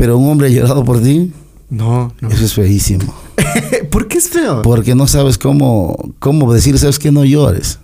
[0.00, 1.30] Pero un hombre llorado por ti,
[1.68, 2.30] No, no.
[2.30, 3.14] eso es feísimo.
[3.90, 4.62] ¿Por qué es feo?
[4.62, 7.80] Porque no sabes cómo, cómo decir, sabes que no llores.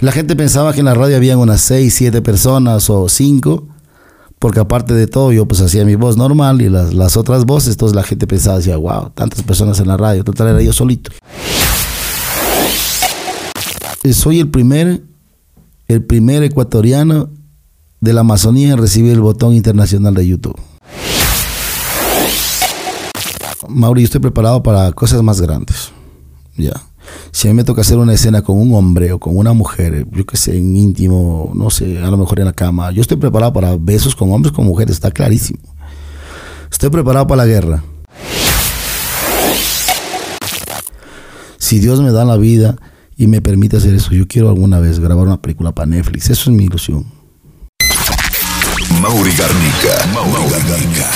[0.00, 3.64] La gente pensaba que en la radio habían unas 6, 7 personas o 5,
[4.40, 7.74] porque aparte de todo yo pues hacía mi voz normal y las, las otras voces,
[7.74, 11.12] entonces la gente pensaba, decía, wow, tantas personas en la radio, total era yo solito.
[14.12, 15.04] Soy el primer,
[15.86, 17.30] el primer ecuatoriano
[18.02, 20.60] de la Amazonía en recibir el botón internacional de YouTube.
[23.68, 25.92] Mauri, yo estoy preparado para cosas más grandes.
[26.56, 26.72] Ya.
[27.30, 30.04] Si a mí me toca hacer una escena con un hombre o con una mujer,
[30.10, 33.18] yo que sé, en íntimo, no sé, a lo mejor en la cama, yo estoy
[33.18, 35.60] preparado para besos con hombres, con mujeres, está clarísimo.
[36.72, 37.84] Estoy preparado para la guerra.
[41.56, 42.76] Si Dios me da la vida
[43.16, 46.30] y me permite hacer eso, yo quiero alguna vez grabar una película para Netflix.
[46.30, 47.21] Eso es mi ilusión.
[49.02, 50.06] Mauri Garnica.
[50.14, 51.10] Mauri Garnica.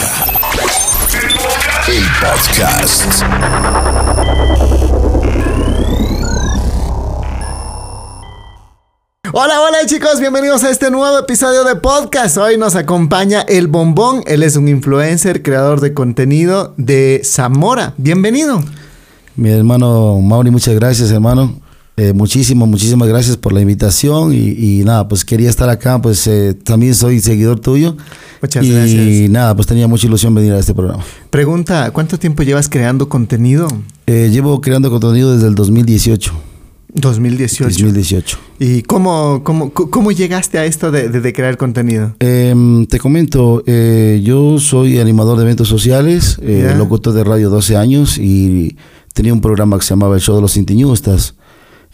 [1.87, 3.23] El podcast.
[9.33, 12.37] Hola, hola chicos, bienvenidos a este nuevo episodio de podcast.
[12.39, 14.25] Hoy nos acompaña El Bombón.
[14.27, 17.95] Él es un influencer, creador de contenido de Zamora.
[17.99, 18.65] Bienvenido.
[19.37, 21.61] Mi hermano Mauri, muchas gracias, hermano.
[21.99, 26.27] Eh, muchísimas, muchísimas gracias por la invitación y, y nada, pues quería estar acá, pues
[26.27, 27.97] eh, también soy seguidor tuyo.
[28.43, 29.31] Muchas y gracias.
[29.31, 31.03] nada, pues tenía mucha ilusión venir a este programa.
[31.31, 33.67] Pregunta, ¿cuánto tiempo llevas creando contenido?
[34.07, 36.33] Eh, llevo creando contenido desde el 2018.
[36.93, 37.65] 2018.
[37.65, 38.39] 2018.
[38.61, 42.15] ¿Y cómo, cómo, cómo llegaste a esto de, de- crear contenido?
[42.21, 47.77] Em, te comento, eh, yo soy animador de eventos sociales, eh, locutor de radio 12
[47.77, 48.77] años y
[49.15, 51.36] tenía un programa que se llamaba El Show de los Intiñustas.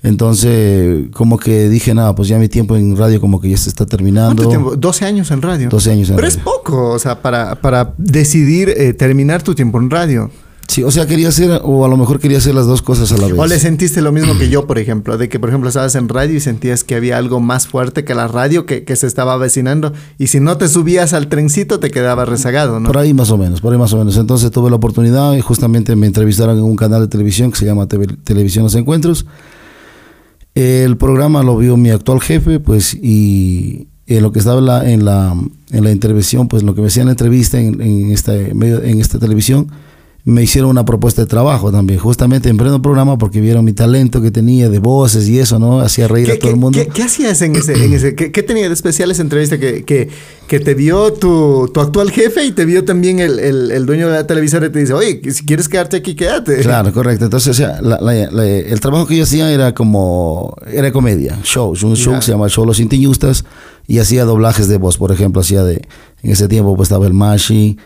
[0.03, 3.69] Entonces, como que dije, nada, pues ya mi tiempo en radio como que ya se
[3.69, 4.43] está terminando.
[4.43, 4.77] ¿Cuánto tiempo?
[4.77, 5.69] 12 años en radio.
[5.69, 6.39] 12 años en Pero radio.
[6.39, 10.31] es poco, o sea, para, para decidir eh, terminar tu tiempo en radio.
[10.69, 13.19] Sí, o sea, quería hacer, o a lo mejor quería hacer las dos cosas a
[13.19, 13.39] la vez.
[13.39, 15.19] ¿O le sentiste lo mismo que yo, por ejemplo?
[15.19, 18.15] De que, por ejemplo, estabas en radio y sentías que había algo más fuerte que
[18.15, 19.93] la radio que, que se estaba avecinando.
[20.19, 22.87] Y si no te subías al trencito, te quedabas rezagado, ¿no?
[22.87, 24.17] Por ahí más o menos, por ahí más o menos.
[24.17, 27.67] Entonces tuve la oportunidad y justamente me entrevistaron en un canal de televisión que se
[27.67, 29.27] llama TV Televisión Los Encuentros.
[30.55, 34.91] El programa lo vio mi actual jefe, pues, y en lo que estaba en la,
[34.91, 35.37] en la,
[35.71, 39.01] en la intervención, pues lo que me hacía en la entrevista en, en, esta, en
[39.01, 39.69] esta televisión,
[40.25, 44.23] me hicieron una propuesta de trabajo también, justamente en pleno programa, porque vieron mi talento
[44.23, 45.81] que tenía de voces y eso, ¿no?
[45.81, 46.79] Hacía reír ¿Qué, a todo el mundo.
[46.79, 49.83] qué- qué hacías en ese, en ese qué, qué tenía de especial esa entrevista que,
[49.85, 50.11] que,
[50.47, 54.07] que te vio tu, tu actual jefe y te vio también el, el- el dueño
[54.07, 56.59] de la televisora y te dice, oye, si quieres quedarte aquí, quédate?
[56.61, 57.25] Claro, correcto.
[57.25, 61.41] Entonces, o sea, la- la- la- el trabajo que yo hacía era como, era comedia,
[61.43, 63.45] shows, un show que se llama Show Los Intiñustas
[63.89, 65.83] y hacía doblajes de voz, por ejemplo, hacía de,
[66.23, 67.77] en ese tiempo pues estaba el Mashi,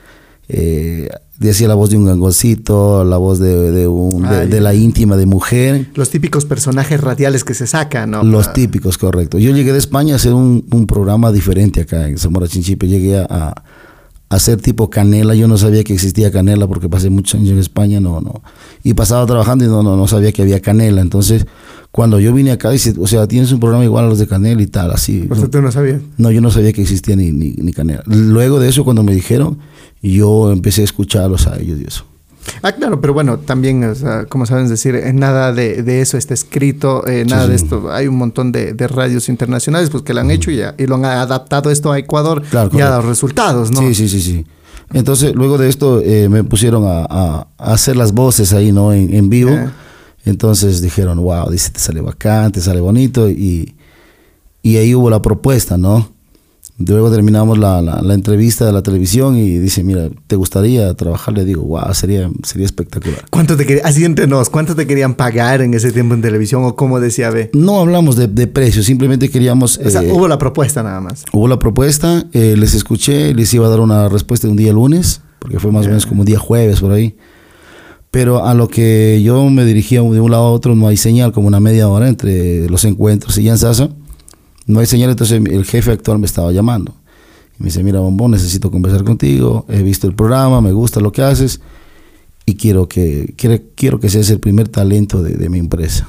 [0.48, 1.08] eh,
[1.38, 4.48] decía la voz de un gangoncito, la voz de, de, un, de, Ay.
[4.48, 8.22] de la íntima de mujer, Los típicos personajes radiales que se sacan, ¿no?
[8.22, 9.38] los típicos, correcto.
[9.38, 13.18] Yo llegué de España a hacer un, un programa diferente acá en Zamora Chinchipe, llegué
[13.18, 13.54] a, a
[14.28, 18.00] hacer tipo canela, yo no sabía que existía canela porque pasé muchos años en España,
[18.00, 18.42] no, no.
[18.82, 21.00] Y pasaba trabajando y no, no, no sabía que había canela.
[21.00, 21.46] Entonces,
[21.92, 24.60] cuando yo vine acá, dice, o sea, tienes un programa igual a los de canela
[24.62, 25.26] y tal, así.
[25.30, 26.00] O sea, tú no sabías.
[26.18, 28.02] No, yo no sabía que existía ni, ni, ni canela.
[28.06, 29.58] Luego de eso, cuando me dijeron,
[30.02, 32.04] yo empecé a escucharlos a ellos y eso.
[32.62, 36.16] Ah, claro, pero bueno, también, o sea, como saben decir, eh, nada de, de eso
[36.16, 37.90] está escrito, eh, nada Sí, de esto.
[37.90, 40.94] Hay un montón de, de radios internacionales pues, que lo han hecho y, y lo
[40.94, 43.80] han adaptado esto a Ecuador Claro, y ha dado resultados, ¿no?
[43.80, 44.46] Sí, sí, sí, sí.
[44.92, 48.92] Entonces, luego de esto, eh, me pusieron a, a- a hacer las voces ahí, ¿no?
[48.92, 49.50] En, en vivo.
[49.50, 49.72] Ya.
[50.24, 53.28] Entonces dijeron, wow, dice, te sale bacán, te sale bonito.
[53.28, 53.74] Y,
[54.62, 56.10] y ahí hubo la propuesta, ¿no?
[56.78, 61.32] Luego terminamos la, la- la entrevista de la televisión y dice, mira, ¿te gustaría trabajar?
[61.32, 63.24] Le digo, wow, sería, sería espectacular.
[63.30, 66.64] ¿Cuánto te querían, así entre nos, cuánto te querían pagar en ese tiempo en televisión
[66.64, 67.50] o cómo decía B?
[67.54, 69.78] No hablamos de, de precios, simplemente queríamos...
[69.82, 71.24] O sea, eh, hubo la propuesta nada más.
[71.32, 75.22] Hubo la propuesta, eh, les escuché, les iba a dar una respuesta un día lunes,
[75.38, 77.16] porque fue más o menos como un día jueves por ahí.
[78.10, 81.32] Pero a lo que yo me dirigía de un lado a otro, no hay señal,
[81.32, 83.88] como una media hora entre los encuentros y Yansasa.
[84.66, 86.94] No hay señal, entonces el jefe actual me estaba llamando.
[87.58, 91.12] Y me dice, mira, Bombón, necesito conversar contigo, he visto el programa, me gusta lo
[91.12, 91.60] que haces
[92.44, 96.08] y quiero que, quiero, quiero que seas el primer talento de, de mi empresa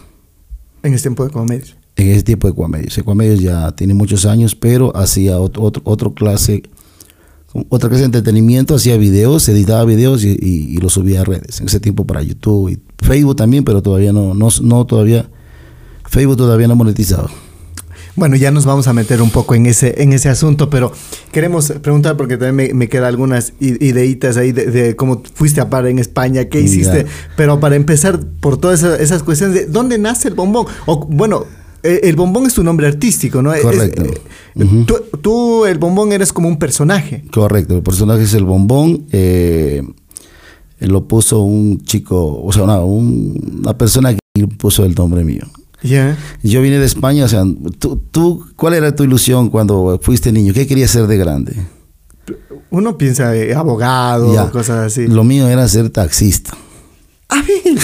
[0.83, 1.75] En ese tiempo de comedia.
[1.95, 2.97] en ese tipo de Ecuamedios.
[2.97, 6.61] Ecuamedios ya tiene muchos años, pero hacía otro, otro, otro clase,
[7.69, 11.59] otra clase de entretenimiento, hacía videos, editaba videos y, y, y los subía a redes.
[11.59, 15.27] En ese tiempo para YouTube y Facebook también, pero todavía no, no, no todavía,
[16.05, 17.31] Facebook todavía no monetizaba.
[18.17, 20.91] Bueno, ya nos vamos a meter un poco en ese, en ese asunto, pero
[21.31, 25.69] queremos preguntar, porque también me, me quedan algunas ideitas ahí de, de cómo fuiste a
[25.69, 27.09] parar en España, qué hiciste, Ya.
[27.37, 30.65] pero para empezar por todas esas, esas cuestiones de dónde nace el bombón.
[30.87, 31.45] O, bueno,
[31.83, 33.53] eh, el bombón es tu nombre artístico, ¿no?
[33.53, 34.03] Es- Correcto.
[34.03, 34.85] eh, Ujú.
[34.85, 37.23] tú, tú, el bombón, eres como un personaje.
[37.31, 39.05] Correcto, el personaje es el bombón.
[39.11, 39.83] eh,
[40.79, 45.43] lo puso un chico, o sea, una, un- una persona que puso el nombre mío.
[45.83, 46.17] Ya.
[46.43, 47.43] Yo vine de España, o sea,
[47.79, 50.53] tú, tú, ¿cuál era tu ilusión cuando fuiste niño?
[50.53, 51.55] ¿Qué querías ser de grande?
[52.69, 54.49] Uno piensa eh, abogado, Ya.
[54.49, 55.07] cosas así.
[55.07, 56.57] Lo mío era ser taxista.
[57.29, 57.77] Ah, bien.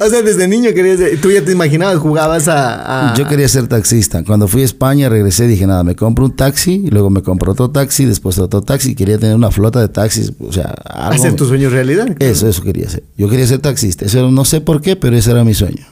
[0.00, 3.10] o sea, desde niño querías, tú ya te imaginabas, jugabas a...
[3.10, 4.24] a- Yo quería ser taxista.
[4.24, 7.52] Cuando fui a España regresé dije, nada, me compro un taxi, y luego me compro
[7.52, 8.94] otro taxi, después otro taxi.
[8.94, 12.16] Quería tener una flota de taxis, o sea, algo hacer me- tus sueños realidad.
[12.20, 13.02] Eso, eso quería ser.
[13.18, 14.06] Yo quería ser taxista.
[14.06, 15.84] Eso no sé por qué, pero ese era mi sueño.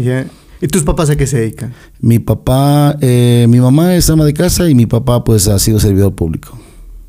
[0.00, 0.26] Ya.
[0.60, 1.74] ¿Y tus papás a qué se dedican?
[2.00, 5.78] Mi papá, eh, mi mamá es ama de casa y mi papá pues ha sido
[5.78, 6.58] servidor público.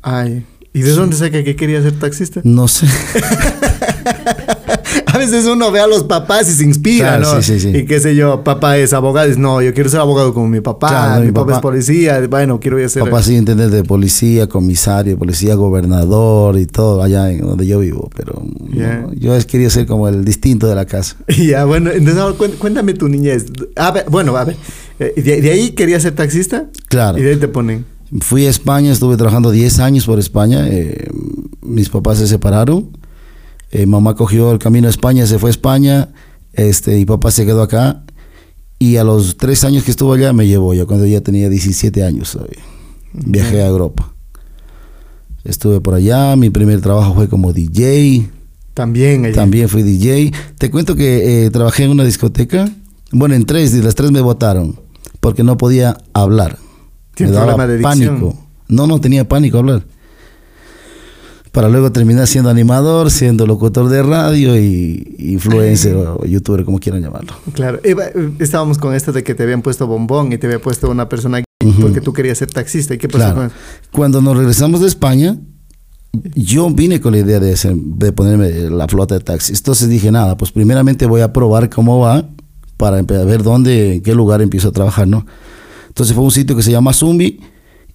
[0.02, 0.44] Ay.
[0.72, 2.40] ¿Y de dónde saca que quería ser taxista?
[2.44, 2.86] No sé.
[5.18, 7.42] A veces uno ve a los papás y se inspira, Claro, ¿no?
[7.42, 7.78] sí, sí, sí.
[7.78, 10.88] Y qué sé yo, papá es abogado, no, yo quiero ser abogado como mi papá,
[10.88, 13.02] Claro, mi, mi papá, papá- es policía, bueno, quiero ser...
[13.04, 18.08] Papá sí intendente de policía, comisario, policía, gobernador y todo allá en donde yo vivo.
[18.16, 19.06] Pero no, Ya.
[19.18, 21.16] yo es- quería ser como el distinto de la casa.
[21.28, 23.46] Y ya, bueno, entonces ahora cuéntame tu niñez.
[23.76, 24.56] A ver, bueno, a ver,
[25.00, 26.66] eh, ¿de, de ahí querías ser taxista?
[26.88, 27.18] Claro.
[27.18, 27.84] Y de ahí te ponen...
[28.20, 30.66] Fui a España, estuve trabajando 10 años por España.
[30.68, 31.08] eh,
[31.62, 32.88] mis papás se separaron.
[33.70, 36.08] Eh, mamá cogió el camino a España, se fue a España.
[36.52, 38.02] Este, y papá se quedó acá.
[38.78, 42.04] Y a los 3 años que estuvo allá me llevó, ya cuando ya tenía 17
[42.04, 42.32] años.
[42.32, 42.62] todavía.
[43.12, 44.12] Viajé a Europa.
[45.44, 46.36] Estuve por allá.
[46.36, 48.28] Mi primer trabajo fue como DJ.
[48.74, 49.32] También.
[49.32, 50.32] También fui DJ.
[50.58, 52.70] Te cuento que eh, trabajé en una discoteca.
[53.10, 54.78] Bueno, en tres, y las tres me votaron
[55.20, 56.58] porque no podía hablar.
[57.14, 58.20] Tiene me daba problema de dicción.
[58.20, 58.46] pánico.
[58.68, 59.84] No, no tenía pánico a hablar.
[61.52, 67.02] Para luego terminar siendo animador, siendo locutor de radio y influencer o youtuber, como quieran
[67.02, 67.32] llamarlo.
[67.52, 67.80] Claro.
[67.82, 67.94] Eh,
[68.38, 71.42] estábamos con esto de que te habían puesto bombón y te había puesto una persona
[71.64, 71.80] Ujú.
[71.80, 72.94] porque tú querías ser taxista.
[72.94, 73.34] ¿Y qué pasó Claro.
[73.36, 73.54] con eso?
[73.92, 75.38] Cuando nos regresamos de España,
[76.34, 79.58] yo vine con la idea de, hacer- de ponerme la flota de taxis.
[79.58, 82.28] Entonces dije, nada, pues primeramente voy a probar cómo va
[82.76, 85.26] para ver dónde, en qué lugar empiezo a trabajar, ¿no?
[85.88, 87.40] Entonces fue un sitio que se llama Zumbi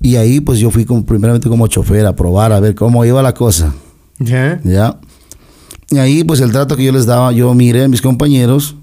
[0.04, 3.24] y ahí pues yo fui como, primeramente como chofer a probar, a ver cómo iba
[3.24, 3.74] la cosa,
[4.20, 4.60] ¿Ya?
[4.64, 5.00] ¿ya?
[5.90, 8.76] Y ahí pues el trato que yo les daba, yo miré a mis compañeros,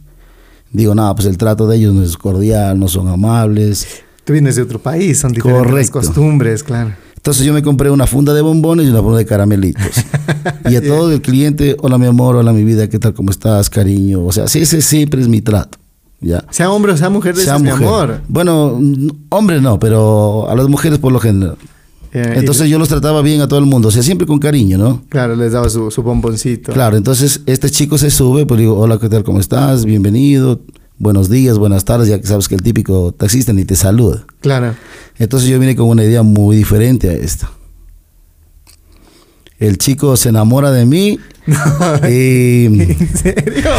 [0.72, 3.86] digo, nada, pues el trato de ellos no es cordial, no son amables.
[4.24, 5.98] Tú vienes de otro país, son diferentes Correcto.
[6.00, 6.92] costumbres, claro.
[7.16, 9.92] Entonces yo me compré una funda de bombones y una funda de caramelitos.
[10.70, 13.12] y a todo el cliente, hola mi amor, hola mi vida, ¿qué tal?
[13.12, 14.24] ¿Cómo estás, cariño?
[14.24, 15.76] O sea, sí, ese siempre es mi trato.
[16.20, 16.44] ¿Ya?
[16.50, 18.20] Sea hombre o sea mujer, Sea es mi amor.
[18.28, 21.56] Bueno, n- hombre no, pero a las mujeres por lo general.
[22.12, 24.38] Eh, y- Entonces yo los trataba bien a todo el mundo, o sea, siempre con
[24.40, 25.02] cariño, ¿no?
[25.08, 26.72] claro, les daba su, su bomboncito.
[26.72, 29.22] Claro, entonces este chico se sube, pues digo, hola, ¿qué tal?
[29.24, 29.84] ¿Cómo estás?
[29.84, 30.60] Bienvenido.
[30.98, 34.26] Buenos días, buenas tardes, ya que sabes que el típico taxista ni te saluda.
[34.40, 34.74] Claro.
[35.18, 37.50] Entonces yo vine con una idea muy diferente a esta.
[39.60, 41.18] El chico se enamora de mí
[42.08, 43.70] y ¿En serio?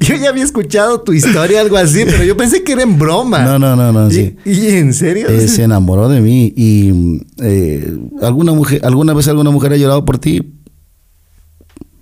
[0.00, 3.42] Yo ya había escuchado tu historia, algo así, pero yo pensé que era en broma.
[3.44, 4.36] No, no, no, no, ¿Y, sí.
[4.44, 5.28] y en serio?
[5.28, 10.04] eh, se enamoró de mí y eh, alguna mujer, alguna vez alguna mujer ha llorado
[10.04, 10.52] por ti.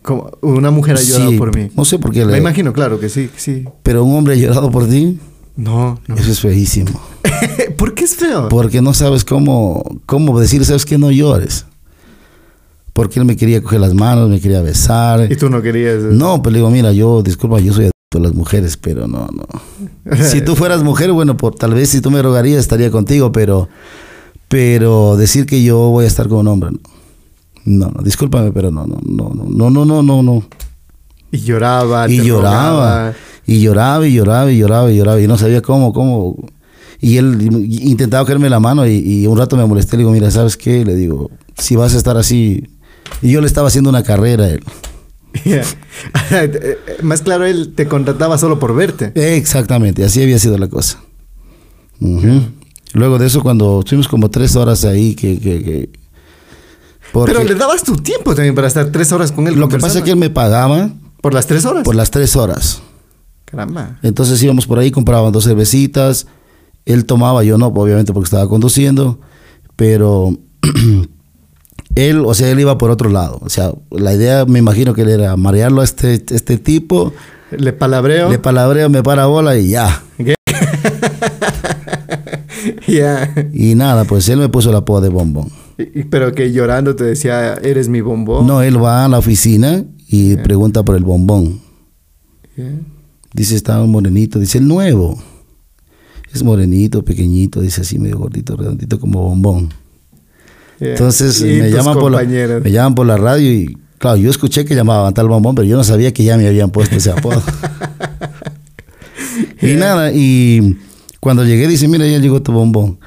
[0.03, 1.71] Como una mujer ha llorado Sí, por mí.
[1.77, 3.65] No sé por qué, Me le- imagino, claro que sí, sí.
[3.83, 5.19] pero un hombre ha llorado por ti.
[5.57, 6.15] No, no.
[6.17, 7.01] Eso es feísimo,
[7.77, 8.49] ¿Por qué es feo?
[8.49, 11.67] porque no sabes cómo cómo decir, sabes que no llores.
[12.95, 15.31] Porque él me quería coger las manos, me quería besar.
[15.31, 16.01] Y tú no querías.
[16.01, 19.29] No, pues le digo, mira, yo, disculpa, yo soy adicto a las mujeres, pero no,
[19.35, 20.17] no.
[20.25, 23.69] si tú fueras mujer, bueno, por, tal vez si tú me rogarías estaría contigo, pero,
[24.49, 26.79] pero decir que yo voy a estar con un hombre, no.
[27.65, 30.45] No, no, discúlpame, pero no, no, no, no, no, no, no, no.
[31.33, 32.09] Y lloraba.
[32.09, 36.37] Y lloraba, y lloraba, y lloraba, y lloraba, y lloraba, y no sabía cómo, cómo.
[37.01, 40.31] Y él intentaba cogerme la mano y, y un rato me molesté, le digo, mira,
[40.31, 40.85] ¿sabes qué?
[40.85, 42.65] Le digo, si vas a estar así.
[43.23, 44.63] Y yo le estaba haciendo una carrera a él.
[47.03, 49.13] Más claro, él te contrataba solo por verte.
[49.37, 51.01] Exactamente, así había sido la cosa.
[52.01, 52.43] Ujú.
[52.93, 55.39] Luego de eso, cuando estuvimos como tres horas ahí, que...
[55.39, 55.91] que, que-
[57.13, 59.55] porque Pero le dabas tu tiempo también para estar tres horas con él.
[59.55, 60.91] lo que pasa es que él me pagaba
[61.21, 61.85] ¿Por las tres horas?
[61.85, 62.83] por las tres horas.
[63.45, 63.99] Caramba.
[64.03, 66.27] Entonces íbamos por ahí, compraban dos cervecitas,
[66.85, 69.21] él tomaba, yo no, obviamente porque estaba conduciendo,
[69.77, 70.37] pero
[71.95, 73.39] él, o sea, él iba por otro lado.
[73.43, 77.13] O sea, la idea, me imagino que él era marearlo a este, este tipo,
[77.57, 78.31] Le palabreo.
[78.31, 80.03] le palabreo, me para bola y ya.
[82.87, 83.33] Ya.
[83.53, 85.49] Y nada, pues él me puso el apodo de bombón.
[85.79, 88.47] Y- Pero que llorando te decía, eres mi bombón.
[88.47, 91.61] No, él va a la oficina y pregunta por el bombón.
[92.57, 92.71] Ya.
[93.35, 94.39] Dice, estaba un morenito.
[94.39, 95.19] Dice, el nuevo.
[96.33, 99.69] Es morenito, pequeñito, dice así, medio gordito, redondito, como bombón.
[100.81, 100.91] Ya.
[100.91, 104.75] Entonces me llaman, por la, me llaman por la radio y, claro, yo escuché que
[104.75, 107.43] llamaban tal bombón, pero yo no sabía que ya me habían puesto ese apodo.
[109.63, 110.77] y nada, y
[111.21, 112.99] cuando llegué, dice, mira, ya llegó tu bombón.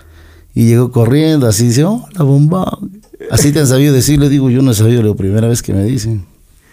[0.55, 3.01] Y llegó corriendo, así, dice, hola, bombón.
[3.29, 5.73] Así te han sabido decir, le digo, yo no he sabido, la primera vez que
[5.73, 6.25] me dicen.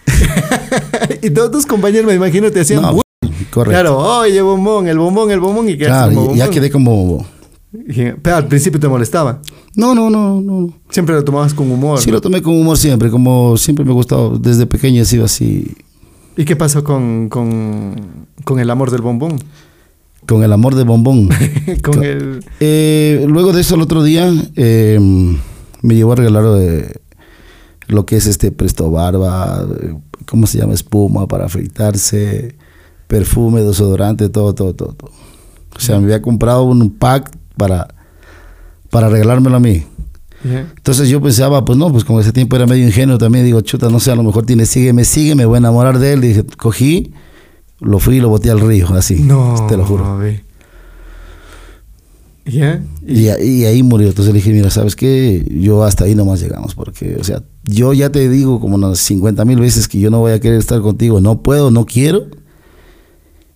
[1.21, 2.81] y todos tus compañeros, me imagino, te hacían...
[2.81, 3.01] No,
[3.51, 3.69] correcto.
[3.69, 7.34] Claro, oye, bombón, el bombón, el bombón, y quedaste Claro, ya quedé como bombón.
[8.21, 9.41] Pero al principio te molestaba.
[9.75, 10.73] No, no, no, no.
[10.89, 11.99] Siempre lo tomabas con humor.
[11.99, 15.25] Sí, lo tomé con humor siempre, como siempre me ha gustado, desde pequeño he sido
[15.25, 15.75] así,
[16.37, 19.39] ¿Y qué pasó con, con, con el amor del bombón?
[20.25, 21.29] con el amor de bombón.
[21.83, 22.43] con el...
[22.59, 24.99] Eh, luego de eso, el otro día, eh,
[25.81, 26.93] me llevó a regalar eh,
[27.87, 29.93] lo que es este presto barba, eh,
[30.25, 30.73] ¿cómo se llama?
[30.73, 32.55] Espuma para afeitarse,
[33.07, 35.11] perfume, desodorante, todo, todo, todo, todo.
[35.75, 37.87] O sea, me había comprado un pack para,
[38.89, 39.83] para regalármelo a mí.
[40.43, 43.89] Entonces yo pensaba, pues no, pues como ese tiempo era medio ingenuo también, digo, chuta,
[43.89, 46.21] no sé, a lo mejor tiene, sígueme, sígueme, voy a enamorar de él.
[46.21, 47.13] Dije, cogí,
[47.79, 49.15] lo fui y lo boté al río, así.
[49.21, 50.21] No, Te lo juro.
[52.45, 52.83] ¿Ya?
[53.07, 54.09] Y, y ahí murió.
[54.09, 55.43] Entonces le dije, mira, ¿sabes qué?
[55.49, 59.43] Yo hasta ahí nomás llegamos, porque, o sea, yo ya te digo como unas 50
[59.45, 62.27] mil veces que yo no voy a querer estar contigo, no puedo, no quiero.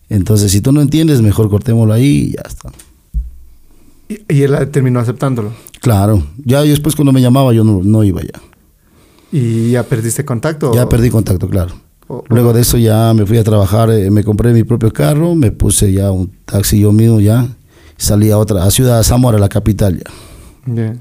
[0.09, 2.71] Entonces, si tú no entiendes, mejor cortémoslo ahí y ya está.
[4.09, 5.53] Y, y él terminó aceptándolo.
[5.81, 8.41] Claro, ya después cuando me llamaba yo no, no iba ya.
[9.31, 10.73] ¿Y ya perdiste contacto?
[10.73, 11.73] Ya perdí contacto, claro.
[12.07, 15.35] O- Luego de eso ya me fui a trabajar, eh, me compré mi propio carro,
[15.35, 17.47] me puse ya un taxi yo mismo ya,
[17.97, 20.73] salí a otra, a Ciudad Zamora, la capital ya.
[20.73, 20.95] Ya.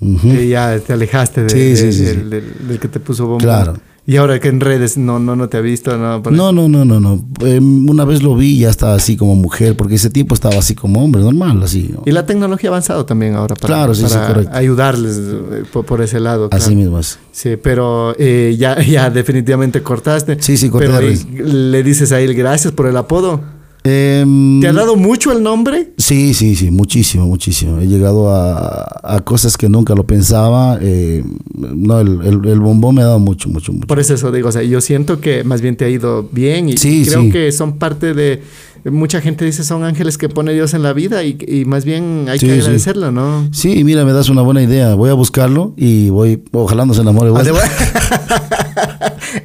[0.00, 0.28] Ujú.
[0.28, 2.28] Y ya te alejaste de, Sí, de- sí, sí, del, sí.
[2.28, 3.42] del- del que te puso bomba.
[3.44, 3.74] Claro.
[4.10, 6.22] Y ahora que en redes no, no, no te ha visto, no.
[6.22, 7.28] por- No, no, no, no, no.
[7.44, 10.56] Eh, una vez lo vi y ya estaba así como mujer, porque ese tiempo estaba
[10.56, 11.90] así como hombre, normal, así.
[11.92, 12.04] ¿no?
[12.06, 14.56] Y la tecnología ha avanzado también ahora para, Claro, sí, sí, para correcto.
[14.56, 16.48] ayudarles eh, por, por ese lado.
[16.50, 16.76] Así claro.
[16.80, 17.18] mismo es.
[17.32, 20.38] Sí, pero eh, ya, ya definitivamente cortaste.
[20.40, 23.42] Sí, sí, corté Pero le dices a él gracias por el apodo.
[23.90, 25.92] Em, ¿Te ha dado mucho el nombre?
[25.96, 27.80] Sí, sí, sí, muchísimo, muchísimo.
[27.80, 30.78] He llegado a, a cosas que nunca lo pensaba.
[30.82, 31.24] eh,
[31.56, 33.86] no, el, el- el bombón me ha dado mucho, mucho, mucho.
[33.86, 36.68] Por eso eso digo, o sea, yo siento que más bien te ha ido bien
[36.68, 37.30] y Sí, creo sí.
[37.30, 38.42] que son parte de...
[38.84, 42.26] Mucha gente dice son ángeles que pone Dios en la vida y, y más bien
[42.28, 43.48] hay Sí, que agradecerlo, ¿no?
[43.52, 44.94] Sí, mira, me das una buena idea.
[44.94, 47.30] Voy a buscarlo y voy, ojalá no se enamore.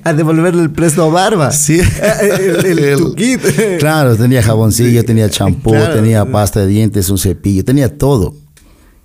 [0.03, 1.51] A, devolverle el presto barba.
[1.51, 1.79] Sí.
[2.21, 3.77] el, el-.
[3.79, 5.95] Claro, tenía jaboncillo, tenía champú, Claro.
[5.95, 8.42] tenía pasta de dientes, un cepillo, tenía todo.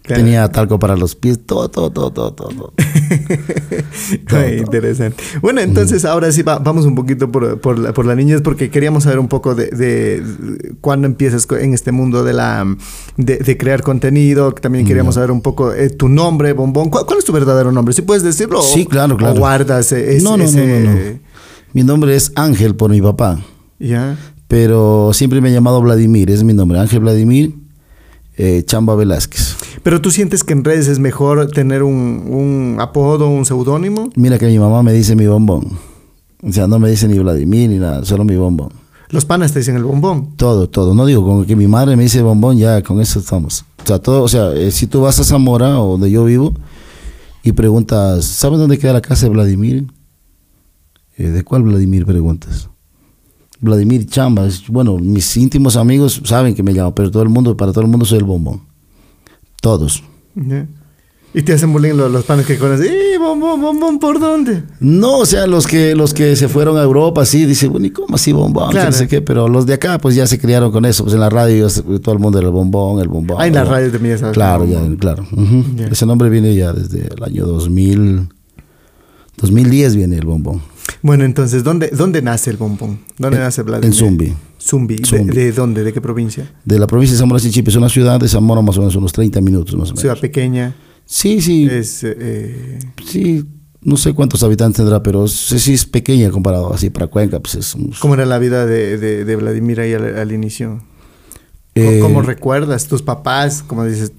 [0.09, 0.23] Claro.
[0.25, 2.49] Tenía talco para los pies, todo, todo, todo, todo, todo.
[2.49, 2.73] todo.
[4.29, 5.23] Ay, interesante.
[5.43, 8.71] Bueno, entonces ahora sí va- vamos un poquito por, por, la, por la niñez porque
[8.71, 12.67] queríamos saber un poco de, de- de cuándo empiezas en este mundo de la
[13.19, 14.53] de, de crear contenido.
[14.53, 16.89] También queríamos saber un poco eh, tu nombre, Bombón.
[16.89, 17.93] ¿Cuál, cuál es tu verdadero nombre?
[17.93, 18.63] ¿Sí puedes decirlo?
[18.63, 19.35] Sí, claro, claro.
[19.35, 20.99] ¿O guardas eh, ese- no, no, no, no, no.
[21.75, 23.41] Mi nombre es Ángel por mi papá,
[23.79, 24.17] ¿Ya?
[24.49, 27.53] pero siempre me he llamado Vladimir, es mi nombre, Ángel Vladimir
[28.39, 29.57] eh, Chamba Velázquez.
[29.83, 34.11] Pero tú sientes que en redes es mejor tener un, un apodo, un seudónimo.
[34.15, 35.79] Mira que mi mamá me dice mi bombón.
[36.43, 38.71] O sea, no me dice ni Vladimir ni nada, solo mi bombón.
[39.11, 40.37] Los panas te dicen el bombón.
[40.37, 40.95] Todo, todo.
[40.95, 43.65] No digo, con que mi madre me dice bombón, ya con eso estamos.
[43.83, 46.55] O sea, todo, o sea, eh, si tú vas a Zamora o donde yo vivo
[47.43, 49.87] y preguntas, ¿sabes dónde queda la casa de Vladimir?
[51.17, 52.69] Eh, ¿De cuál Vladimir preguntas?
[53.61, 54.47] Vladimir Chamba.
[54.47, 57.83] Es- Bueno, mis íntimos amigos saben que me llamo, pero todo el mundo, para todo
[57.85, 58.61] el mundo soy el bombón.
[59.61, 60.03] Todos.
[61.35, 62.91] Y te hacen bullying los, los panas que conoces.
[62.91, 64.63] ¡Eh, bombón, bombón, por dónde!
[64.81, 67.91] No, o sea, los que los que se fueron a Europa, sí, dicen, bueno, ¿y
[67.91, 68.71] cómo así bombón?
[68.71, 68.91] Claro.
[68.91, 71.03] No sé qué, pero los de acá, pues ya se criaron con eso.
[71.05, 71.67] Pues en la radio,
[72.03, 73.37] todo el mundo era el bombón, el bombón.
[73.41, 74.33] Ah, en la radio también sabes.
[74.35, 75.27] Claro, ya, claro.
[75.91, 78.29] Ese nombre viene ya desde el año 2000.
[79.37, 80.63] 2010 viene el bombón.
[81.03, 83.01] Bueno, entonces, ¿dónde, dónde nace el bombón?
[83.19, 83.87] ¿Dónde En- nace Vladimir?
[83.93, 84.35] en Zumbi.
[84.61, 84.97] Zumbi.
[84.97, 85.35] ¿De- Zumbi.
[85.35, 85.85] ¿De, dónde?
[85.85, 86.51] ¿De qué provincia?
[86.65, 89.13] De la provincia de Zamora Chinchipe, es una ciudad de Zamora más o menos unos
[89.13, 90.01] 30 minutos más o menos.
[90.01, 90.75] Ciudad pequeña.
[91.05, 93.45] Sí, sí, Es, eh, sí.
[93.81, 97.55] No sé cuántos habitantes tendrá, pero sí, sí es pequeña comparado así para Cuenca, pues
[97.55, 100.83] es un- ¿Cómo era la vida de, de, de Vladimir ahí al, al inicio?
[101.77, 102.89] Eh, ¿Cómo recuerdas?
[102.89, 103.63] ¿Tus papás?
[103.63, 104.11] Como dices?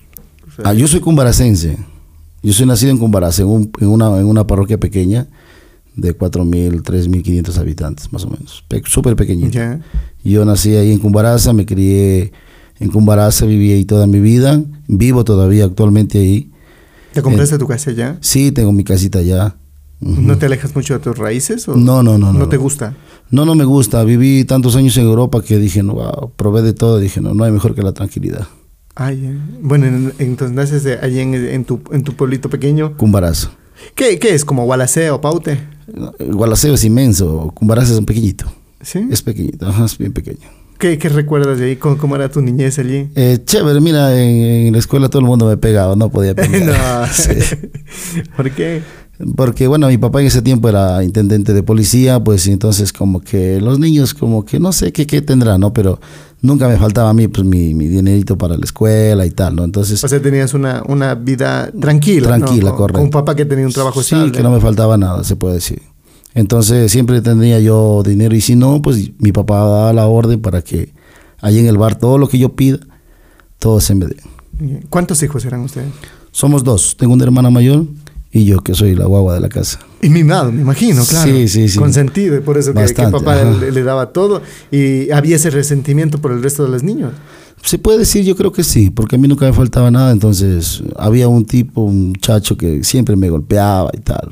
[0.48, 1.78] o sea, Ah, yo soy cumbaracense.
[2.42, 5.28] Yo soy nacido en Cumbaraz, en, un- en una, en una parroquia pequeña
[6.02, 8.64] de 4.000, 3.500 habitantes, más o menos.
[8.68, 9.52] Pe- Súper pequeñita.
[9.52, 9.82] ya.
[10.24, 12.32] Yo nací ahí en Cumbaraza, me crié
[12.80, 14.62] En Cumbaraza viví ahí toda mi vida.
[14.88, 16.52] Vivo todavía actualmente ahí.
[17.14, 18.18] ¿Te compraste tu casa ya?
[18.22, 19.20] Sí, tengo mi casita.
[20.02, 20.22] Ujú.
[20.22, 21.68] ¿No te alejas mucho de tus raíces?
[21.68, 22.96] O No, no, no, no, ¿No te gusta?
[23.32, 24.04] No, no me gusta.
[24.06, 27.00] Viví tantos años en Europa que dije, no, wow, probé de todo.
[27.00, 28.48] Dije, no, no hay mejor que la tranquilidad.
[28.96, 29.38] Ay, eh.
[29.62, 32.96] bueno, en- entonces naces allí en, en tu, en tu pueblito pequeño.
[32.96, 33.52] Cumbarazo.
[33.96, 34.46] ¿Qué, qué es?
[34.46, 35.60] ¿Como Gualaceo o Paute?
[36.20, 37.52] Gualaceo es inmenso.
[37.54, 38.46] Cumbarazo es un pequeñito.
[38.82, 39.08] ¿Sí?
[39.12, 40.48] Es pequeñito, ajá, es bien pequeño.
[40.78, 41.76] ¿Qué, qué recuerdas de ahí?
[41.76, 43.10] ¿Cómo, cómo era tu niñez allí?
[43.16, 46.64] Eh, chévere, mira, en, en la escuela todo el mundo me pegaba, no podía pelear.
[46.66, 48.26] no.
[48.38, 48.82] ¿Por qué?
[49.36, 53.60] Porque bueno, mi papá en ese tiempo era intendente de policía, pues entonces como que
[53.60, 55.74] los niños como que no sé qué, qué tendrán, ¿no?
[55.74, 56.00] Pero
[56.42, 59.66] nunca me faltaba a mí pues mi, mi dinerito para la escuela y tal, ¿no?
[59.66, 62.38] Entonces, O sea, tenías una, una vida tranquila.
[62.38, 62.46] ¿no?
[62.46, 62.98] Tranquila, Con- correcto.
[63.00, 64.32] Con un papá que tenía un trabajo sí, estable.
[64.32, 65.82] que no me faltaba nada, se puede decir.
[66.34, 70.62] Entonces siempre tendría yo dinero y si no, pues mi papá daba la orden para
[70.62, 70.94] que
[71.42, 72.80] allí en el bar todo lo que yo pida,
[73.58, 74.16] todo se me dé.
[74.90, 75.90] ¿Cuántos hijos eran ustedes?
[76.32, 77.86] Somos dos, tengo una hermana mayor
[78.32, 79.80] y yo que soy la guagua de la casa.
[80.02, 81.32] Y mimado, me imagino, claro.
[81.32, 81.78] Sí, sí, sí.
[81.80, 84.42] Consentido, y por eso que, que Bastante, papá le, le daba todo.
[84.72, 87.14] Y había ese resentimiento por el resto de los niños.
[87.64, 90.82] Se puede decir, yo creo que sí, porque a mí nunca me faltaba nada, entonces
[90.98, 94.30] había un tipo, un muchacho que siempre me golpeaba y tal.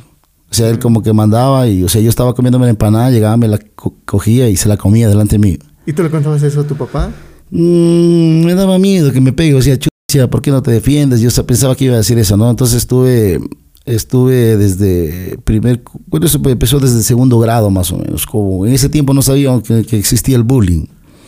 [0.49, 3.35] O sea, él como que mandaba y, o sea, yo estaba comiéndome la empanada, llegaba,
[3.35, 5.57] me la co- cogía y se la comía delante mío.
[5.85, 7.11] ¿Y tú le contabas eso a tu papá?
[7.51, 11.19] Mm, me daba miedo que me pegue, o sea, chucha, ¿por qué no te defiendes?
[11.19, 12.49] Yo pensaba que iba a decir eso, ¿no?
[12.49, 13.39] Entonces estuve,
[13.87, 18.89] estuve desde primer, bueno, eso empezó desde segundo grado más o menos, como en ese
[18.89, 20.85] tiempo no sabía que, que existía el bullying.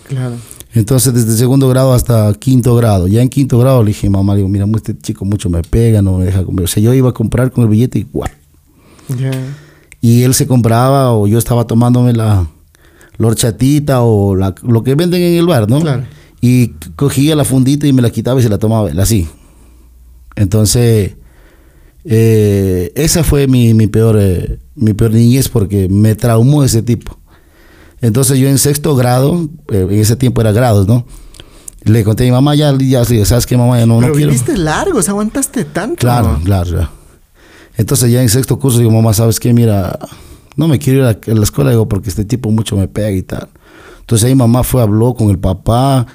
[0.08, 0.36] Claro.
[0.74, 3.08] Entonces, desde segundo grado hasta quinto grado.
[3.08, 6.20] Ya en quinto grado le dije, mamá, digo, mira, este chico mucho me pega, no
[6.20, 6.66] me deja comer.
[6.66, 8.30] O sea, yo iba a comprar con el billete y ¡guau!
[9.18, 9.32] Ya.
[10.00, 12.48] Y él se compraba o yo estaba tomándome la,
[13.18, 15.82] la horchatita o la- lo que venden en el bar, ¿no?
[15.82, 16.04] Claro.
[16.40, 19.28] Y cogía la fundita y me la quitaba y se la tomaba él, así.
[20.36, 21.16] Entonces,
[22.06, 27.18] eh, esa fue mi, mi, peor, eh, mi peor niñez porque me traumó ese tipo.
[28.02, 31.06] Entonces yo en sexto grado, eh, en ese tiempo era grados, ¿no?
[31.84, 33.80] Le conté a mi mamá, ya, ya, ¿sabes qué, mamá?
[33.80, 34.32] Ya no, no Pero quiero.
[34.32, 35.96] viviste largos, aguantaste tanto.
[35.98, 36.90] Claro, claro, claro.
[37.78, 39.54] Entonces ya en sexto curso digo, mamá, ¿sabes qué?
[39.54, 39.98] Mira,
[40.56, 42.88] no me quiero ir a la, a la escuela, digo, porque este tipo mucho me
[42.88, 43.48] pega y tal.
[44.02, 46.06] Entonces ahí mamá fue, habló con el papá.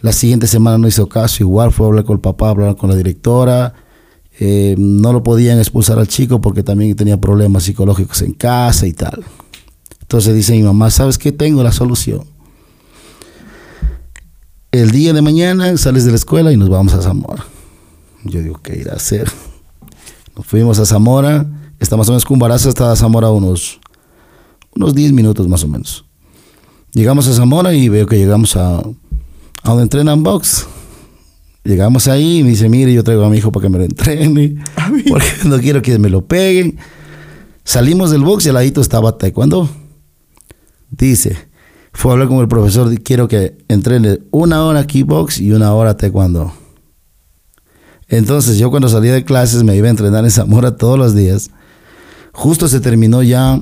[0.00, 2.76] La siguiente semana no hizo caso, igual fue a hablar con el papá, a hablar
[2.76, 3.74] con la directora.
[4.38, 8.92] Eh, no lo podían expulsar al chico porque también tenía problemas psicológicos en casa y
[8.92, 9.24] tal.
[10.02, 11.32] Entonces dice mi mamá, ¿sabes qué?
[11.32, 12.24] Tengo la solución.
[14.72, 17.44] El día de mañana sales de la escuela y nos vamos a Zamora.
[18.24, 19.30] Yo digo, ¿qué ir a hacer?
[20.36, 21.46] Nos fuimos a Zamora,
[21.80, 23.80] está más o menos Cumbaraza hasta Zamora unos,
[24.74, 26.04] unos 10 minutos más o menos.
[26.92, 28.84] Llegamos a Zamora y veo que llegamos a, a
[29.64, 30.66] donde entrenan box.
[31.66, 33.84] Llegamos ahí y me dice, mire, yo traigo a mi hijo para que me lo
[33.84, 34.54] entrene,
[35.08, 36.78] porque no quiero que me lo peguen.
[37.64, 39.68] Salimos del box y al ladito estaba taekwondo.
[40.90, 41.36] Dice,
[41.92, 45.96] fue a hablar con el profesor, quiero que entrene una hora kickbox y una hora
[45.96, 46.52] taekwondo.
[48.08, 51.50] Entonces yo cuando salía de clases me iba a entrenar en Zamora todos los días.
[52.32, 53.60] Justo se terminó ya,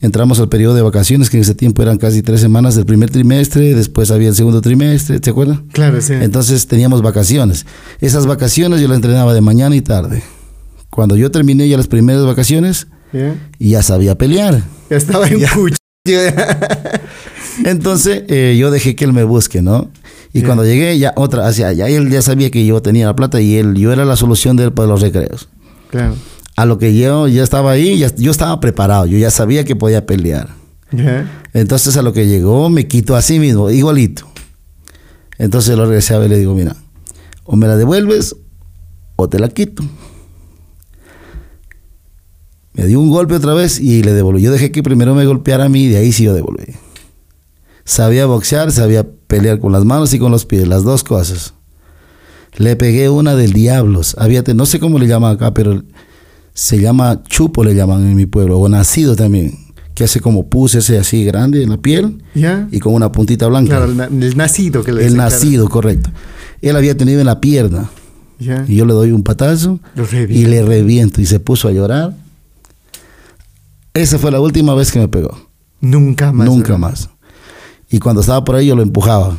[0.00, 3.10] entramos al periodo de vacaciones, que en ese tiempo eran casi tres semanas del primer
[3.10, 5.58] trimestre, después había el segundo trimestre, ¿te acuerdas?
[5.72, 6.12] Claro, sí.
[6.14, 7.66] Entonces teníamos vacaciones.
[8.00, 10.22] Esas vacaciones yo las entrenaba de mañana y tarde.
[10.90, 13.34] Cuando yo terminé ya las primeras vacaciones, Ya.
[13.58, 14.62] ya sabía pelear.
[14.90, 15.50] Ya estaba en Ya.
[15.52, 15.78] cuchillo.
[17.64, 19.90] Entonces eh, yo dejé que él me busque, ¿no?
[20.32, 23.40] Y cuando llegué, ya otra, hacia allá, él ya sabía que yo tenía la plata
[23.40, 25.48] y él, yo era la solución de él para los recreos.
[25.90, 26.14] claro.
[26.58, 29.76] A lo que yo ya estaba ahí, ya- yo estaba preparado, yo ya sabía que
[29.76, 30.48] podía pelear.
[31.52, 34.26] Entonces a lo que llegó, me quitó a sí mismo, igualito.
[35.38, 36.74] Entonces lo regresé a ver y le digo, mira,
[37.44, 38.34] o me la devuelves
[39.14, 39.84] o te la quito.
[42.72, 44.42] Me dio un golpe otra vez y le devolví.
[44.42, 46.74] Yo dejé que primero me golpeara a mí y de ahí sí yo devolví.
[47.84, 51.54] Sabía boxear, sabía pelear con las manos y con los pies, las dos cosas.
[52.56, 54.14] Le pegué una del diablos.
[54.18, 55.82] Había, no sé cómo le llaman acá, pero
[56.60, 59.56] se llama chupo, le llaman en mi pueblo, o nacido también,
[59.94, 62.22] que hace como pus ese así grande en la piel
[62.72, 63.76] y con una puntita blanca.
[63.76, 65.30] Claro, el, na- el nacido que le el dicen, claro.
[65.30, 66.10] nacido, correcto.
[66.60, 67.88] Él había tenido en la pierna
[68.40, 69.78] y yo le doy un patazo
[70.28, 72.14] y le reviento y se puso a llorar.
[73.94, 75.38] Esa fue la última vez que me pegó.
[75.80, 76.46] Nunca más.
[76.46, 76.78] Nunca ¿verdad?
[76.78, 77.08] más.
[77.90, 79.36] Y cuando estaba por ahí yo lo empujaba.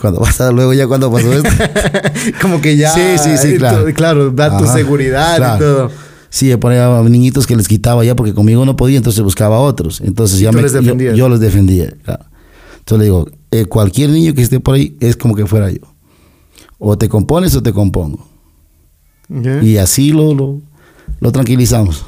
[0.00, 1.50] Cuando pasaba luego ya cuando pasó esto.
[2.42, 2.90] Como que ya.
[2.94, 3.84] Sí, sí, sí, claro.
[3.94, 5.56] Claro, da tu Ajá, seguridad claro.
[5.56, 6.07] y todo.
[6.30, 9.56] Sí, yo ponía a niñitos que les quitaba ya porque conmigo no podía, entonces buscaba
[9.56, 10.00] a otros.
[10.00, 10.94] Entonces Y ya me, les yo-.
[10.96, 11.94] Yo, los defendía.
[12.04, 12.24] claro.
[12.78, 15.80] Entonces le digo, eh, cualquier niño que esté por ahí es como que fuera yo.
[16.78, 18.26] O te compones o te compongo.
[19.62, 20.60] Y así lo, lo,
[21.20, 22.06] lo tranquilizamos.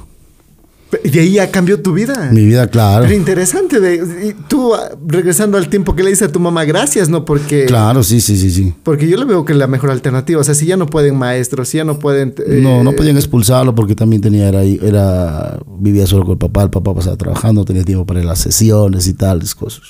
[1.05, 2.31] Y ahí ya cambió tu vida.
[2.33, 3.05] Mi vida, claro.
[3.05, 3.79] Pero interesante.
[3.79, 3.95] De,
[4.29, 7.25] y tú, ah, regresando al tiempo que le dices a tu mamá, gracias, ¿no?
[7.25, 8.75] Porque, Claro, sí, sí, sí, sí.
[8.83, 10.41] porque yo le veo que es la mejor alternativa.
[10.41, 12.35] O sea, si ya no pueden maestros, si ya no pueden...
[12.45, 16.65] eh, No, no podían expulsarlo porque también tenía, era, era, vivía solo con el papá,
[16.65, 19.83] el papá pasaba trabajando, tenía tiempo para ir a las sesiones y tales cosas.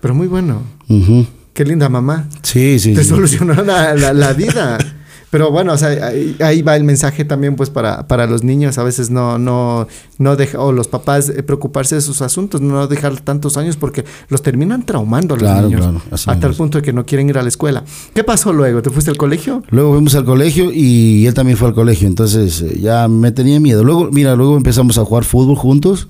[0.00, 0.62] Pero muy bueno.
[1.52, 2.28] Qué linda mamá.
[2.42, 3.10] Sí, sí, Te sí.
[3.10, 4.76] solucionó la, la- la vida.
[5.30, 8.78] Pero bueno, o sea, ahí, ahí va el mensaje también pues para, para los niños.
[8.78, 9.86] A veces no, no,
[10.18, 14.04] no deja, o los papás eh, preocuparse de sus asuntos, no dejar tantos años porque
[14.28, 15.82] los terminan traumando a los Claro, niños.
[15.82, 16.56] claro, así a tal es.
[16.56, 17.84] punto de que no quieren ir a la escuela.
[18.12, 18.82] ¿Qué pasó luego?
[18.82, 19.62] ¿Te fuiste al colegio?
[19.70, 23.60] Luego fuimos al colegio y él también fue al colegio, entonces eh, ya me tenía
[23.60, 23.84] miedo.
[23.84, 26.08] Luego, mira, luego empezamos a jugar fútbol juntos.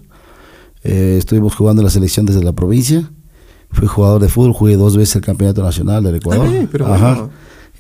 [0.83, 3.11] Eh, estuvimos jugando en la selección desde la provincia.
[3.71, 6.47] Fui jugador de fútbol, jugué dos veces el campeonato nacional del Ecuador.
[6.49, 7.29] Ah, bien, pero Ajá.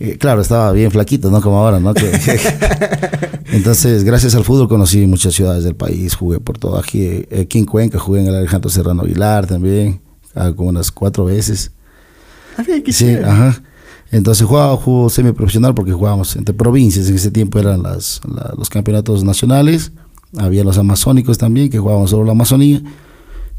[0.00, 1.92] Eh, claro, estaba bien flaquito, no como ahora, ¿no?
[1.94, 2.10] Que-
[3.52, 6.78] Entonces, gracias al fútbol conocí muchas ciudades del país, jugué por todo.
[6.78, 10.00] Aquí, eh, aquí en Cuenca jugué en el Alejandro Serrano Aguilar también,
[10.34, 11.72] ah, como unas cuatro veces.
[12.56, 13.26] Ah, bien, qué Sí, chévere.
[13.26, 13.62] ajá.
[14.12, 17.08] Entonces jugaba juego semiprofesional porque jugábamos entre provincias.
[17.08, 19.92] En ese tiempo eran las, la- los campeonatos nacionales.
[20.36, 22.82] Había los amazónicos también, que jugaban solo la Amazonía.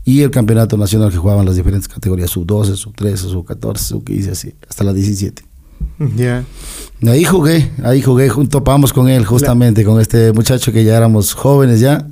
[0.03, 4.83] Y el campeonato nacional que jugaban las diferentes categorías, sub-12, sub-13, sub-14, sub-15, así, hasta
[4.83, 5.43] las 17.
[6.15, 6.43] Ya.
[7.07, 11.79] Ahí jugué, ahí jugué, topamos con él justamente, con este muchacho que ya éramos jóvenes
[11.79, 12.07] ya.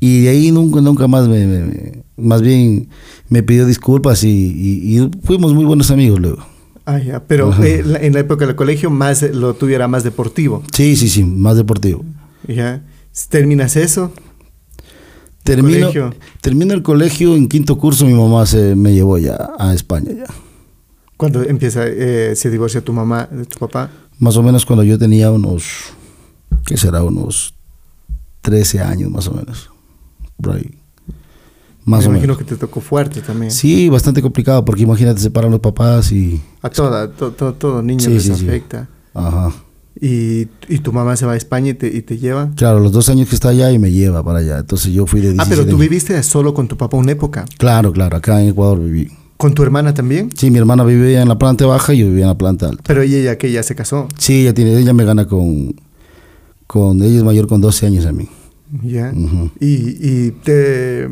[0.00, 2.88] Y de ahí nunca, nunca más me, me- más bien
[3.28, 6.44] me pidió disculpas y, y- y fuimos muy buenos amigos luego.
[6.84, 7.22] Ah, ya.
[7.24, 10.62] Pero eh, la- en la época del colegio más lo tuviera más deportivo.
[10.74, 12.04] Sí, sí, sí, más deportivo.
[12.48, 12.82] Ya.
[13.30, 14.12] ¿Terminas eso?
[15.44, 16.14] Termino, colegio?
[16.40, 20.24] termino el colegio en quinto curso, mi mamá se me llevó ya a España ya.
[21.22, 23.88] Cuando empieza, eh, se divorcia tu mamá de tu papá.
[24.18, 25.62] Más o menos cuando yo tenía unos,
[26.66, 27.04] ¿qué será?
[27.04, 27.54] Unos
[28.40, 29.70] 13 años más o menos.
[30.36, 30.68] Por ahí.
[31.84, 32.38] Más Me o imagino menos.
[32.38, 33.52] que te tocó fuerte también.
[33.52, 36.40] Sí, bastante complicado porque imagínate, se separan los papás y...
[36.60, 38.44] A toda, to- to- todo niño Sí, les sí, sí.
[38.48, 38.88] afecta.
[39.14, 39.52] Ajá.
[40.00, 42.50] Y, y tu mamá se va a España y te, y te lleva.
[42.56, 44.58] Claro, los dos años que está allá y me lleva para allá.
[44.58, 45.80] Entonces yo fui de 17 Ah, pero tú años.
[45.88, 47.44] viviste solo con tu papá una época.
[47.58, 49.08] Claro, claro, acá en Ecuador viví.
[49.42, 50.30] ¿Con tu hermana también?
[50.36, 52.80] Sí, mi hermana vivía en la planta baja y yo vivía en la planta alta.
[52.86, 54.06] Pero ella ya que ya se casó.
[54.16, 55.74] Sí, ella, tiene, ella me gana con,
[56.68, 57.02] con...
[57.02, 58.28] Ella es mayor con 12 años a mí.
[58.84, 59.12] Ya.
[59.58, 61.08] Y, y te...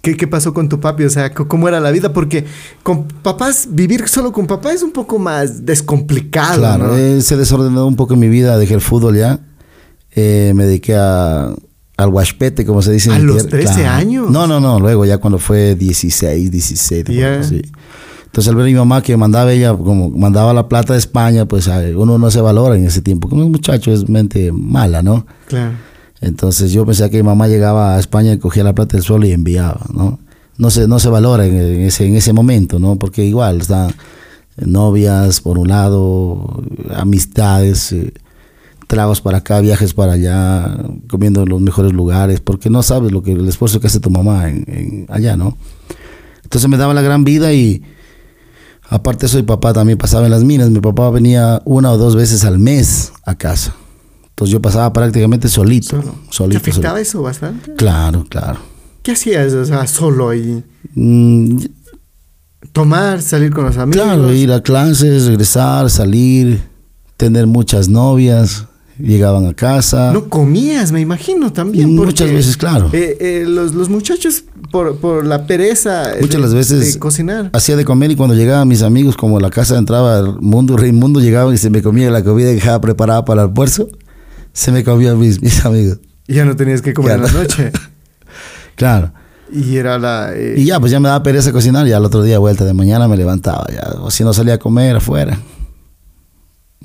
[0.00, 1.04] ¿Qué, ¿Qué pasó con tu papi?
[1.04, 2.14] O sea, ¿cómo era la vida?
[2.14, 2.46] Porque
[2.82, 6.60] con papás, vivir solo con papá es un poco más descomplicado.
[6.60, 6.96] Claro, ¿no?
[6.96, 9.40] eh, se desordenó un poco mi vida, dejé el fútbol ya.
[10.16, 11.54] Eh, me dediqué a,
[11.96, 13.10] al huaspete, como se dice.
[13.10, 13.72] en ¿A mi los tierra.
[13.72, 14.30] 13 años?
[14.30, 17.14] No, no, no, luego ya cuando fue 16, 17.
[17.14, 17.42] Ya.
[17.42, 17.62] sí.
[18.26, 21.46] Entonces al ver a mi mamá que mandaba ella, como mandaba la plata de España,
[21.46, 23.28] pues uno no se valora en ese tiempo.
[23.28, 25.24] Como un muchacho es mente mala, ¿no?
[25.46, 25.74] Claro.
[26.20, 29.24] Entonces yo pensé que mi mamá llegaba a España y cogía la plata del suelo
[29.26, 30.18] y enviaba, ¿no?
[30.56, 32.96] No se, no se valora en, en ese, en ese momento, ¿no?
[32.96, 33.92] Porque igual están
[34.56, 36.62] novias por un lado,
[36.94, 38.12] amistades, eh,
[38.86, 40.76] tragos para acá, viajes para allá,
[41.08, 44.10] comiendo en los mejores lugares, porque no sabes lo que el esfuerzo que hace tu
[44.10, 45.56] mamá en, en allá, ¿no?
[46.42, 47.82] Entonces me daba la gran vida y
[48.88, 50.70] aparte soy papá también pasaba en las minas.
[50.70, 53.74] Mi papá venía una o dos veces al mes a casa.
[54.28, 56.00] Entonces yo pasaba prácticamente solito.
[56.00, 56.14] Solo.
[56.30, 57.08] solito, ¿Te afectaba solito.
[57.08, 57.74] eso bastante?
[57.74, 58.60] Claro, claro.
[59.02, 59.52] ¿Qué hacías?
[59.54, 60.62] O sea, solo ahí.
[60.94, 61.58] Mm,
[62.72, 64.02] Tomar, salir con los amigos.
[64.04, 66.60] claro, ir a clases, regresar, salir,
[67.16, 68.66] tener muchas novias,
[68.98, 70.12] llegaban a casa.
[70.12, 71.94] No comías, me imagino también.
[71.94, 72.90] Muchas veces, claro.
[72.92, 76.12] eh, eh, los, los muchachos, por, por la pereza.
[76.20, 77.50] Muchas de- las veces De cocinar.
[77.52, 80.76] hacía de comer y cuando llegaban mis amigos, como a la casa entraba el mundo,
[80.76, 83.88] rey mundo, llegaban y se me comía la comida que dejaba preparada para el almuerzo,
[84.52, 85.98] se me comían mis, mis amigos.
[86.26, 87.38] Y ya no tenías que comer en la no.
[87.40, 87.70] noche.
[88.76, 89.12] Claro.
[89.52, 90.32] Y era la.
[90.34, 92.74] eh, Y ya, pues ya me daba pereza cocinar, ya el otro día, vuelta de
[92.74, 95.38] mañana, me levantaba, ya, o si no salía a comer afuera.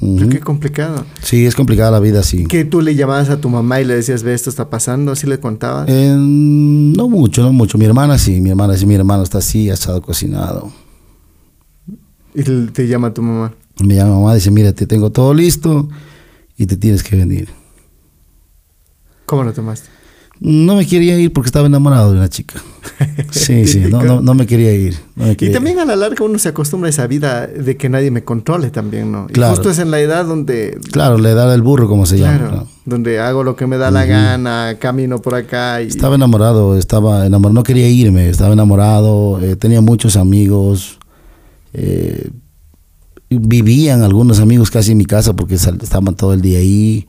[0.01, 0.29] Ujú.
[0.29, 1.05] Qué complicado.
[1.21, 2.45] Sí, es complicada la vida, sí.
[2.45, 5.27] Que tú le llamabas a tu mamá y le decías, ve, esto está pasando, así
[5.27, 5.89] le contabas.
[5.89, 7.77] Eh, no mucho, no mucho.
[7.77, 10.71] Mi hermana sí, mi hermana sí, mi hermano está así, asado cocinado.
[12.33, 13.53] Y te llama tu mamá.
[13.83, 15.89] Me llama mamá, dice, mira, te tengo todo listo
[16.57, 17.49] y te tienes que venir.
[19.25, 19.89] ¿Cómo lo tomaste?
[20.41, 22.61] No me quería ir porque estaba enamorado de una chica.
[23.31, 24.95] Sí, sí, no, no, no me quería ir.
[25.15, 25.55] no me Y quería ir.
[25.55, 28.69] también a la larga uno se acostumbra a esa vida de que nadie me controle
[28.71, 29.27] también, ¿no?
[29.27, 29.53] Claro.
[29.53, 32.37] Y justo es en la edad donde, Claro, le da el burro, como se llama.
[32.37, 32.67] claro, claro.
[32.85, 35.87] donde hago lo que me da la gana, camino por acá y...
[35.87, 40.97] Estaba enamorado, estaba enamorado, no quería irme, estaba enamorado, eh, tenía muchos amigos.
[41.73, 42.29] eh,
[43.29, 47.07] vivían algunos amigos casi en mi casa porque estaban todo el día ahí.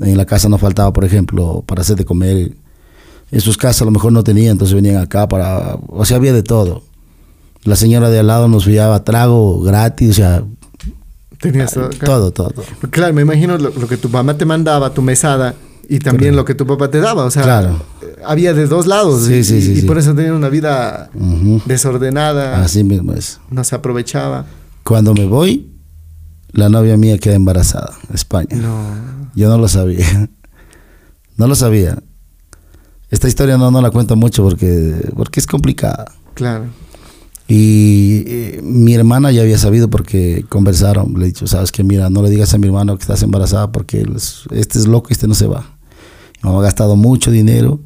[0.00, 2.52] En la casa no faltaba, por ejemplo, para hacer de comer.
[3.30, 5.76] En sus casas a lo mejor no tenían, entonces venían acá para...
[5.88, 6.82] O sea, había de todo.
[7.64, 10.44] La señora de al lado nos enviaba trago gratis, o sea...
[11.40, 12.52] Tenías todo, todo, todo,
[12.90, 15.54] Claro, me imagino lo, que tu mamá te mandaba, tu mesada,
[15.88, 17.24] y también lo que tu papá te daba.
[17.24, 17.82] O sea, claro.
[18.24, 19.26] había de dos lados.
[19.26, 21.10] Sí, y, sí, sí, y por eso tenían una vida
[21.66, 22.62] desordenada.
[22.62, 23.40] Así mismo es.
[23.50, 24.46] No se aprovechaba.
[24.84, 25.73] Cuando me voy,
[26.54, 28.56] la novia mía queda embarazada, España.
[28.56, 29.30] No.
[29.34, 30.30] Yo no lo sabía.
[31.36, 32.00] No lo sabía.
[33.10, 36.04] Esta historia no, no la cuento mucho porque, porque es complicada.
[36.34, 36.66] Claro.
[37.48, 41.14] Y eh, mi hermana ya había sabido porque conversaron.
[41.18, 43.72] Le he dicho, sabes que mira, no le digas a mi hermano que estás embarazada
[43.72, 44.06] porque
[44.52, 45.76] este es loco, este no se va.
[46.44, 47.80] Me ha gastado mucho dinero.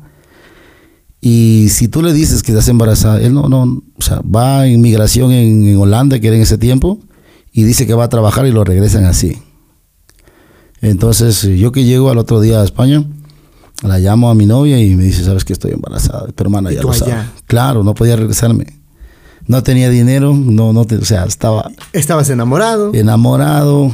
[1.22, 4.80] Y si tú le dices que estás embarazada, él no, no, o sea, va en
[4.82, 7.00] migración en, en Holanda, que era en ese tiempo,
[7.52, 9.38] y dice que va a trabajar y lo regresan así.
[10.80, 13.04] Entonces, yo que llego al otro día a España,
[13.82, 16.28] la llamo a mi novia y me dice, sabes que estoy embarazada.
[16.28, 17.14] Tu hermana ya lo sabe.
[17.46, 18.66] Claro, no podía regresarme.
[19.46, 21.70] No tenía dinero, no, no, o sea, estaba...
[21.92, 22.92] Estabas enamorado.
[22.92, 23.92] Enamorado.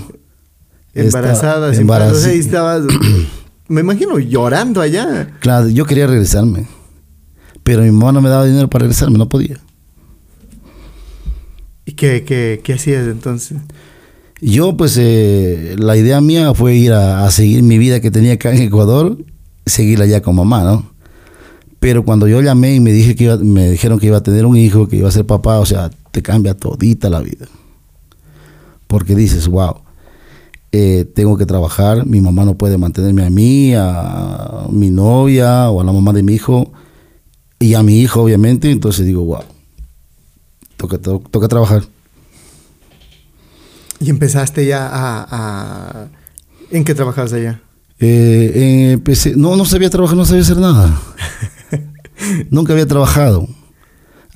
[0.94, 2.34] Embarazada, embarazada.
[2.34, 2.82] Y estabas,
[3.68, 5.30] me imagino, llorando allá.
[5.40, 6.66] Claro, yo quería regresarme.
[7.62, 9.58] Pero mi mamá no me daba dinero para regresarme, no podía.
[11.86, 13.58] ¿Y qué, qué, qué hacías entonces?
[14.40, 18.52] Yo, pues, eh, la idea mía fue ir a, seguir mi vida que tenía acá
[18.54, 19.16] en Ecuador,
[19.64, 20.84] seguirla allá con mamá, ¿no?
[21.80, 24.56] Pero cuando yo llamé y me, dije que me dijeron que iba a tener un
[24.56, 27.46] hijo, que iba a ser papá, o sea, te cambia todita la vida.
[28.86, 29.76] Porque dices, wow,
[30.72, 35.80] eh, tengo que trabajar, mi mamá no puede mantenerme a mí, a mi novia o
[35.80, 36.72] a la mamá de mi hijo
[37.58, 38.70] y a mi hijo, obviamente.
[38.70, 39.44] Entonces digo, wow,
[40.86, 41.82] toca, toca trabajar.
[44.00, 46.08] ¿Y empezaste ya a...
[46.70, 47.60] ¿En qué trabajabas allá?
[48.00, 51.00] Eh, empecé, no, no sabía trabajar, no sabía hacer nada.
[52.50, 53.48] Nunca había trabajado.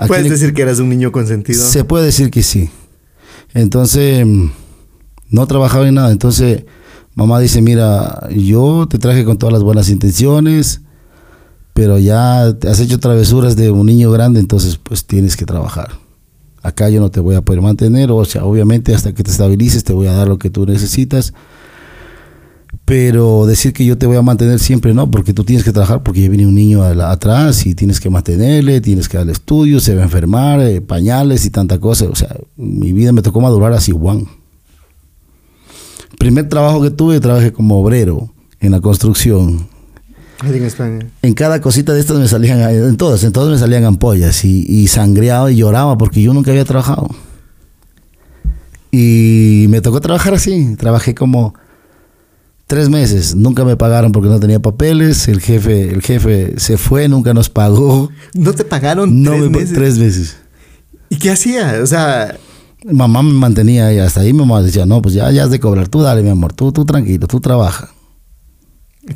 [0.07, 1.63] ¿Puedes decir que eras un niño consentido?
[1.63, 2.71] Se puede decir que sí.
[3.55, 4.27] Entonces,
[5.29, 6.13] no trabajaba en nada.
[6.13, 6.65] Entonces,
[7.15, 10.83] mamá dice, mira, yo te traje con todas las buenas intenciones,
[11.75, 16.08] pero ya has hecho travesuras de un niño grande, entonces pues tienes que trabajar
[16.63, 19.85] acá yo no te voy a poder mantener, o sea, obviamente hasta que te estabilices
[19.85, 21.33] te voy a dar lo que tú necesitas,
[22.85, 26.03] pero decir que yo te voy a mantener siempre no, porque tú tienes que trabajar,
[26.03, 29.95] porque ya viene un niño atrás y tienes que mantenerle, tienes que darle estudio, se
[29.95, 33.73] va a enfermar, eh, pañales y tanta cosa, o sea, mi vida me tocó madurar
[33.73, 34.27] así, Juan.
[36.19, 39.69] Primer trabajo que tuve, trabajé como obrero en la construcción,
[40.47, 41.07] en España.
[41.23, 44.65] En cada cosita de estas me salían, en todas, en todas me salían ampollas y,
[44.69, 47.09] y sangreaba y lloraba porque yo nunca había trabajado.
[48.91, 50.77] Y me tocó trabajar así.
[50.77, 51.55] Trabajé como
[52.67, 53.35] tres meses.
[53.35, 55.29] Nunca me pagaron porque no tenía papeles.
[55.29, 58.11] El jefe, el jefe se fue, nunca nos pagó.
[58.35, 59.73] ¿No te pagaron no tres meses?
[59.73, 60.37] Tres meses.
[61.11, 61.81] ¿Y qué hacía?
[61.83, 62.37] O sea...
[62.85, 65.59] Mamá me mantenía y hasta ahí mi mamá decía, no, pues ya, ya has de
[65.59, 65.89] cobrar.
[65.89, 66.53] Tú dale, mi amor.
[66.53, 67.91] Tú, tú tranquilo, tú trabaja.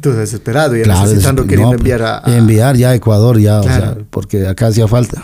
[0.00, 4.46] Tú desesperado y necesitando queriendo enviar a, Enviar ya a Ecuador, ya, o sea, porque
[4.46, 5.22] acá hacía falta.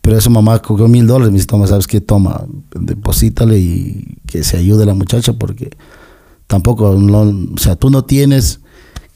[0.00, 2.00] Pero eso mamá cogió mil dólares, me dice, toma, ¿sabes qué?
[2.00, 5.70] Toma, deposítale y que se ayude la muchacha porque
[6.46, 8.60] tampoco, o sea, tú no tienes,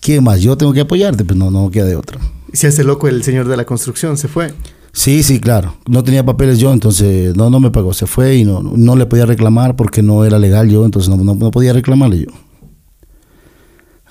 [0.01, 0.41] ¿quién más?
[0.41, 2.21] Yo tengo que apoyarte, pues no, no queda de otra.
[2.53, 4.55] Se hace loco el señor de la construcción, se fue.
[4.93, 5.75] Sí, sí, claro.
[5.89, 7.93] No tenía papeles yo, entonces no, no me pagó.
[7.93, 11.17] Se fue y no, no le podía reclamar porque no era legal yo, entonces no,
[11.17, 12.44] no podía reclamarle yo.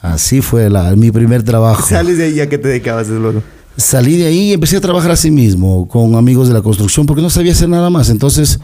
[0.03, 1.87] Así fue la, mi primer trabajo.
[1.87, 3.41] ¿Sales de ahí ya que te dedicabas luego?
[3.77, 7.21] Salí de ahí y empecé a trabajar así mismo, con amigos de la construcción, porque
[7.21, 8.09] no sabía hacer nada más.
[8.09, 8.59] Entonces,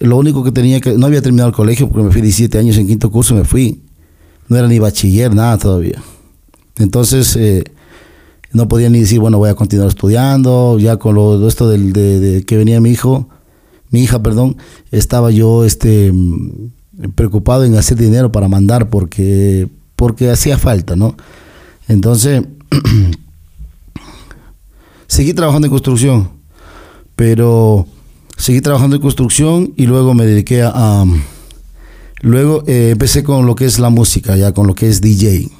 [0.00, 0.98] lo único que tenía que...
[0.98, 3.82] No había terminado el colegio porque me fui 17 años en quinto curso, me fui.
[4.48, 6.02] No era ni bachiller, nada todavía.
[6.76, 7.62] Entonces, eh,
[8.52, 10.76] no podía ni decir, bueno, voy a continuar estudiando.
[10.80, 13.28] Ya con lo, esto del, de, que venía mi hijo,
[13.90, 14.56] mi hija, perdón,
[14.90, 16.12] estaba yo este,
[17.14, 19.68] preocupado en hacer dinero para mandar porque
[20.00, 21.14] porque hacía falta, ¿no?
[21.86, 22.42] Entonces,
[25.06, 26.30] seguí trabajando en construcción,
[27.16, 27.86] pero
[28.38, 31.04] seguí trabajando en construcción y luego me dediqué a...
[32.22, 35.50] luego eh, empecé con lo que es la música, ya con lo que es DJ.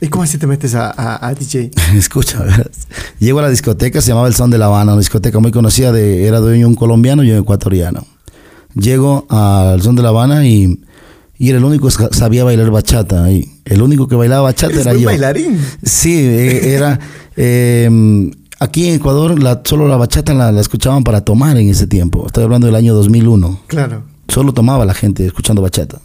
[0.00, 1.70] ¿Y cómo así te metes a, DJ?
[1.98, 2.46] Escucha,
[3.18, 5.92] llego a la discoteca, se llamaba El Son de La Habana, una discoteca muy conocida,
[5.92, 8.06] de, era dueño un colombiano y un ecuatoriano.
[8.74, 10.80] Llego al Son de La Habana y
[11.38, 13.50] y era el único que sabía bailar bachata ahí.
[13.64, 15.06] El único que bailaba bachata era yo.
[15.06, 15.58] bailarín?
[15.82, 16.98] Sí, eh, era...
[17.36, 22.26] Em, aquí en Ecuador la, solo la bachata la, escuchaban para tomar en ese tiempo.
[22.26, 23.60] Estoy hablando del año 2001.
[23.66, 24.04] Claro.
[24.28, 26.00] solo tomaba la gente escuchando bachata.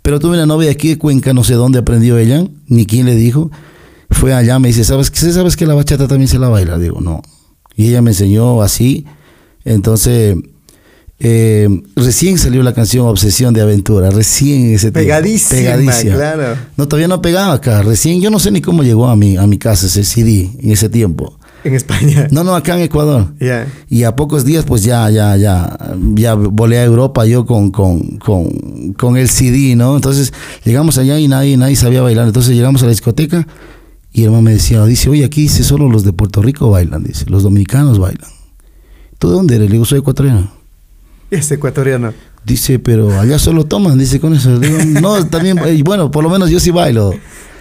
[0.00, 3.14] Pero tuve una novia aquí de Cuenca, no sé dónde aprendió ella, ni quién le
[3.14, 3.50] dijo.
[4.10, 5.12] Fue allá, me dice, ¿sabes?
[5.14, 6.78] ¿sabes que la bachata también se la baila?
[6.78, 7.22] Digo, no.
[7.76, 9.06] Y ella me enseñó así.
[9.64, 10.36] Entonces,
[11.24, 16.56] eh, recién salió la canción Obsesión de Aventura, recién ese Pegadísima, Pegadísima, claro.
[16.76, 19.46] No, todavía no pegaba acá, recién, yo no sé ni cómo llegó a mi, a
[19.46, 21.38] mi casa ese CD en ese tiempo.
[21.62, 22.26] En España.
[22.32, 23.34] No, no, acá en Ecuador.
[23.88, 25.78] Y a pocos días, pues ya, ya, ya,
[26.14, 29.94] ya volé a Europa yo con, con, con, con el CD, ¿no?
[29.94, 30.32] Entonces
[30.64, 32.26] llegamos allá y nadie, nadie sabía bailar.
[32.26, 33.46] Entonces llegamos a la discoteca
[34.12, 37.04] y el hermano me decía, dice, oye, aquí dice solo los de Puerto Rico bailan,
[37.04, 38.28] dice, los dominicanos bailan.
[39.18, 39.68] ¿Tú de dónde eres?
[39.68, 40.61] Le digo, soy ecuatoriano.
[41.32, 42.12] Es ecuatoriano.
[42.44, 44.58] Dice, pero allá solo toman, dice con eso.
[44.58, 47.14] digo, no, también, eh, bueno, por lo menos yo sí bailo.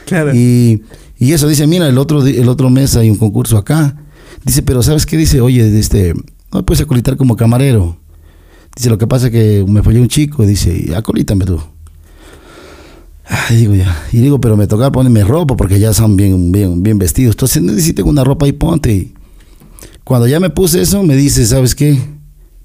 [0.05, 0.35] Claro.
[0.35, 0.83] Y
[1.21, 3.95] y eso dice, mira, el otro, el otro mes hay un concurso acá.
[4.43, 5.17] Dice, pero ¿sabes qué?
[5.17, 6.15] Dice, oye, este,
[6.51, 7.95] no puedes acolitar como camarero.
[8.75, 10.47] Dice, lo que pasa es que me falló un chico.
[10.47, 11.61] Dice, acolítame tú.
[13.23, 14.03] Ay, digo ya.
[14.11, 17.35] Y digo, pero me toca ponerme ropa porque ya son bien, bien, bien vestidos.
[17.35, 19.13] Entonces necesito una ropa y ponte.
[20.03, 21.99] cuando ya me puse eso, me dice, ¿sabes qué?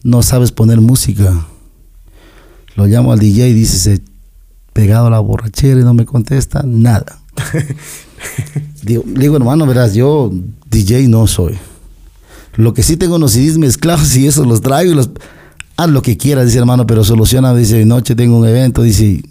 [0.02, 1.46] No sabes poner música.
[2.74, 4.02] Lo llamo al DJ y dice, se
[4.72, 7.18] pegado a la borrachera y no me contesta nada.
[8.82, 10.30] digo, digo, hermano, verás, yo
[10.68, 11.58] DJ no soy.
[12.56, 15.10] Lo que sí tengo unos CDs mezclados y eso los traigo y los...
[15.78, 19.22] Haz lo que quieras, dice hermano, pero soluciona, dice, noche tengo un evento, dice,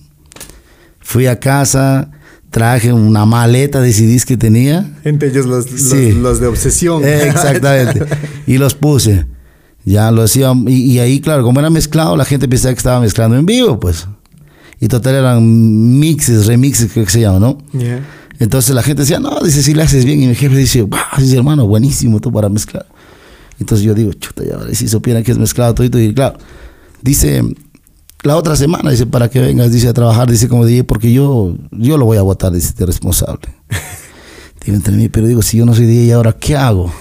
[1.00, 2.12] fui a casa,
[2.52, 4.92] traje una maleta de CDs que tenía.
[5.04, 7.04] Entre ellos los, los, de obsesión.
[7.04, 8.06] exactamente.
[8.48, 9.26] y los puse.
[9.86, 10.52] Ya lo hacía.
[10.68, 14.08] Y, ahí, claro, como era mezclado, la gente pensaba que estaba mezclando en vivo, pues.
[14.80, 17.58] Y total eran mixes, remixes, creo que se llama, ¿no?
[18.40, 20.22] Entonces la gente decía, no, dice, si le haces bien.
[20.22, 22.86] Y mi jefe dice, wow, dice, hermano, buenísimo tú para mezclar.
[23.60, 26.38] Entonces yo digo, chuta, ya, si supieran que es mezclado todo y claro,
[27.02, 27.42] dice,
[28.24, 31.56] la otra semana, dice, para que vengas, dice, a trabajar, dice, como dije, porque yo,
[31.72, 33.48] yo lo voy a votar, dice, de responsable.
[34.66, 36.92] digo, entre mí, pero digo, si yo no soy DJ, ¿ahora qué hago?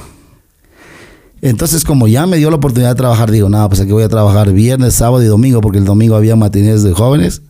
[1.45, 4.09] Entonces, como ya me dio la oportunidad de trabajar, digo, nada, pues aquí voy a
[4.09, 7.43] trabajar viernes, sábado y domingo, porque el domingo había matinés de jóvenes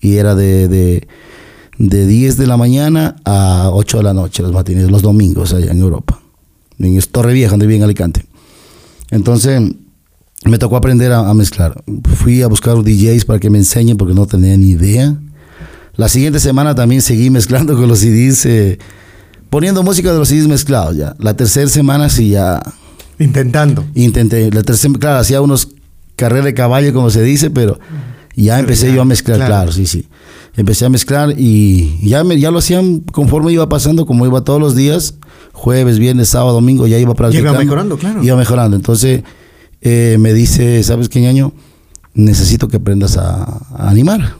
[0.00, 1.06] y era de, de,
[1.76, 5.70] de 10 de la mañana a 8 de la noche, los matines, los domingos allá
[5.70, 6.18] en Europa.
[6.78, 8.24] En Torre Vieja, donde vive en Alicante.
[9.10, 9.60] Entonces,
[10.46, 11.84] me tocó aprender a, mezclar.
[12.14, 15.14] Fui a buscar DJs para que me enseñen porque no tenía ni idea.
[15.96, 18.78] La siguiente semana también seguí mezclando con los CDs, eh,
[19.50, 21.14] poniendo música de los CDs mezclados ya.
[21.18, 22.62] La tercera semana sí ya...
[23.18, 23.84] Intentando.
[23.94, 24.50] Intenté.
[24.50, 25.68] La tercera, claro, hacía unos
[26.16, 27.78] carreras de caballo, como se dice, pero
[28.34, 29.72] ya empecé yo a mezclar, claro.
[29.72, 30.08] sí, sí.
[30.56, 34.60] Empecé a mezclar y ya, me, ya lo hacían conforme iba pasando, como iba todos
[34.60, 35.14] los días,
[35.52, 37.52] jueves, viernes, sábado, domingo, ya iba practicando.
[37.52, 38.22] Iba mejorando, claro.
[38.22, 38.76] Iba mejorando.
[38.76, 39.22] Entonces
[39.82, 41.52] eh, me dice, ¿sabes qué año?
[42.14, 44.34] Necesito que aprendas a, animar.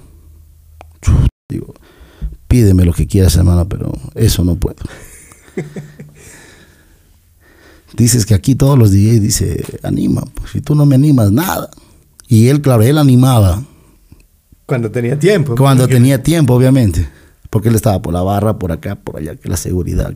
[1.50, 1.74] Digo,
[2.48, 4.76] pídeme lo que quieras, hermano, pero eso no puedo.
[7.96, 11.70] Dices que aquí todos los días dice, anima, pues si tú no me animas, nada.
[12.28, 13.62] Y él, claro, él animaba
[14.66, 15.54] cuando tenía tiempo.
[15.54, 17.08] Cuando tenía tiempo, obviamente.
[17.50, 20.12] Porque él estaba por la barra, por acá, por allá, que la seguridad,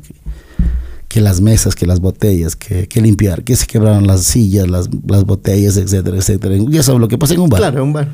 [1.09, 5.77] que, las mesas, que las botellas, que, limpiar, que se quebraron las sillas, las, botellas,
[5.77, 6.57] etcétera, etcétera.
[6.69, 7.61] Ya sabes lo que pasa en un bar.
[7.61, 8.09] Claro, un bar.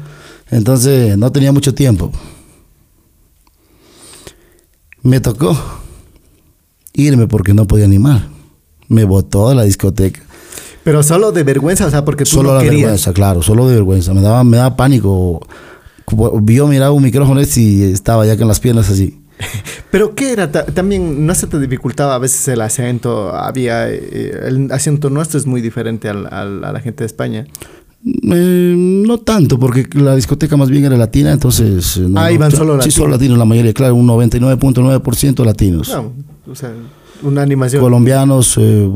[0.50, 2.12] Entonces, no tenía mucho tiempo.
[5.02, 5.59] Me tocó
[6.92, 8.29] irme porque no podía animar.
[8.88, 10.20] Me botó de la discoteca.
[10.85, 13.75] Pero solo de vergüenza, o sea, porque tú solo no de vergüenza, claro, solo de
[13.75, 14.14] vergüenza.
[14.14, 15.40] Me daba, me daba pánico
[16.42, 19.18] vio, miraba un micrófono y estaba ya con las piernas así.
[19.90, 20.51] Pero ¿qué era?
[20.51, 23.35] También no se te dificultaba a veces el acento.
[23.35, 27.46] Había eh, el acento nuestro es muy diferente al, a la gente de España.
[28.05, 31.99] Eh, no tanto, porque la discoteca más bien era latina, entonces...
[31.99, 32.85] No, ah, iban solo latinos.
[32.85, 35.88] Sí, solo latinos, la mayoría, claro, un 99.9% latinos.
[35.88, 36.12] No,
[36.49, 36.72] o sea,
[37.22, 37.83] una animación.
[37.83, 38.90] Colombianos, eh,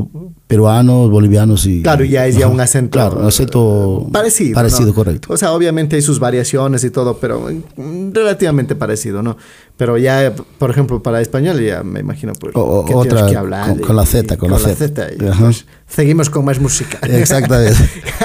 [0.47, 1.83] peruanos, bolivianos y.
[1.83, 2.93] Claro, ya es ya un acento.
[2.93, 4.09] Claro, acento.
[4.13, 4.55] Parecido.
[4.55, 5.33] Parecido, correcto.
[5.33, 9.37] O sea, obviamente hay sus variaciones y todo, pero mm, relativamente parecido, ¿no?
[9.77, 13.81] Pero ya, por ejemplo, para español, ya me imagino pues, que otra, que hablar.
[13.81, 15.09] Con, la Z, con, la Z.
[15.19, 16.99] Pues, seguimos con más música.
[17.03, 17.79] Exactamente.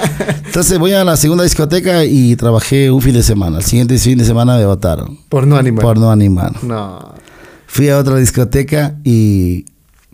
[0.45, 3.57] Entonces voy a la segunda discoteca y trabajé un fin de semana.
[3.57, 5.17] El siguiente fin de semana me votaron.
[5.30, 5.84] Por no animar.
[5.84, 6.63] Por no animar.
[6.63, 7.13] No.
[7.67, 9.65] Fui a otra discoteca y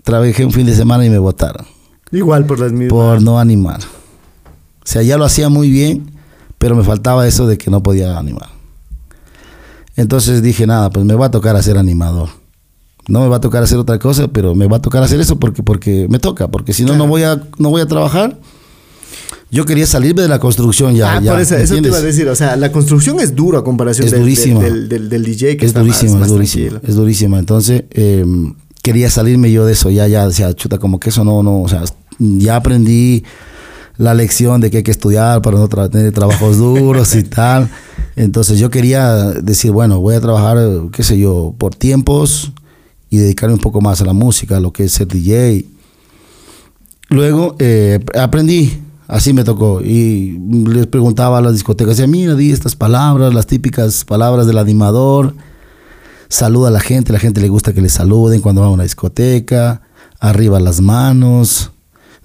[0.03, 1.65] trabajé un fin de semana y me votaron.
[2.11, 2.89] Igual por las mismas.
[2.89, 3.79] Por no animar.
[3.81, 6.11] O sea, ya lo hacía muy bien,
[6.57, 8.49] pero me faltaba eso de que no podía animar.
[9.95, 12.29] Entonces dije, nada, pues me va a tocar hacer animador.
[13.07, 15.37] No me va a tocar hacer otra cosa, pero me va a tocar hacer eso
[15.39, 18.39] porque, porque me toca, porque si no, no, voy a, no voy a trabajar.
[19.49, 21.17] Yo quería salirme de la construcción ya.
[21.17, 22.27] Ah, ya, por eso, eso te iba a decir.
[22.29, 24.61] O sea, la construcción es dura a comparación Es del, durísima.
[24.61, 26.89] del, del- del DJ que es está más- durísima, más es durísima, tranquilo.
[26.89, 27.39] es durísima.
[27.39, 28.25] Entonces, eh,
[28.83, 31.67] quería salirme yo de eso, ya, ya, decía, chuta, como que eso no, no, o
[31.67, 31.83] sea,
[32.19, 33.23] ya aprendí
[33.97, 37.69] la lección de que hay que estudiar para no tra- tener trabajos duros y tal.
[38.15, 40.57] Entonces yo quería decir, bueno, voy a trabajar,
[40.91, 42.51] qué sé yo, por tiempos
[43.09, 45.65] y dedicarme un poco más a la música, a lo que es ser DJ.
[47.09, 49.81] Luego eh, aprendí, así me tocó.
[49.81, 54.57] Y les preguntaba a las discotecas, decía, mira, di estas palabras, las típicas palabras del
[54.57, 55.35] animador.
[56.31, 58.83] Saluda a la gente, la gente le gusta que le saluden cuando va a una
[58.83, 59.81] discoteca.
[60.19, 61.71] Arriba las manos.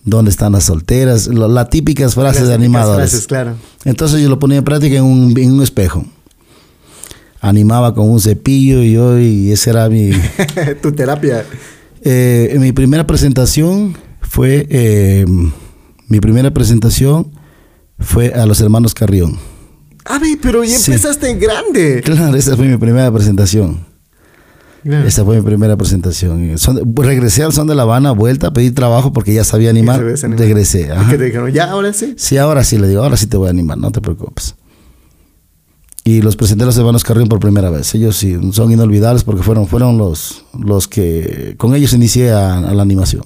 [0.05, 1.27] ¿Dónde están las solteras?
[1.27, 3.11] Las típicas frases Las de típicas animadores.
[3.11, 3.55] frases, claro.
[3.85, 6.05] Entonces yo lo ponía en práctica en un, en un espejo.
[7.41, 10.11] Animaba con un cepillo y yo, y ese era mi...
[10.83, 11.45] tu terapia.
[12.03, 15.25] Eh, en mi primera presentación fue eh,
[16.07, 17.33] mi primera presentación
[17.99, 19.37] fue a los hermanos Carrión.
[20.05, 20.93] A ver, pero ya Sí.
[20.93, 22.03] empezaste en grande.
[22.05, 23.85] Claro, esa fue mi primera presentación.
[24.87, 25.09] Claro.
[25.09, 26.57] Esa fue mi primera presentación.
[26.59, 30.01] Son- regresé al Son de La Habana, vuelta a pedir trabajo porque ya sabía animar.
[30.03, 30.83] Regresé.
[30.83, 31.11] ¿Y ajá.
[31.11, 31.51] qué te dijeron?
[31.51, 32.15] Ya, ahora sí.
[32.17, 34.55] Sí, ahora sí le digo, ahora sí te voy a animar, no te preocupes.
[36.05, 37.93] Y los presenté a los hermanos Carrión por primera vez.
[37.97, 42.73] Ellos sí son inolvidables porque fueron, fueron los, los que con ellos inicié a- a
[42.75, 43.25] la animación.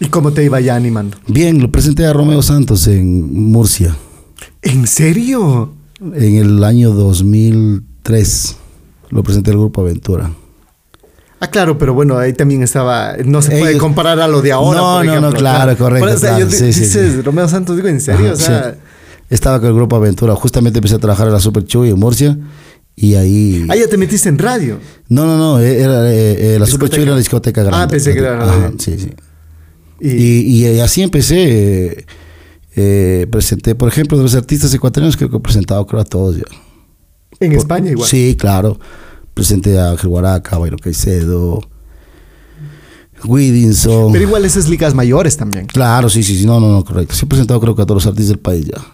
[0.00, 1.18] ¿Y cómo te iba ya animando?
[1.26, 3.94] Bien, lo presenté a Romeo Santos en Murcia
[4.62, 5.72] ¿En serio?
[6.00, 8.56] en el año 2003.
[9.10, 10.30] Lo presenté al grupo Aventura.
[11.40, 13.16] Ah, claro, pero bueno, ahí también estaba.
[13.24, 14.80] No se puede Ellos- comparar a lo de ahora.
[14.80, 17.22] No, por no, no, claro, correcto, claro, yo sí, dices sí.
[17.22, 18.26] Romeo Santos, digo, ¿en serio?
[18.26, 18.78] Ajá, o sea, sí.
[19.30, 20.34] Estaba con el grupo Aventura.
[20.34, 22.36] Justamente empecé a trabajar en la Super Chuy en Murcia.
[22.96, 23.64] Y ahí.
[23.68, 24.78] ah, ya te metiste en radio.
[25.08, 25.60] No, no, no.
[25.60, 26.88] Era, eh, eh, la Super.
[26.88, 27.84] Chuy era la discoteca grande.
[27.84, 28.74] Ah, pensé que era Ajá, radio.
[28.78, 29.10] sí, sí.
[30.00, 31.36] Y, Y, y así empecé.
[31.98, 32.06] eh,
[32.76, 36.36] eh, presenté, por ejemplo, de los artistas ecuatorianos, creo que he presentado, creo, a todos
[36.36, 36.42] ya.
[37.40, 38.08] en Por- España igual.
[38.08, 38.78] Sí, claro.
[39.38, 41.60] Presenté a Ángel Guaraca, Bayro Caicedo,
[43.24, 44.10] Widinson.
[44.12, 45.66] Pero igual esas ligas mayores también.
[45.66, 47.14] Claro, sí, sí, sí, no, no, no, correcto.
[47.14, 48.84] Sí he presentado creo que a todos los artistas del país ya.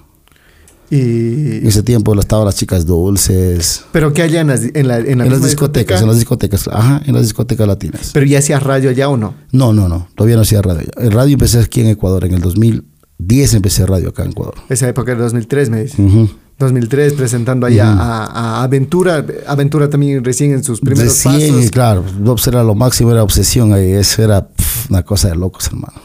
[0.91, 3.85] En Y, ese tiempo estaban las chicas dulces.
[3.91, 5.99] pero que allá en, las, en, la, en la En las discotecas, discoteca?
[6.01, 8.11] en las discotecas, ajá, en las discotecas latinas.
[8.13, 9.35] Pero ya hacías radio allá o no.
[9.51, 10.89] No, no, no, todavía no hacía radio.
[10.99, 14.57] El radio empecé aquí en Ecuador, en el 2010 empecé radio acá en Ecuador.
[14.69, 16.03] Esa época del 2003, me dice.
[16.03, 16.29] Ujú.
[16.59, 19.25] 2003, presentando allá a, a Aventura.
[19.47, 21.71] Aventura también recién en sus primeros Recién, pasos.
[21.71, 24.49] claro, Dobbs era lo máximo, era obsesión ahí, eso era
[24.89, 26.01] una cosa de locos, hermano.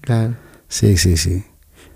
[0.00, 0.34] Claro.
[0.68, 1.44] Sí, sí, sí.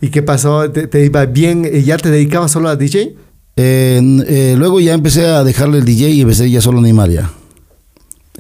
[0.01, 0.71] ¿Y qué pasó?
[0.71, 1.69] ¿Te, te iba bien?
[1.73, 3.17] ¿Y ¿Ya te dedicabas solo a DJ?
[3.57, 7.09] Eh, eh, luego ya empecé a dejarle el DJ y empecé ya solo a animar
[7.09, 7.31] ya.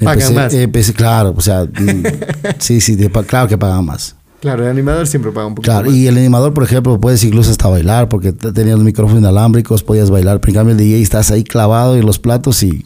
[0.02, 0.54] ¿Pagan Empecé, más?
[0.54, 2.02] empecé, claro, o sea, mm,
[2.58, 4.16] sí, sí, de claro que pagan más.
[4.44, 5.96] Claro, el animador siempre paga un poquito Claro, más.
[5.96, 9.82] y el animador, por ejemplo, puedes incluso hasta bailar, porque te- tenías los micrófonos inalámbricos,
[9.82, 12.84] podías bailar, pero en cambio el DJ estás ahí clavado en los platos y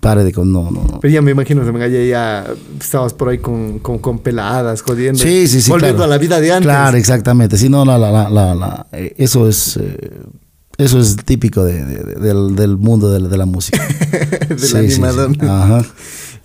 [0.00, 0.52] pare de con...
[0.52, 1.00] No, no, no.
[1.00, 2.46] Pero ya me imagino, me ya, ya
[2.80, 5.20] estabas por ahí con, con, con peladas, jodiendo.
[5.20, 5.68] Sí, sí, sí.
[5.70, 6.12] Volviendo claro.
[6.12, 6.64] a la vida de antes.
[6.66, 7.58] Claro, exactamente.
[7.58, 9.76] Sí, no, la, la, la, la- eh, eso es...
[9.78, 10.20] eh,
[10.78, 13.84] eso es típico de- de- de- del, del mundo de, la- música.
[14.48, 14.94] Del Sí, sí, sí.
[15.02, 15.30] animador.
[15.42, 15.84] Ajá.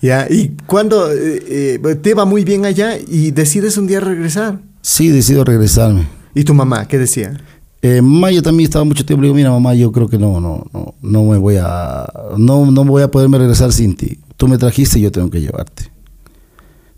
[0.05, 4.59] Ya, y cuando eh, eh, te va muy bien allá y decides un día regresar.
[4.83, 6.07] Sí, decido regresarme.
[6.35, 7.35] ¿Y tu mamá qué decía?
[7.81, 9.23] Eh, mamá, yo también estaba mucho tiempo.
[9.23, 12.05] Le digo, mira, mamá, yo creo que no, no, no, no me voy a,
[12.37, 14.19] no, no voy a poderme regresar sin ti.
[14.37, 15.91] Tú me trajiste y yo tengo que llevarte.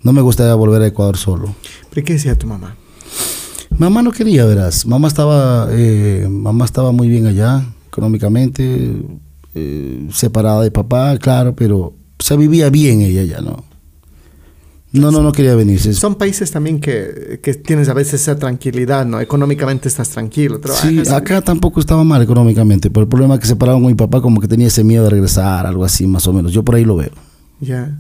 [0.02, 1.56] No me gustaría volver a Ecuador solo.
[1.90, 2.76] ¿Pero qué decía tu mamá?
[3.70, 4.86] Mamá no quería, verás.
[4.86, 9.02] Mamá estaba, eh, mamá estaba muy bien allá, económicamente,
[9.56, 13.64] eh, separada de papá, claro, pero se vivía bien ella ya, ¿no?
[14.94, 15.94] No, no, no quería venirse.
[15.94, 19.20] Son países también que, que tienes a veces esa tranquilidad, ¿no?
[19.20, 20.60] Económicamente estás tranquilo.
[20.82, 24.22] Sí, acá tampoco estaba mal económicamente, pero el problema es que separaron con mi papá
[24.22, 26.54] como que tenía ese miedo de regresar, algo así más o menos.
[26.54, 27.12] Yo por ahí lo veo.
[27.60, 28.00] Ya.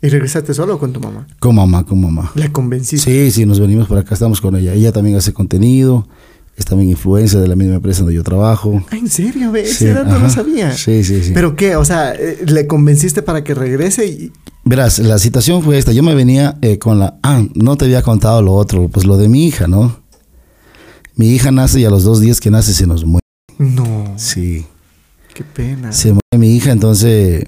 [0.00, 1.26] ¿Y regresaste solo o con tu mamá?
[1.38, 2.32] Con mamá, con mamá.
[2.34, 3.10] La convenciste.
[3.10, 4.72] Sí, sí, nos venimos para acá, estamos con ella.
[4.72, 6.08] Ella también hace contenido,
[6.56, 8.84] es también influencia de la misma empresa donde yo trabajo.
[8.90, 9.50] Ah, ¿En serio?
[9.50, 10.72] Ve, Sí, Ese dato no sabía.
[10.72, 11.32] Sí, sí, sí.
[11.34, 11.76] ¿Pero qué?
[11.76, 14.06] O sea, eh, ¿le convenciste para que regrese?
[14.06, 14.32] Y...
[14.64, 15.92] Verás, la situación fue esta.
[15.92, 17.18] Yo me venía eh, con la...
[17.22, 19.98] Ah, no te había contado lo otro, pues lo de mi hija, ¿no?
[21.16, 23.24] Mi hija nace y a los dos días que nace se nos muere.
[23.58, 24.14] No.
[24.16, 24.64] Sí.
[25.34, 25.92] Qué pena.
[25.92, 27.44] Se muere mi hija, entonces...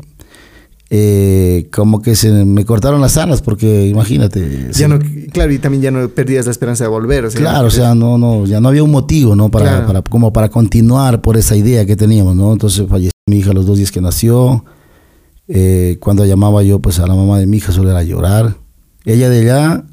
[0.89, 4.71] eh, como que se me cortaron las alas porque imagínate.
[4.73, 4.99] Ya no,
[5.33, 7.25] claro, y también ya no perdías la esperanza de volver.
[7.25, 9.51] O sea, Claro, o sea, no, no, ya no había un motivo, ¿no?
[9.51, 9.87] Para, Claro.
[9.87, 12.53] para, como para continuar por esa idea que teníamos, ¿no?
[12.53, 14.65] Entonces falleció mi hija a los dos días que nació.
[15.49, 18.57] Eh, cuando llamaba yo, pues a la mamá de mi hija solo era llorar.
[19.05, 19.85] Ella de allá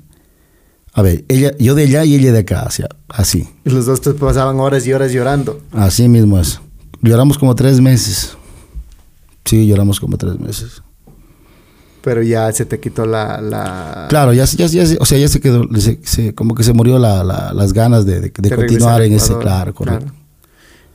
[0.95, 3.47] A ver, ella, yo de allá y ella de acá, o sea, así.
[3.65, 5.59] Y los dos te pasaban horas y horas llorando.
[5.71, 6.59] Así mismo es.
[7.01, 8.37] Lloramos como tres meses.
[9.45, 10.81] Sí, lloramos como tres meses.
[12.01, 13.39] Pero ya se te quitó la...
[13.39, 14.07] la...
[14.09, 16.99] Claro, ya, ya, ya, o sea, ya se quedó, se, se, como que se murió
[16.99, 20.07] la, la, las ganas de, de, de continuar en ese, claro, correcto.
[20.07, 20.23] Claro.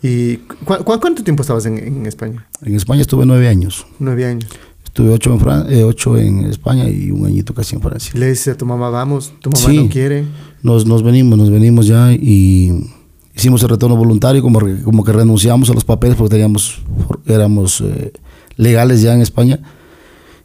[0.02, 2.46] ¿Y cu cu cuánto tiempo estabas en, en, España?
[2.62, 3.86] En España estuve nueve años.
[3.98, 4.50] Nueve años.
[4.84, 8.12] Estuve ocho en, Fran eh, ocho en España y un añito casi en Francia.
[8.14, 9.32] ¿Le dices a tu mamá, vamos?
[9.40, 10.24] ¿Tu mamá sí, no quiere?
[10.62, 12.90] Nos, nos venimos, nos venimos ya y
[13.34, 16.82] hicimos el retorno voluntario, como, como que renunciamos a los papeles porque teníamos,
[17.26, 18.12] éramos eh,
[18.58, 19.60] legales ya en España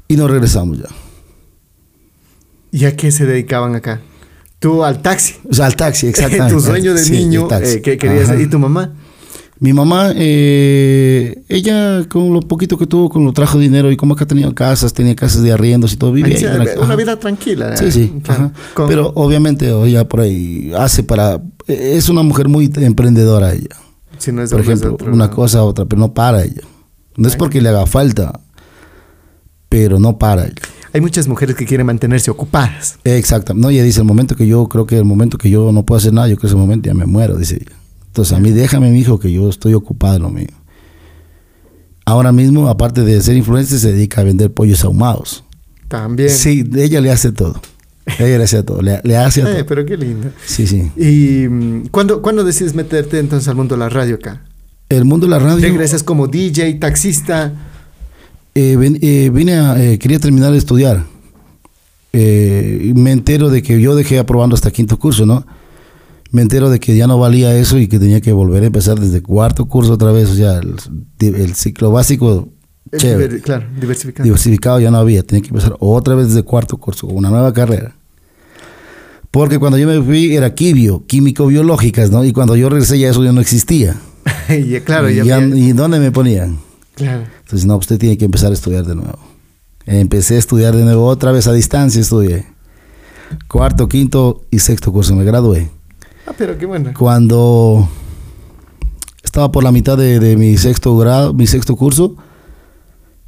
[0.07, 0.87] y nos regresamos ya.
[2.71, 3.99] ¿Y a qué se dedicaban acá?
[4.59, 5.35] Tú al taxi.
[5.49, 6.53] O sea, al taxi, exactamente.
[6.53, 8.29] tu sueño de sí, niño eh, que querías.
[8.29, 8.39] Ajá.
[8.39, 8.93] ¿Y tu mamá?
[9.59, 14.15] Mi mamá, eh, ella con lo poquito que tuvo, con lo trajo dinero y como
[14.15, 17.77] que tenía casas, tenía casas de arriendos y todo, vivía ahí, Una vida tranquila.
[17.77, 18.13] Sí, sí.
[18.27, 18.51] Ajá.
[18.73, 18.87] Con...
[18.87, 21.41] Pero obviamente ella por ahí hace para...
[21.67, 23.77] Es una mujer muy emprendedora ella.
[24.17, 26.61] Si no es por ejemplo, una cosa a otra, pero no para ella.
[27.15, 28.39] No es porque le haga falta,
[29.69, 30.47] pero no para.
[30.93, 32.99] Hay muchas mujeres que quieren mantenerse ocupadas.
[33.03, 33.53] Exacto.
[33.53, 35.97] No, ella dice, el momento que yo, creo que el momento que yo no puedo
[35.97, 37.75] hacer nada, yo creo que ese momento ya me muero, dice ella.
[38.07, 40.47] Entonces, a mí déjame, mi hijo, que yo estoy ocupado en lo mío.
[42.05, 45.43] Ahora mismo, aparte de ser influencer, se dedica a vender pollos ahumados.
[45.87, 46.29] También.
[46.29, 47.59] Sí, ella le hace todo.
[48.19, 48.81] Ella le hace todo.
[48.81, 49.65] Le, le hace eh, todo.
[49.65, 50.29] Pero qué lindo.
[50.45, 50.91] Sí, sí.
[50.95, 54.43] ¿Y cuándo, ¿cuándo decides meterte entonces al mundo de la radio acá?
[54.97, 55.61] El mundo de la radio.
[55.61, 57.53] Regresas como DJ, taxista.
[58.53, 59.83] Eh, ven, eh, vine a.
[59.83, 61.05] Eh, quería terminar de estudiar.
[62.13, 65.45] Eh, me entero de que yo dejé aprobando hasta quinto curso, ¿no?
[66.33, 68.99] me entero de que ya no valía eso y que tenía que volver a empezar
[68.99, 72.49] desde cuarto curso otra vez, o sea, el, el ciclo básico,
[72.91, 74.23] el chévere, diver, claro, diversificado.
[74.23, 77.95] diversificado ya no había, tenía que empezar otra vez desde cuarto curso, una nueva carrera.
[79.29, 82.25] Porque cuando yo me fui era quibio, químico-biológicas, ¿no?
[82.25, 83.95] Y cuando yo regresé ya eso ya no existía.
[84.49, 86.59] y, claro, y, ya, ya, ¿Y dónde me ponían?
[86.95, 87.23] Claro.
[87.41, 89.19] Entonces, no, usted tiene que empezar a estudiar de nuevo.
[89.85, 92.45] Empecé a estudiar de nuevo, otra vez a distancia estudié.
[93.47, 95.69] Cuarto, quinto y sexto curso, me gradué.
[96.25, 96.91] Ah, pero qué bueno.
[96.97, 97.89] Cuando
[99.23, 102.15] estaba por la mitad de, de, mi sexto grado, mi sexto curso,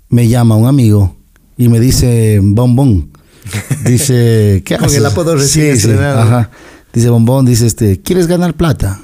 [0.10, 1.16] me llama un amigo
[1.58, 3.12] y me dice, bombón.
[3.86, 4.98] Dice, ¿qué Con haces?
[4.98, 6.50] el apodo recién sí, sí, ajá.
[6.92, 9.00] Dice, bombón, dice, este, ¿quieres ganar plata?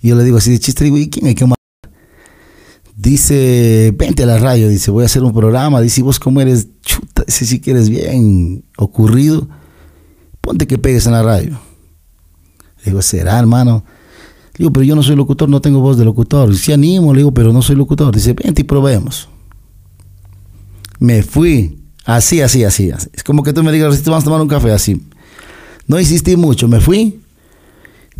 [0.00, 1.46] Y yo le digo así de chiste, digo, ¿y quién hay que
[2.96, 5.80] Dice, vente a la radio, dice, voy a hacer un programa.
[5.80, 9.48] Dice, vos cómo eres, chuta, dice, si quieres bien ocurrido,
[10.42, 11.58] ponte que pegues en la radio.
[12.80, 13.84] Le digo, ¿será, hermano?
[14.52, 16.54] Le digo, pero yo no soy locutor, no tengo voz de locutor.
[16.54, 18.14] Sí animo, le digo, pero no soy locutor.
[18.14, 19.30] Dice, vente y probemos.
[20.98, 21.78] Me fui.
[22.04, 23.08] Así, así, así, así.
[23.14, 25.00] Es como que tú me digas, vamos a tomar un café, así.
[25.86, 27.20] No insistí mucho, me fui.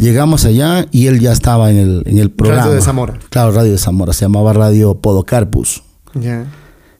[0.00, 2.62] Llegamos allá y él ya estaba en el, en el programa.
[2.62, 3.18] Radio de Zamora.
[3.28, 4.12] Claro, Radio de Zamora.
[4.12, 5.82] Se llamaba Radio Podocarpus.
[6.14, 6.20] Ya.
[6.20, 6.46] Yeah.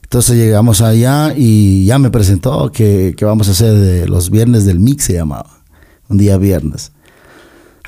[0.03, 4.65] Entonces llegamos allá y ya me presentó que, que vamos a hacer de los viernes
[4.65, 5.61] del mix, se llamaba.
[6.09, 6.91] Un día viernes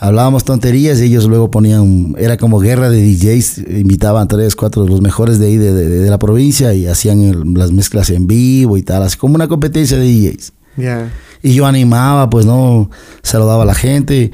[0.03, 4.89] hablábamos tonterías y ellos luego ponían, era como guerra de DJs, invitaban tres, cuatro de
[4.89, 8.27] los mejores de ahí de, de, de la provincia y hacían el, las mezclas en
[8.27, 10.53] vivo y tal, así como una competencia de DJs.
[10.75, 11.09] Yeah.
[11.41, 12.89] Y yo animaba, pues no,
[13.21, 14.31] saludaba a la gente.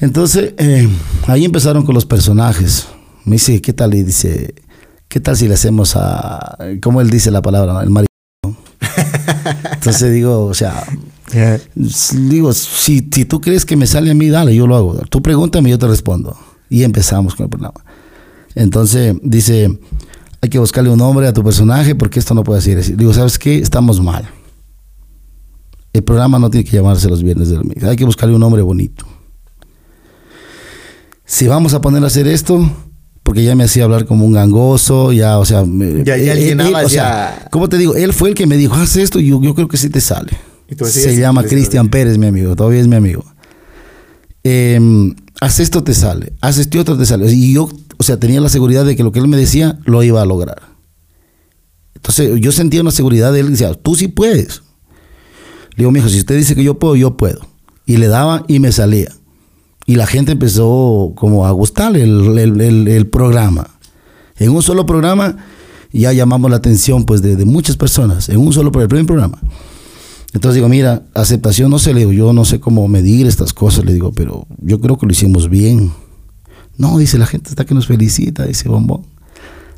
[0.00, 0.88] Entonces, eh,
[1.26, 2.86] ahí empezaron con los personajes.
[3.24, 3.94] Me dice, ¿qué tal?
[3.94, 4.54] Y dice,
[5.08, 7.72] ¿qué tal si le hacemos a, ¿cómo él dice la palabra?
[7.72, 7.80] ¿no?
[7.80, 8.08] El marido.
[9.72, 10.84] Entonces digo, o sea,
[11.32, 11.60] Yeah.
[11.74, 14.94] Digo, si, si tú crees que me sale a mí, dale, yo lo hago.
[15.10, 16.36] Tú pregúntame y yo te respondo.
[16.68, 17.84] Y empezamos con el programa.
[18.54, 19.78] Entonces dice,
[20.40, 22.94] hay que buscarle un nombre a tu personaje porque esto no puede ser así.
[22.94, 23.58] Digo, ¿sabes qué?
[23.58, 24.28] Estamos mal.
[25.92, 27.82] El programa no tiene que llamarse los viernes del mes.
[27.84, 29.06] Hay que buscarle un nombre bonito.
[31.26, 32.70] Si vamos a poner a hacer esto,
[33.22, 36.60] porque ya me hacía hablar como un gangoso, ya, o sea, me, ya, ya, él,
[36.60, 37.48] él, o sea.
[37.50, 37.94] ¿cómo te digo?
[37.96, 40.00] Él fue el que me dijo, haz esto y yo, yo creo que sí te
[40.00, 40.32] sale.
[40.84, 43.24] Se llama Cristian Pérez, mi amigo, todavía es mi amigo.
[44.44, 44.80] Eh,
[45.40, 46.32] haz esto, te sale.
[46.40, 47.30] Haz esto otro, te sale.
[47.32, 50.02] Y yo, o sea, tenía la seguridad de que lo que él me decía lo
[50.02, 50.62] iba a lograr.
[51.94, 53.50] Entonces, yo sentía una seguridad de él.
[53.50, 54.62] Decía, tú sí puedes.
[55.70, 57.40] Le digo, mijo, si usted dice que yo puedo, yo puedo.
[57.86, 59.12] Y le daba y me salía.
[59.86, 63.70] Y la gente empezó como a gustarle el, el, el, el programa.
[64.38, 65.36] En un solo programa
[65.92, 68.28] ya llamamos la atención pues de, de muchas personas.
[68.28, 69.38] En un solo el primer programa.
[70.32, 73.84] Entonces digo, mira, aceptación no sé, le digo, yo no sé cómo medir estas cosas,
[73.84, 75.92] le digo, pero yo creo que lo hicimos bien.
[76.76, 79.06] No, dice, la gente está que nos felicita, dice Bombón.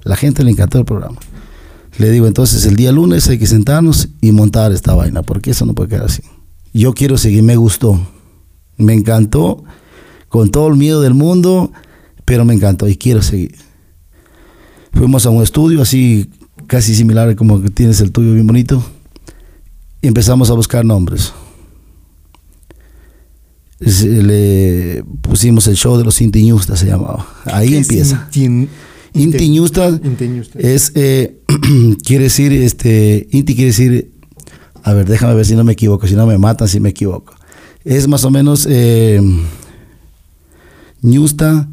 [0.03, 1.19] La gente le encantó el programa.
[1.99, 5.65] Le digo, entonces el día lunes hay que sentarnos y montar esta vaina, porque eso
[5.67, 6.23] no puede quedar así.
[6.73, 8.01] yo quiero seguir, me gustó,
[8.77, 9.65] me encantó,
[10.29, 11.73] con todo el miedo del mundo,
[12.25, 13.55] pero me encantó y quiero seguir.
[14.93, 16.31] Fuimos a un estudio así,
[16.67, 18.83] casi similar como que tienes el tuyo, bien bonito,
[20.03, 21.33] y empezamos a buscar nombres.
[23.81, 27.27] Le pusimos el show de los Intiñustas, se llamaba.
[27.45, 28.29] Ahí empieza.
[29.15, 30.01] Intiñusta
[30.55, 31.41] es, eh,
[32.05, 34.13] quiere decir, este, Inti quiere decir,
[34.83, 37.35] a ver, déjame ver si no me equivoco, si no me matan si me equivoco.
[37.85, 39.21] Es más o menos, eh,
[41.03, 41.69] Ñusta,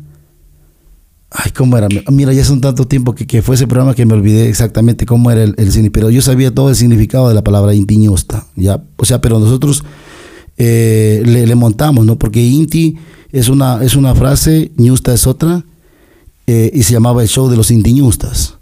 [1.32, 1.88] ay, ¿cómo era?
[2.12, 5.32] Mira, ya hace tanto tiempo que, que, fue ese programa que me olvidé exactamente cómo
[5.32, 8.84] era el, el pero yo sabía todo el significado de la palabra Inti Ñusta, ¿ya?
[8.98, 9.84] O sea, pero nosotros
[10.58, 12.18] eh, le, le, montamos, ¿no?
[12.18, 12.98] Porque Inti
[13.32, 15.66] es una, es una frase, Ñusta es otra,
[16.48, 18.56] eh, y se llamaba el show de los Intiñustas.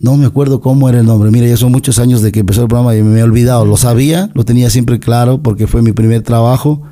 [0.00, 1.30] No me acuerdo cómo era el nombre.
[1.30, 3.64] Mira, ya son muchos años de que empezó el programa y me he olvidado.
[3.64, 6.82] Lo sabía, lo tenía siempre claro porque fue mi primer trabajo.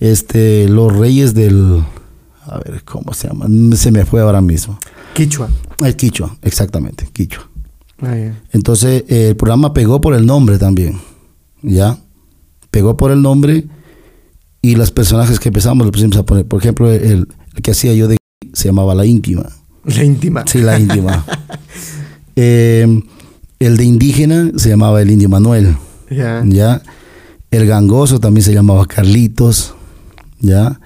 [0.00, 1.84] Este, Los Reyes del.
[2.46, 3.46] A ver, ¿cómo se llama?
[3.76, 4.78] Se me fue ahora mismo.
[5.14, 5.48] Quichua.
[5.84, 7.48] El Quichua, exactamente, Quichua.
[8.02, 8.16] Ah,
[8.52, 10.98] Entonces, el programa pegó por el nombre también.
[11.62, 11.98] ¿Ya?
[12.70, 13.66] Pegó por el nombre
[14.62, 16.46] y los personajes que empezamos los pusimos a poner.
[16.46, 17.28] Por ejemplo, el
[17.62, 18.16] que hacía yo de
[18.52, 19.44] se llamaba La Íntima.
[19.84, 20.44] La Íntima.
[20.46, 21.24] Sí, La Íntima.
[22.36, 23.02] Eh,
[23.58, 25.76] el de indígena se llamaba el Indio Manuel.
[26.08, 26.80] Ya.
[27.50, 29.74] El gangoso también se llamaba Carlitos.
[30.40, 30.80] Ya.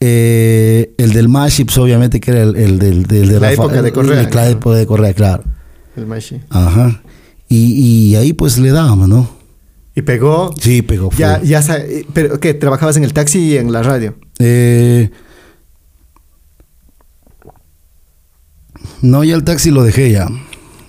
[0.00, 4.28] Eh, el del Maships, obviamente, que era el, del, de la época de Correa.
[4.32, 5.44] La época de Correa, claro.
[5.96, 6.40] El Mashi.
[6.50, 7.02] Ajá.
[7.48, 9.28] Y, y, ahí pues le dábamos, ¿no?
[9.94, 10.52] ¿Y pegó?
[10.60, 11.10] Sí, pegó.
[11.16, 11.62] Ya, ya,
[12.12, 12.52] pero ¿qué?
[12.52, 14.14] ¿Trabajabas en el taxi y en la radio?
[14.38, 15.10] Eh,
[19.02, 20.28] No, ya el taxi lo dejé ya.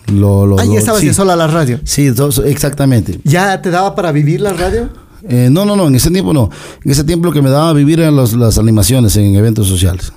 [0.08, 1.14] Lo, lo, ah, ya estabas sí.
[1.14, 1.80] sola la radio.
[1.84, 2.12] Sí,
[2.46, 3.20] exactamente.
[3.24, 4.90] ¿Ya te daba para vivir la radio?
[5.28, 6.50] Eh, no, no, no, en ese tiempo no.
[6.84, 10.12] En ese tiempo lo que me daba a vivir eran las animaciones en eventos sociales.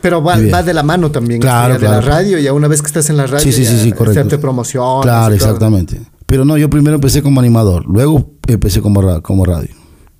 [0.00, 1.40] Pero va, de la mano también.
[1.40, 3.78] Claro, De la radio, ya una vez que estás en la radio, sí, sí, sí,
[3.78, 4.20] sí, correcto.
[4.20, 5.02] hacerte promoción.
[5.02, 6.00] Claro, exactamente.
[6.26, 9.68] Pero no, yo primero empecé como animador, luego empecé como, como radio.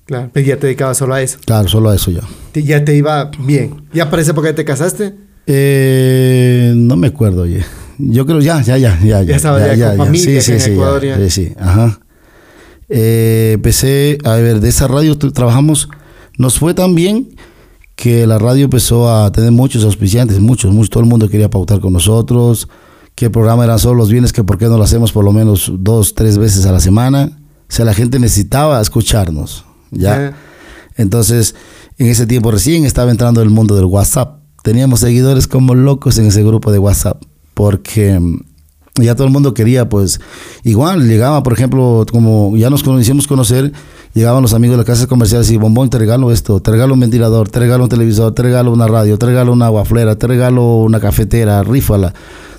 [0.05, 1.37] Claro, pero ya te dedicabas solo a eso.
[1.45, 2.21] Claro, solo a eso ya.
[2.53, 3.87] Ya te iba bien.
[3.93, 5.15] ¿Ya parece porque te casaste?
[5.47, 7.65] Eh, no me acuerdo, oye.
[7.97, 9.23] Yo creo ya, ya, ya, ya.
[9.23, 11.99] Ya estaba ya, ya, con sí, sí, sí, Ecuador, sí, sí, ajá.
[12.89, 15.89] Eh, empecé, a ver, de esa radio trabajamos,
[16.37, 17.35] nos fue tan bien
[17.95, 21.79] que la radio empezó a tener muchos auspiciantes, muchos, muchos, todo el mundo quería pautar
[21.79, 22.67] con nosotros,
[23.15, 25.33] que el programa era solo los bienes, que por qué no lo hacemos por lo
[25.33, 27.39] menos dos, tres veces a la semana.
[27.63, 30.37] O sea, la gente necesitaba escucharnos, ¿ya?
[30.95, 31.55] Entonces,
[31.97, 36.25] en ese tiempo recién estaba entrando el mundo del WhatsApp teníamos seguidores como locos en
[36.25, 37.23] ese grupo de WhatsApp,
[37.53, 38.19] porque
[39.01, 40.19] ya todo el mundo quería, pues,
[40.63, 43.71] igual, llegaba, por ejemplo, como ya nos hicimos conocer,
[44.13, 46.99] llegaban los amigos de las casas comerciales y bombón, te regalo esto, te regalo un
[46.99, 50.77] ventilador, te regalo un televisor, te regalo una radio, te regalo una guaflera, te regalo
[50.77, 52.13] una cafetera, rífala,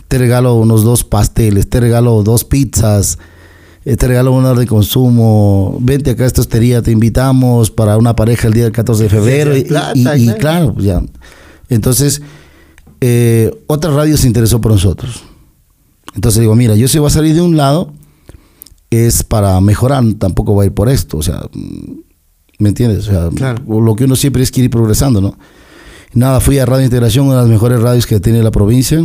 [0.07, 3.19] te regalo unos dos pasteles, te regalo dos pizzas,
[3.85, 7.97] eh, te regalo una hora de consumo, vente acá a esta hostería, te invitamos para
[7.97, 9.57] una pareja el día del 14 de febrero.
[9.57, 11.03] y, y, claro, ya.
[11.69, 12.23] Entonces,
[13.01, 15.23] eh, otra radio se interesó por nosotros.
[16.15, 17.93] Entonces digo, mira, yo si voy a salir de un lado,
[18.91, 21.43] es para mejorar, tampoco voy a ir por esto, o sea,
[22.59, 23.09] ¿me entiendes?
[23.09, 23.31] O sea,
[23.67, 25.39] lo que uno siempre es que ir progresando, ¿no?
[26.15, 29.05] Nada, fui a Radio Integración, una de las mejores radios que tiene la provincia,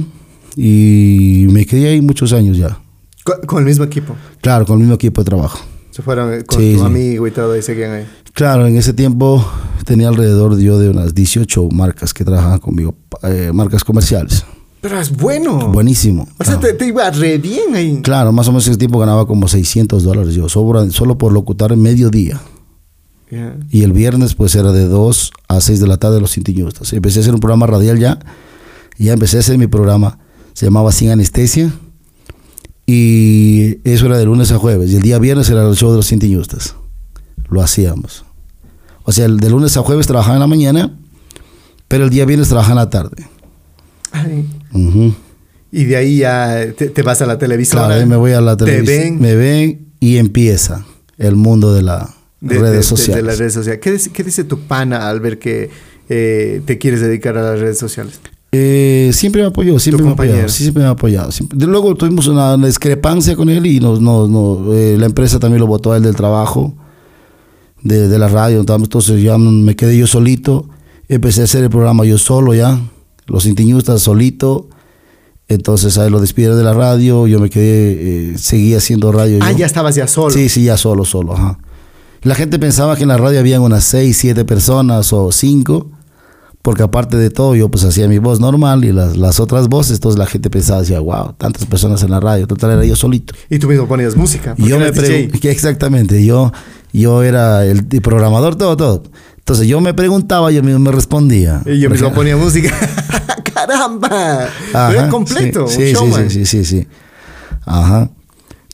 [0.56, 2.80] y me quedé ahí muchos años ya.
[3.24, 4.16] ¿Con, el mismo equipo?
[4.42, 5.60] Claro, con el mismo equipo de trabajo.
[5.92, 8.06] Se fueron con tu amigo y todo, y seguían ahí.
[8.34, 9.46] Claro, en ese tiempo
[9.86, 14.46] tenía alrededor yo de unas 18 marcas que trabajaban conmigo, eh, marcas comerciales.
[14.84, 15.70] Pero es bueno.
[15.70, 16.28] Buenísimo.
[16.38, 18.02] O sea, te, iba re bien ahí.
[18.04, 21.82] Claro, más o menos ese tiempo ganaba como 600 dólares yo, solo por locutar en
[21.82, 22.40] mediodía.
[23.72, 26.94] Y el viernes pues era de 2 a 6 de la tarde los cintillustas.
[26.94, 28.20] Empecé a hacer un programa radial ya.
[29.00, 30.20] Ya empecé a hacer mi programa.
[30.54, 31.74] Se llamaba Sin Anestesia.
[32.86, 34.92] Y eso era de lunes a jueves.
[34.92, 36.76] Y el día viernes era el show de los cintillustas
[37.54, 38.26] lo hacíamos.
[39.04, 40.92] O sea, el de lunes a jueves trabajaba en la mañana,
[41.88, 43.28] pero el día viernes trabajaba en la tarde.
[45.72, 47.84] Y de ahí ya te, vas a la televisión.
[47.86, 49.20] Claro, me voy a la televisión.
[49.20, 50.86] Me ven y empieza
[51.18, 53.24] el mundo de, la, redes sociales.
[53.24, 54.10] De, las redes sociales.
[54.14, 55.70] ¿Qué, dice tu pana al ver que
[56.10, 58.20] eh, te quieres dedicar a las redes sociales?
[58.56, 60.48] Eh, siempre me apoyó, siempre me ha apoyado.
[60.48, 61.32] siempre me ha apoyado.
[61.58, 65.98] Luego tuvimos una, discrepancia con él y nos, eh, la empresa también lo votó a
[65.98, 66.76] él del trabajo
[67.82, 68.60] de, la radio.
[68.60, 70.70] Entonces ya me quedé yo solito.
[71.10, 72.80] Empecé a hacer el programa yo solo ya.
[73.26, 74.70] Los Intiñustas solito.
[75.48, 77.28] Entonces ahí lo despidieron de la radio.
[77.28, 79.40] Yo me quedé, eh, seguí haciendo radio.
[79.42, 80.32] Ah, ya estabas ya solo.
[80.32, 81.34] Sí, sí, ya solo, solo.
[81.34, 81.60] Ajá.
[82.24, 85.92] La gente pensaba que en la radio habían unas 6, 7 personas o 5,
[86.62, 89.98] porque aparte de todo yo pues hacía mi voz normal y las, las otras voces,
[89.98, 93.34] entonces la gente pensaba, decía, wow, tantas personas en la radio, total era yo solito.
[93.50, 94.56] Y tú mismo ponías música.
[94.58, 96.54] Yo me pregunté, exactamente, yo,
[96.94, 99.04] yo era el, el programador, todo, todo.
[99.44, 101.62] Entonces yo me preguntaba, yo mismo me respondía.
[101.66, 102.74] Y yo mismo ponía música.
[103.54, 104.48] ¡Caramba!
[104.74, 106.88] Ajá, completo, sí, sí, sí, sí, sí, sí,
[107.66, 108.10] Ajá.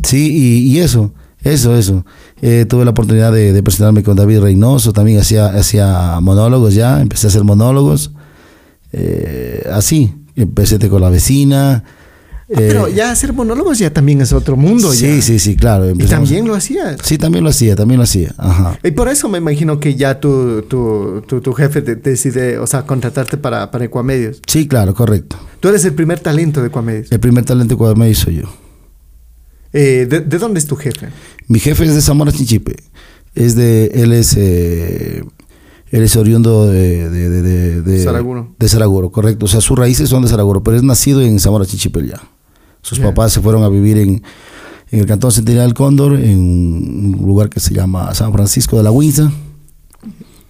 [0.03, 1.11] Sí, y, y eso,
[1.41, 2.05] eso, eso.
[2.43, 7.01] Eh, tuve la oportunidad de, de, presentarme con David Reynoso, también hacía, hacía monólogos ya,
[7.01, 8.11] empecé a hacer monólogos.
[8.91, 11.84] Eh, así, empecé con la vecina.
[12.52, 14.91] Ah, pero eh, ya hacer monólogos ya también es otro mundo.
[14.91, 15.22] Sí, ya.
[15.22, 15.91] sí, sí, claro.
[15.91, 16.97] ¿Y también lo hacía?
[17.04, 18.34] Sí, también lo hacía, también lo hacía.
[18.38, 18.80] Ajá.
[18.84, 22.66] Y por eso me imagino que ya tu, tu, tu, tu jefe te, decide, o
[22.66, 24.41] sea, contratarte para, para Ecuamedios.
[24.47, 25.38] Sí, claro, correcto.
[25.60, 27.12] Tú eres el primer talento de Ecuamedios.
[27.12, 28.50] El primer talento de Ecuamedios soy yo.
[29.72, 31.10] Eh, ¿de, ¿de, dónde es tu jefe?
[31.47, 32.78] Mi jefe es de Zamora Chinchipe.
[33.36, 35.24] Es de, él es, eh,
[35.91, 38.56] él es oriundo de, de, de, de, Saraguro.
[38.58, 39.45] De Saraguro, correcto.
[39.45, 42.20] O sea, sus raíces son de Saraguro, pero es nacido en Zamora Chinchipe ya.
[42.82, 44.24] Sus papás se fueron a vivir en,
[44.92, 48.84] en el cantón Centenarial del Cóndor, en un lugar que se llama San Francisco de
[48.84, 49.32] la Huinza.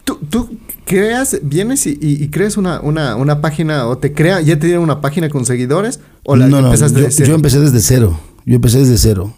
[0.04, 0.50] ¿Tú, tú
[0.86, 4.68] creas, vienes y, y, y creas una, una, una, página o te crea, ya te
[4.68, 6.00] dieron una página con seguidores?
[6.24, 8.20] ¿O la no, no, yo, yo empecé desde cero.
[8.46, 9.34] Yo empecé desde cero.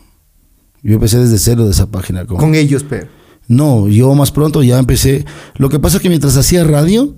[0.84, 2.26] Yo empecé desde cero de esa página.
[2.26, 3.08] Con, ¿Con ellos, pero.
[3.48, 5.26] No, yo más pronto ya empecé.
[5.56, 7.16] Lo que pasa es que mientras hacía radio,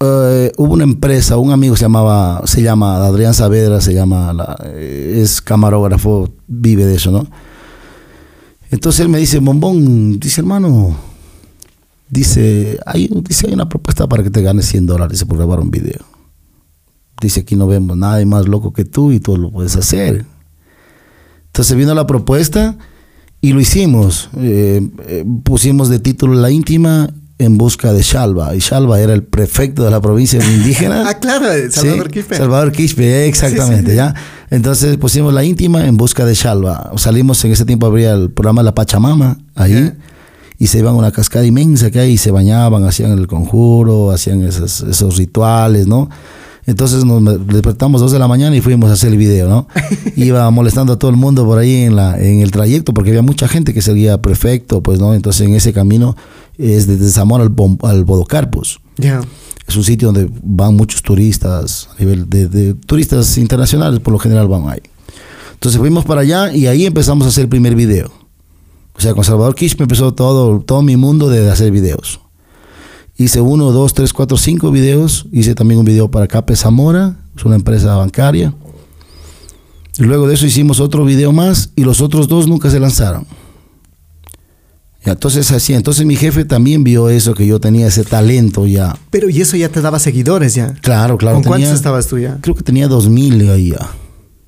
[0.00, 4.56] uh, hubo una empresa, un amigo se llamaba, se llama Adrián Saavedra, se llama, la,
[4.64, 7.26] eh, es camarógrafo, vive de eso, ¿no?
[8.70, 10.96] Entonces él me dice, Bombón, dice hermano,
[12.08, 15.70] dice hay, dice, hay una propuesta para que te ganes 100 dólares por grabar un
[15.70, 16.04] video.
[17.20, 20.26] Dice, aquí no vemos nadie más loco que tú y tú lo puedes hacer.
[21.46, 22.76] Entonces vino la propuesta
[23.40, 24.28] y lo hicimos.
[24.36, 28.54] Eh, eh, pusimos de título La íntima en busca de Shalva.
[28.54, 31.04] Y Shalva era el prefecto de la provincia indígena.
[31.08, 32.12] ah, claro, Salvador ¿Sí?
[32.12, 32.36] Quispe.
[32.36, 33.96] Salvador Quispe, exactamente, sí, sí.
[33.96, 34.14] ¿ya?
[34.50, 36.92] Entonces pusimos La íntima en busca de Shalva.
[36.96, 39.72] Salimos en ese tiempo, habría el programa La Pachamama, ahí.
[39.72, 39.96] Yeah.
[40.58, 44.10] Y se iban a una cascada inmensa que hay y se bañaban, hacían el conjuro,
[44.10, 46.08] hacían esos, esos rituales, ¿no?
[46.66, 49.68] Entonces nos despertamos dos de la mañana y fuimos a hacer el video, ¿no?
[50.16, 53.22] Iba molestando a todo el mundo por ahí en, la, en el trayecto porque había
[53.22, 55.14] mucha gente que seguía prefecto, pues, ¿no?
[55.14, 56.16] Entonces en ese camino
[56.58, 58.80] es desde Zamora al, al Bodocarpus.
[58.98, 59.22] Yeah.
[59.66, 64.18] Es un sitio donde van muchos turistas, a nivel de, de, turistas internacionales, por lo
[64.18, 64.80] general van ahí.
[65.54, 68.10] Entonces fuimos para allá y ahí empezamos a hacer el primer video.
[68.94, 72.20] O sea, con Salvador Quispe empezó todo, todo mi mundo de hacer videos.
[73.18, 75.26] Hice uno, dos, tres, cuatro, cinco videos.
[75.32, 78.54] Hice también un video para Cape Zamora, es una empresa bancaria.
[79.98, 83.26] Y luego de eso hicimos otro video más y los otros dos nunca se lanzaron.
[85.12, 88.96] Entonces así, entonces mi jefe también vio eso, que yo tenía ese talento ya.
[89.10, 90.74] Pero y eso ya te daba seguidores ya.
[90.82, 91.36] Claro, claro.
[91.36, 92.38] ¿Con tenía, cuántos estabas tú ya?
[92.40, 93.90] Creo que tenía dos mil ahí ya.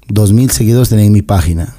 [0.09, 1.75] Dos mil seguidores tenía en mi página.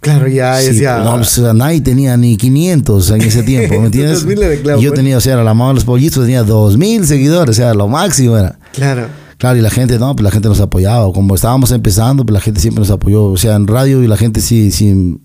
[0.00, 0.98] Claro, ya sí, es ya.
[0.98, 4.24] No, o sea, nadie tenía ni 500 en ese tiempo, ¿me entiendes?
[4.62, 4.98] claro, yo pues.
[4.98, 8.36] tenía, o sea, la mamá de los pollitos tenía 2000 seguidores, o sea, lo máximo
[8.36, 8.58] era.
[8.72, 9.06] Claro.
[9.38, 11.12] Claro, y la gente, no, pues la gente nos apoyaba.
[11.12, 13.24] Como estábamos empezando, pues la gente siempre nos apoyó.
[13.24, 15.20] O sea, en radio y la gente sí, sí.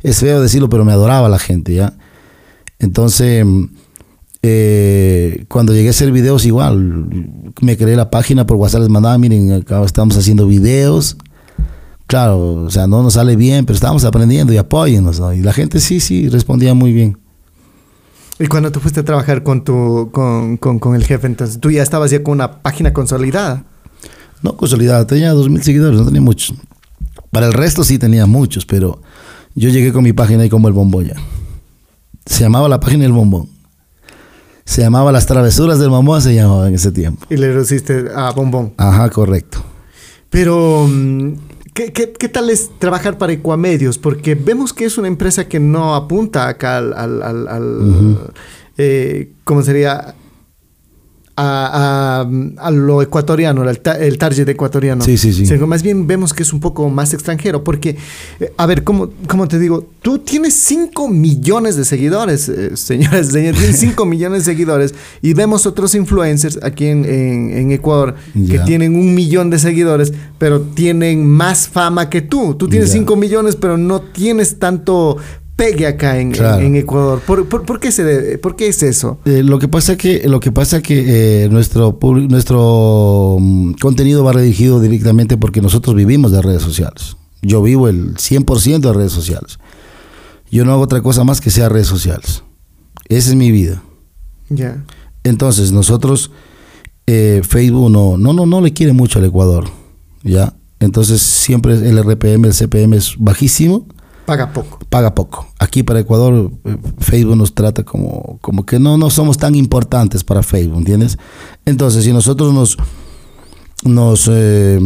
[0.00, 1.94] Es feo decirlo, pero me adoraba la gente, ¿ya?
[2.78, 3.46] Entonces,
[4.42, 7.08] eh, cuando llegué a hacer videos, igual,
[7.60, 11.16] me creé la página por WhatsApp, les mandaba, miren, acá estamos haciendo videos
[12.06, 15.32] claro, o sea, no nos sale bien, pero estamos aprendiendo y apóyennos, ¿no?
[15.32, 17.18] Y la gente sí, sí, respondía muy bien.
[18.38, 21.70] Y cuando tú fuiste a trabajar con tu, con, con, con, el jefe, entonces, ¿tú
[21.70, 23.64] ya estabas ya con una página consolidada?
[24.42, 26.54] No consolidada, tenía dos mil seguidores, no tenía muchos.
[27.30, 29.00] Para el resto sí tenía muchos, pero
[29.54, 31.16] yo llegué con mi página ahí como el bombón ya.
[32.26, 33.48] Se llamaba la página del bombón.
[34.64, 37.26] Se llamaba Las Travesuras del Bombón, se llamaba en ese tiempo.
[37.28, 38.72] Y le reduciste a bombón.
[38.78, 39.62] Ajá, correcto.
[40.30, 40.88] Pero
[41.74, 43.98] ¿Qué, qué, qué tal es trabajar para Ecuamedios?
[43.98, 47.82] Porque vemos que es una empresa que no apunta acá al, al, al, al uh
[47.82, 48.30] -huh.
[48.78, 50.14] eh, ¿cómo sería?
[51.36, 55.04] A, a, a, lo ecuatoriano, el, el target ecuatoriano.
[55.04, 55.46] Sí, sí, sí.
[55.46, 57.96] Sino más bien vemos que es un poco más extranjero, porque,
[58.38, 59.84] eh, a ver, ¿cómo, ¿cómo, te digo?
[60.00, 65.34] Tú tienes 5 millones de seguidores, eh, señores, señores, tienes 5 millones de seguidores, y
[65.34, 68.14] vemos otros influencers aquí en, en, en Ecuador
[68.48, 72.54] que tienen un millón de seguidores, pero tienen más fama que tú.
[72.54, 73.20] Tú tienes 5 yeah.
[73.20, 75.16] millones, pero no tienes tanto
[75.56, 76.60] pegue acá en, claro.
[76.60, 77.20] en, en Ecuador.
[77.20, 79.18] ¿Por, por, por, qué se debe, ¿Por, qué es eso?
[79.24, 81.98] Eh, lo que pasa que lo que pasa que eh, nuestro
[82.28, 87.16] nuestro um, contenido va dirigido directamente porque nosotros vivimos de redes sociales.
[87.42, 89.58] Yo vivo el 100% de redes sociales.
[90.50, 92.42] Yo no hago otra cosa más que sea redes sociales.
[93.08, 93.82] Esa es mi vida.
[94.48, 94.84] Ya.
[95.24, 96.30] Entonces, nosotros,
[97.06, 99.66] eh, Facebook no, no, no, no le quiere mucho al Ecuador,
[100.22, 100.54] ¿ya?
[100.80, 103.86] Entonces, siempre el RPM, el CPM es bajísimo.
[104.26, 104.78] Paga poco.
[104.88, 105.46] Paga poco.
[105.58, 110.24] Aquí para Ecuador, eh, Facebook nos trata como, como que no, no somos tan importantes
[110.24, 111.18] para Facebook, ¿entiendes?
[111.66, 112.78] Entonces, si nosotros
[113.84, 114.80] nos, eh,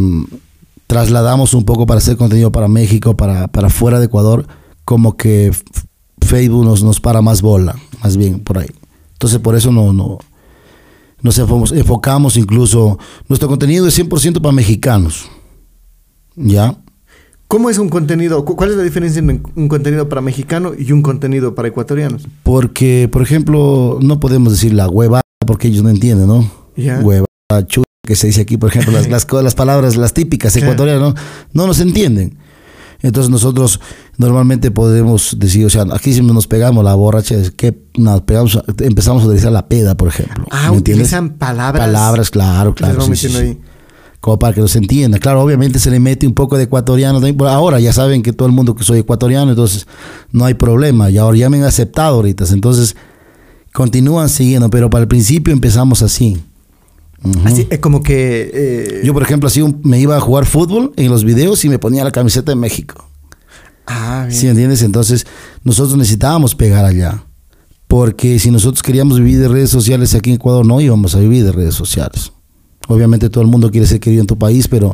[0.87, 4.45] trasladamos un poco para hacer contenido para México, para, para fuera de Ecuador,
[4.83, 5.51] como que
[6.21, 8.69] Facebook nos, nos para más bola, más bien por ahí.
[9.13, 10.17] Entonces, por eso no, no,
[11.21, 15.29] nos enfocamos incluso, nuestro contenido es 100% para mexicanos.
[16.35, 16.77] ¿Ya?
[17.49, 18.45] ¿Cómo es un contenido?
[18.45, 22.27] ¿Cuál es la diferencia entre un contenido para mexicano y un contenido para ecuatorianos?
[22.43, 26.47] Porque, por ejemplo, no podemos decir la hueva porque ellos no entienden, ¿no?
[26.75, 26.99] Yeah.
[26.99, 27.25] Hueva,
[27.65, 31.15] chuta, que se dice aquí, por ejemplo, las, las, las palabras, las típicas ecuatorianas, ¿no?
[31.53, 32.37] No nos entienden.
[33.01, 33.79] Entonces nosotros
[34.17, 38.61] normalmente podemos decir, o sea, aquí si nos pegamos la borracha, es que nos pegamos,
[38.77, 40.45] empezamos a utilizar la peda, por ejemplo.
[40.51, 41.83] Ah, utilizan palabras.
[41.83, 43.01] Palabras, claro, claro.
[43.01, 43.57] Sí, sí, sí.
[44.19, 45.17] Como para que los entienda.
[45.17, 47.21] Claro, obviamente se le mete un poco de ecuatoriano.
[47.47, 49.87] Ahora ya saben que todo el mundo que soy ecuatoriano, entonces
[50.31, 51.09] no hay problema.
[51.09, 52.45] Y ahora ya me han aceptado ahorita.
[52.51, 52.95] Entonces
[53.73, 56.37] continúan siguiendo, pero para el principio empezamos así.
[57.45, 58.51] Así es como que...
[58.53, 61.79] Eh, Yo, por ejemplo, así me iba a jugar fútbol en los videos y me
[61.79, 63.05] ponía la camiseta de México.
[63.85, 64.39] Ah, bien.
[64.39, 64.81] ¿Sí entiendes?
[64.83, 65.25] Entonces,
[65.63, 67.23] nosotros necesitábamos pegar allá.
[67.87, 71.43] Porque si nosotros queríamos vivir de redes sociales aquí en Ecuador, no íbamos a vivir
[71.43, 72.31] de redes sociales.
[72.89, 74.93] Obviamente todo el mundo quiere ser querido en tu país, pero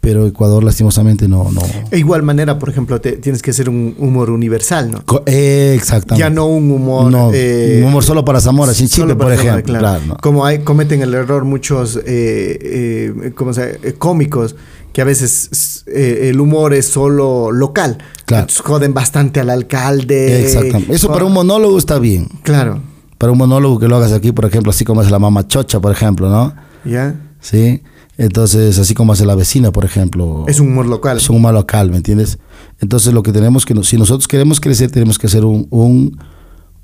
[0.00, 1.50] pero Ecuador lastimosamente no...
[1.50, 1.60] no.
[1.90, 5.02] De igual manera, por ejemplo, te, tienes que hacer un humor universal, ¿no?
[5.26, 6.20] Eh, exactamente.
[6.20, 7.10] Ya no un humor...
[7.10, 9.64] No, eh, un humor solo para Zamora, sin Chile, por ejemplo.
[9.64, 9.80] Claro.
[9.80, 10.16] Claro, ¿no?
[10.18, 14.54] Como hay, cometen el error muchos eh, ¿cómo se cómicos,
[14.92, 17.98] que a veces el humor es solo local.
[18.24, 18.42] Claro.
[18.42, 20.42] Entonces, joden bastante al alcalde.
[20.42, 20.94] Exactamente.
[20.94, 22.28] Eso para un monólogo está bien.
[22.44, 22.80] Claro.
[23.18, 25.80] Para un monólogo que lo hagas aquí, por ejemplo, así como es la mamá chocha,
[25.80, 26.67] por ejemplo, ¿no?
[26.84, 27.14] Ya.
[27.40, 27.82] Sí.
[28.16, 30.44] Entonces, así como hace la vecina, por ejemplo.
[30.48, 31.18] Es un humor local.
[31.18, 32.38] Es un humor local, ¿me entiendes?
[32.80, 36.18] Entonces, lo que tenemos que, si nosotros queremos crecer, tenemos que hacer un, un,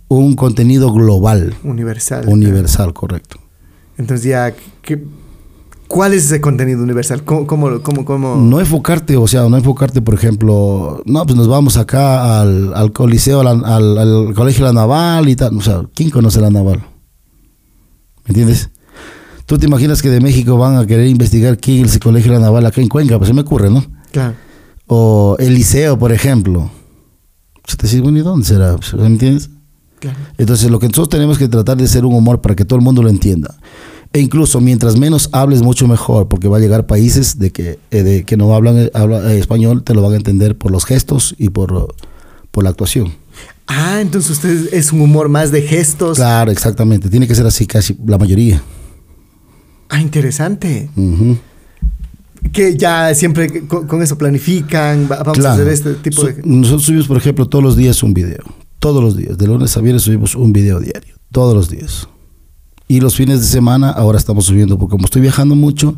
[0.09, 1.55] un contenido global.
[1.65, 2.29] Universal.
[2.29, 2.95] Universal, claro.
[2.95, 3.37] correcto.
[3.99, 5.05] Entonces, ya, ¿qué,
[5.89, 7.25] ¿cuál es ese contenido universal?
[7.25, 11.49] ¿Cómo, cómo, cómo, cómo, No enfocarte, o sea, no enfocarte, por ejemplo, no, pues nos
[11.49, 15.57] vamos acá al, al Coliseo, al, al, al Colegio de la Naval y tal.
[15.57, 16.79] O sea, ¿quién conoce la Naval?
[18.25, 18.71] ¿Me entiendes?
[19.47, 22.39] ¿Tú te imaginas que de México van a querer investigar quién es el colegio de
[22.39, 23.19] la naval acá en Cuenca?
[23.19, 23.85] Pues se me ocurre, ¿no?
[24.11, 24.35] Claro.
[24.87, 26.71] O el liceo, por ejemplo.
[27.67, 28.77] Se te dice, bueno, ¿y dónde será?
[28.97, 29.51] ¿Me entiendes?
[29.99, 30.19] Claro.
[30.39, 32.85] Entonces, lo que nosotros tenemos que tratar de hacer un humor para que todo el
[32.85, 33.55] mundo lo entienda.
[34.15, 38.03] E incluso, mientras menos hables, mucho mejor, porque va a llegar países de que, eh,
[38.03, 41.35] de que no hablan habla, eh, español, te lo van a entender por los gestos
[41.37, 41.95] y por,
[42.51, 43.13] por la actuación.
[43.67, 46.19] Ah, entonces usted es un humor más de gestos.
[46.19, 47.11] Claro, exactamente.
[47.11, 48.63] Tiene que ser así casi la mayoría.
[49.89, 50.91] Ah, interesante.
[50.97, 51.39] Uh -huh.
[52.53, 55.49] Que ya siempre con, con eso planifican, vamos claro.
[55.49, 56.43] a hacer este tipo so, de...
[56.45, 58.43] Nosotros subimos, por ejemplo, todos los días un video.
[58.79, 59.39] Todos los días.
[59.39, 61.15] De lunes a viernes subimos un video diario.
[61.33, 62.09] Todos los días.
[62.87, 65.97] Y los fines de semana ahora estamos subiendo, porque como estoy viajando mucho,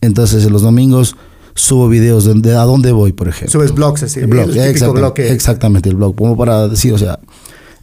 [0.00, 1.14] entonces en los domingos
[1.54, 3.52] subo videos de, de a dónde voy, por ejemplo.
[3.52, 4.20] Subes blogs así.
[4.20, 6.14] El blog, el exactamente, exactamente, el blog.
[6.16, 7.18] Como para decir, o sea...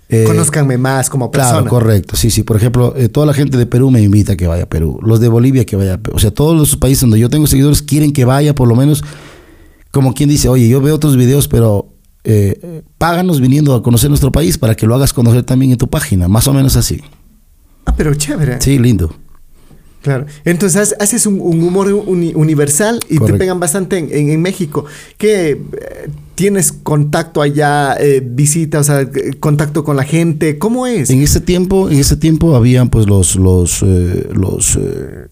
[0.09, 1.53] Eh, Conozcanme más como persona.
[1.59, 2.15] Claro, correcto.
[2.15, 2.43] Sí, sí.
[2.43, 4.99] Por ejemplo, eh, toda la gente de Perú me invita a que vaya a Perú.
[5.01, 6.15] Los de Bolivia que vaya a Perú.
[6.15, 9.03] O sea, todos los países donde yo tengo seguidores quieren que vaya, por lo menos,
[9.91, 11.89] como quien dice, oye, yo veo otros videos, pero
[12.23, 15.89] eh, páganos viniendo a conocer nuestro país para que lo hagas conocer también en tu
[15.89, 16.29] página.
[16.29, 17.01] Más o menos así.
[17.85, 18.61] Ah, pero chévere.
[18.61, 19.13] Sí, lindo.
[20.01, 20.25] Claro.
[20.45, 23.33] Entonces haces un, un humor uni universal y Correcto.
[23.33, 24.85] te pegan bastante en, en, en México.
[25.17, 30.57] ¿Qué eh, tienes contacto allá, eh, visitas, o sea, contacto con la gente?
[30.59, 31.09] ¿Cómo es?
[31.09, 35.27] En ese tiempo, en ese tiempo habían pues los los eh, los eh,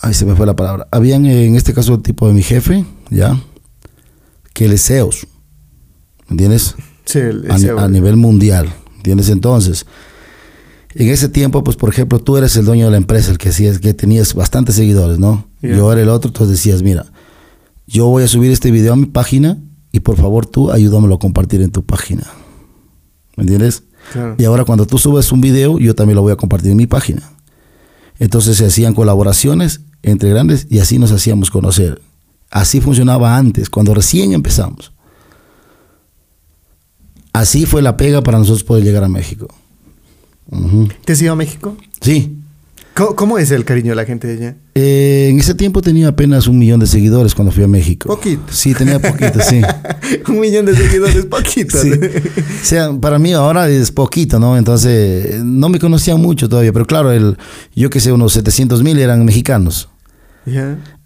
[0.00, 0.88] ay se me fue la palabra.
[0.90, 3.38] Habían en este caso el tipo de mi jefe, ya,
[4.54, 5.26] que el SEOs.
[6.28, 6.74] ¿Me entiendes?
[7.04, 7.78] Sí, el, a, SEO.
[7.78, 8.72] a nivel mundial.
[8.96, 9.28] ¿Entiendes?
[9.28, 9.86] Entonces,
[10.98, 13.50] en ese tiempo, pues por ejemplo, tú eres el dueño de la empresa, el que
[13.50, 15.46] hacías, que tenías bastantes seguidores, ¿no?
[15.60, 15.76] Yeah.
[15.76, 17.06] Yo era el otro, entonces decías, mira,
[17.86, 19.58] yo voy a subir este video a mi página
[19.92, 22.24] y por favor tú ayúdamelo a compartir en tu página.
[23.36, 23.82] ¿Me entiendes?
[24.12, 24.36] Claro.
[24.38, 26.86] Y ahora cuando tú subes un video, yo también lo voy a compartir en mi
[26.86, 27.22] página.
[28.18, 32.00] Entonces se hacían colaboraciones entre grandes y así nos hacíamos conocer.
[32.50, 34.92] Así funcionaba antes, cuando recién empezamos.
[37.32, 39.48] Así fue la pega para nosotros poder llegar a México.
[40.50, 40.92] Uh -huh.
[41.04, 41.76] ¿Te has ido a México?
[42.00, 42.36] Sí.
[42.96, 44.56] ¿Cómo, es el cariño de la gente de allá?
[44.74, 48.08] Eh, en ese tiempo tenía apenas un millón de seguidores cuando fui a México.
[48.08, 48.44] Poquito.
[48.50, 49.60] Sí, tenía poquito, sí.
[50.28, 51.76] un millón de seguidores, poquito.
[51.76, 51.90] Sí.
[51.92, 54.56] O sea, para mí ahora es poquito, ¿no?
[54.56, 57.36] Entonces, no me conocían mucho todavía, pero claro, el,
[57.74, 59.90] yo que sé, unos 700 mil eran mexicanos.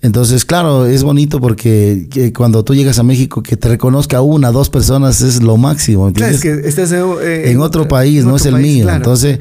[0.02, 4.68] Entonces, claro, es bonito porque cuando tú llegas a México, que te reconozca una, dos
[4.70, 6.08] personas es lo máximo.
[6.08, 6.40] ¿entiendes?
[6.40, 8.88] Claro, es que estás eh, en otro país, no es el mío.
[8.90, 9.38] Entonces,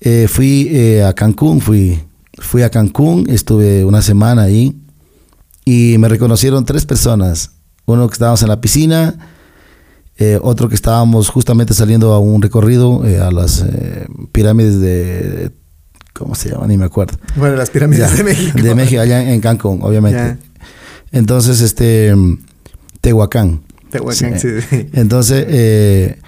[0.00, 2.00] eh, fui eh, a Cancún, fui,
[2.38, 4.76] fui a Cancún, estuve una semana ahí
[5.64, 7.52] y me reconocieron tres personas.
[7.86, 9.18] Uno que estábamos en la piscina,
[10.42, 13.64] otro que estábamos justamente saliendo a un recorrido a las
[14.32, 15.52] pirámides de
[16.12, 16.66] ¿cómo se llama?
[16.66, 17.18] Ni me acuerdo.
[17.36, 18.58] Bueno, las pirámides de México.
[18.60, 20.38] De México, allá en Cancún, obviamente.
[21.12, 22.14] Entonces, este,
[23.00, 23.62] Tehuacán.
[23.90, 24.48] Tehuacán, sí.
[24.92, 26.18] Entonces, eh,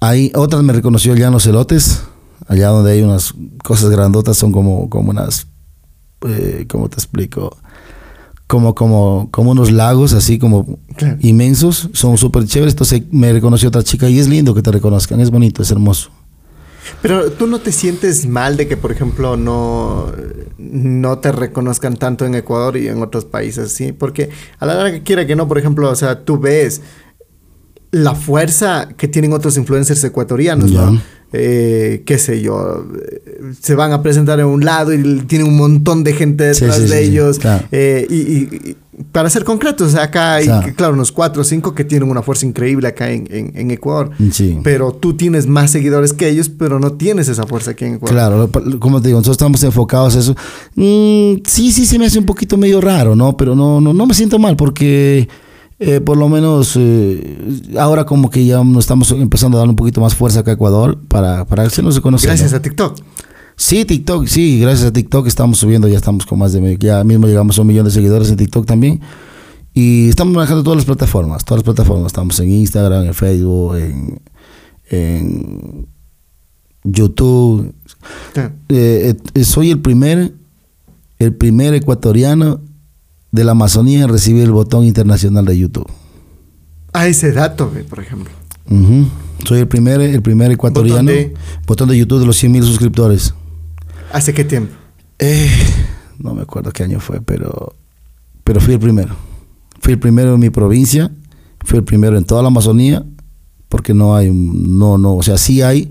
[0.00, 2.02] ahí otras me reconoció ya en los elotes,
[2.46, 5.46] allá donde hay unas cosas grandotas, son como, como unas,
[6.26, 7.56] eh, ¿cómo te explico?
[8.46, 10.80] Como, como, como unos lagos así como
[11.20, 12.74] inmensos, son súper chéveres.
[12.74, 16.10] Entonces me reconoció otra chica y es lindo que te reconozcan, es bonito, es hermoso.
[17.02, 20.12] Pero tú no te sientes mal de que, por ejemplo, no,
[20.58, 23.92] no te reconozcan tanto en Ecuador y en otros países, ¿sí?
[23.92, 26.82] Porque a la hora que quiera que no, por ejemplo, o sea, tú ves
[27.90, 31.00] la fuerza que tienen otros influencers ecuatorianos, ¿no?
[31.32, 32.86] Eh, qué sé yo,
[33.60, 37.02] se van a presentar en un lado y tienen un montón de gente detrás de
[37.04, 37.38] ellos.
[37.70, 38.76] Eh, y,
[39.12, 40.94] para ser concretos, acá hay, claro.
[40.94, 44.10] unos cuatro o cinco que tienen una fuerza increíble acá en, en, Ecuador.
[44.62, 48.14] Pero tú tienes más seguidores que ellos, pero no tienes esa fuerza aquí en Ecuador.
[48.14, 50.34] Claro, como te digo, nosotros estamos enfocados en eso.
[50.74, 53.36] Mm, sí, sí, se me hace un poquito medio raro, ¿no?
[53.36, 55.28] Pero no, no, no me siento mal porque...
[55.82, 57.38] Eh, por lo menos eh,
[57.78, 60.54] ahora como que ya nos estamos empezando a dar un poquito más fuerza acá a
[60.54, 62.28] Ecuador para, para hacernos reconocer.
[62.28, 62.98] Gracias a TikTok.
[63.60, 67.26] Sí, TikTok, sí, gracias a TikTok estamos subiendo, ya estamos con más de, ya mismo
[67.26, 69.02] llegamos a un millón de seguidores en TikTok también.
[69.74, 72.06] Y estamos manejando todas las plataformas, todas las plataformas.
[72.06, 73.76] Estamos en Instagram, en Facebook,
[74.88, 75.86] en,
[76.84, 77.74] YouTube.
[78.70, 80.32] Eh, eh, soy el primer,
[81.18, 82.62] el primer ecuatoriano
[83.30, 85.86] de la Amazonía en recibir el botón internacional de YouTube.
[86.94, 88.32] Ah, ese dato, por ejemplo.
[89.44, 91.02] Soy el primer, el primer ecuatoriano.
[91.02, 91.34] ¿Botón de,
[91.66, 93.34] botón de YouTube de los 100 mil suscriptores.
[94.12, 94.74] ¿Hace qué tiempo?
[95.18, 95.50] Eh,
[96.18, 97.74] no me acuerdo qué año fue, pero,
[98.44, 99.14] pero fui el primero.
[99.80, 101.10] Fui el primero en mi provincia,
[101.64, 103.04] fui el primero en toda la Amazonía,
[103.68, 105.90] porque no hay, no, no, o sea, sí hay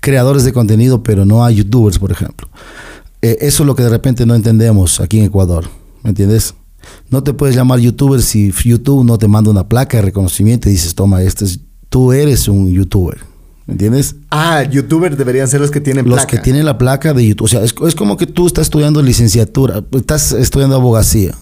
[0.00, 2.48] creadores de contenido, pero no hay youtubers, por ejemplo.
[3.22, 5.66] Eh, eso es lo que de repente no entendemos aquí en Ecuador,
[6.02, 6.54] ¿me entiendes?
[7.08, 10.72] No te puedes llamar youtuber si YouTube no te manda una placa de reconocimiento y
[10.72, 13.29] dices, toma, este es, tú eres un youtuber.
[13.70, 14.16] ¿Me entiendes?
[14.30, 16.22] Ah, youtubers deberían ser los que tienen placa.
[16.22, 17.44] Los que tienen la placa de YouTube.
[17.44, 21.36] O sea, es, como que tú estás estudiando licenciatura, estás estudiando abogacía.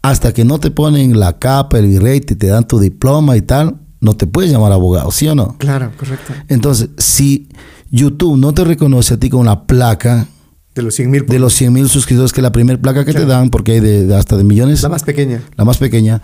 [0.00, 3.80] Hasta que no te ponen la capa, el virrete, te dan tu diploma y tal,
[4.00, 5.56] no te puedes llamar abogado, ¿sí o no?
[5.58, 6.32] Claro, correcto.
[6.46, 7.48] Entonces, si
[7.90, 10.28] YouTube no te reconoce a ti con la placa
[10.76, 13.14] de los 100 mil de los 100 mil suscriptores, que es la primera placa que
[13.14, 14.80] te dan, porque hay de, hasta de millones.
[14.84, 15.42] La más pequeña.
[15.56, 16.22] La más pequeña.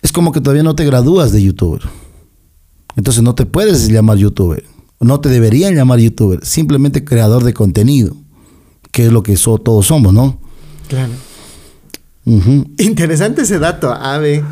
[0.00, 1.82] Es como que todavía no te gradúas de youtuber.
[2.96, 4.64] Entonces no te puedes llamar youtuber
[5.00, 8.16] no te deberían llamar youtuber, simplemente creador de contenido,
[8.92, 10.40] que es lo que todos somos, ¿no?
[10.88, 11.12] Claro.
[12.78, 14.42] Interesante ese dato, Ave.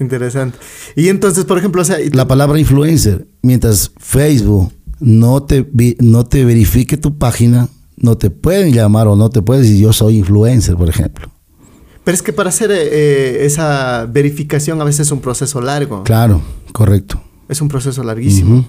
[0.00, 0.58] Interesante.
[0.96, 5.66] Y entonces, por ejemplo, o sea, la palabra influencer, mientras Facebook no te,
[6.00, 9.92] no te verifique tu página, no te pueden llamar o no te puedes decir yo
[9.92, 11.30] soy influencer, por ejemplo.
[12.04, 16.02] Pero es que para hacer eh, esa verificación a veces es un proceso largo.
[16.02, 17.22] Claro, correcto.
[17.48, 18.66] Es un proceso larguísimo.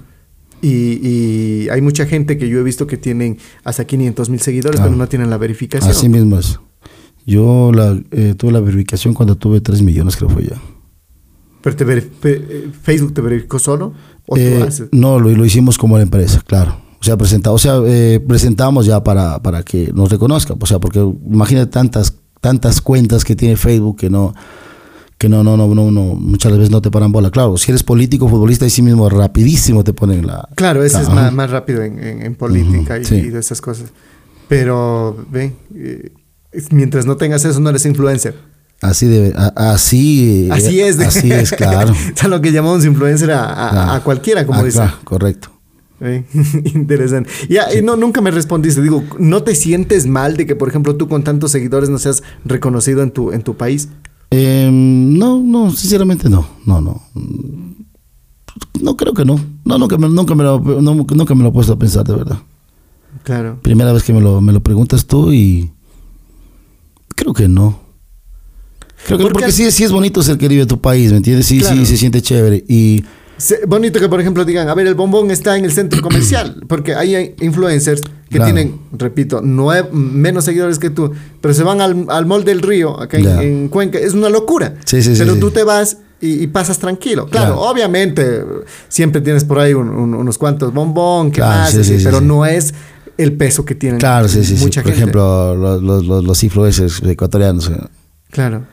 [0.64, 4.96] Y, hay mucha gente que yo he visto que tienen hasta 500 mil seguidores, pero
[4.96, 5.92] no tienen la verificación.
[5.92, 6.60] Así mismo es.
[7.26, 10.62] Yo la, eh, tuve la verificación cuando tuve 3 millones, creo fue ya.
[11.62, 13.94] ¿Pero te eh, Facebook te verificó solo?
[14.26, 16.78] ¿O eh, no, lo, lo, hicimos como la empresa, claro.
[17.00, 20.58] O sea, presentamos, o sea, presentamos ya para, para que nos reconozcan.
[20.60, 24.34] O sea, porque imagínate tantas, tantas cuentas que tiene Facebook que no
[25.24, 27.32] que no, no, no, no, no, muchas veces no te paran bola.
[27.32, 30.50] Claro, si eres político, futbolista, y sí mismo rapidísimo te ponen la...
[30.56, 33.92] Claro, ese es más, más, rápido en, en, política y, de esas cosas.
[34.50, 36.12] Pero, ve, eh,
[36.72, 38.36] mientras no tengas eso, no eres influencer.
[38.82, 41.94] Así debe, así, así es, así es, claro.
[42.22, 44.82] o lo que llamamos influencer a, a, cualquiera, como dice.
[45.06, 45.54] correcto.
[46.74, 47.30] Interesante.
[47.48, 48.82] Y, no, nunca me respondiste.
[48.82, 52.24] Digo, ¿no te sientes mal de que, por ejemplo, tú con tantos seguidores no seas
[52.44, 53.88] reconocido en tu, en tu país?
[54.36, 57.02] Em, no, no, sinceramente no, no, no.
[58.82, 59.40] No creo que no.
[59.64, 62.40] No, nunca me, nunca me, lo, nunca me lo he puesto a pensar, de verdad.
[63.24, 63.60] Claro.
[63.62, 65.72] Primera vez que me lo, me lo preguntas tú y,
[67.16, 67.80] Creo que no.
[69.06, 71.46] Creo que no, porque sí, sí es bonito ser querido de tu país, ¿me entiendes?
[71.46, 72.64] Sí, sí, se siente chévere.
[72.68, 73.04] Y
[73.68, 76.96] bonito que, por ejemplo, digan, a ver, el bombón está en el centro comercial, porque
[76.96, 78.46] hay influencers que Claro.
[78.54, 83.00] tienen, repito, nue- menos seguidores que tú, pero se van al, al Mall del Río,
[83.00, 84.74] acá en, Cuenca, es una locura.
[84.86, 85.40] Sí, sí, pero sí.
[85.40, 87.28] tú te vas y, y pasas tranquilo.
[87.28, 87.62] Claro, Claro.
[87.70, 88.44] obviamente,
[88.88, 92.46] siempre tienes por ahí un- un- unos cuantos bombón, que Claro, más, así, pero no
[92.46, 92.74] es
[93.18, 94.64] el peso que tienen claro, sí, sí, sí.
[94.64, 95.02] mucha Por gente.
[95.04, 97.70] ejemplo, los, los, los, influencers ecuatorianos.
[98.32, 98.66] Claro.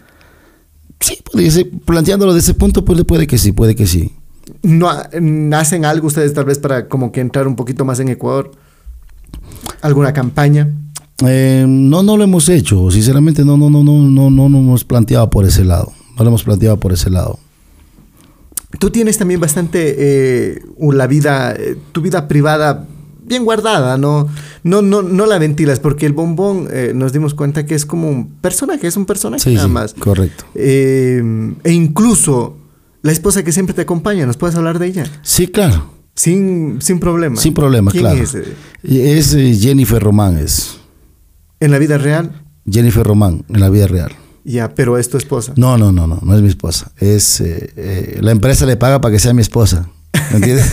[1.00, 4.12] Sí, podría ser, planteándolo de ese punto, pues puede que sí, puede que sí.
[4.62, 5.08] ¿No ha-
[5.58, 8.50] hacen algo ustedes tal vez para como que entrar un poquito más en Ecuador?
[9.82, 10.68] ¿Alguna campaña?
[11.26, 12.90] Eh, no, no lo hemos hecho.
[12.90, 15.92] Sinceramente, no, no, no, no, no, no, no hemos planteado por ese lado.
[16.16, 17.38] No lo hemos planteado por ese lado.
[18.78, 20.62] Tú tienes también bastante eh,
[20.92, 22.86] la vida, eh, tu vida privada
[23.24, 24.28] bien guardada, ¿no?
[24.64, 28.08] No, no, no la ventilas, porque el bombón eh, nos dimos cuenta que es como
[28.08, 29.94] un personaje, es un personaje Sí, nada sí, más.
[29.94, 30.44] correcto.
[30.54, 31.22] E
[31.64, 32.56] incluso
[33.02, 35.04] la esposa que siempre te acompaña, ¿nos puedes hablar de ella?
[35.22, 35.94] Sí, claro.
[36.14, 37.40] Sin, sin problema.
[37.40, 38.22] Sin problema, ¿Quién claro.
[38.22, 38.34] es?
[38.34, 38.44] eh?
[38.82, 40.78] Es eh, Jennifer Román, es.
[41.60, 42.42] ¿En la vida real?
[42.70, 44.12] Jennifer Román, en la vida real.
[44.44, 45.52] Ya, pero es tu esposa.
[45.56, 46.90] No, no, no, no, no es mi esposa.
[46.98, 49.88] Es eh, eh, la empresa le paga para que sea mi esposa.
[50.30, 50.70] ¿Me entiendes?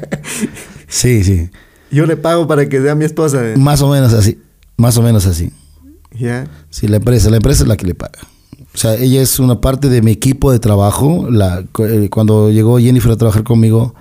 [0.88, 1.50] sí, sí.
[1.90, 3.42] Yo le pago para que sea mi esposa.
[3.56, 4.38] Más o menos así.
[4.76, 5.50] Más o menos así.
[6.18, 6.46] Ya.
[6.70, 8.18] Sí, la empresa, la empresa es la que le paga.
[8.74, 11.28] O sea, ella es una parte de mi equipo de trabajo.
[11.30, 13.94] Eh, cuando llegó Jennifer a trabajar conmigo,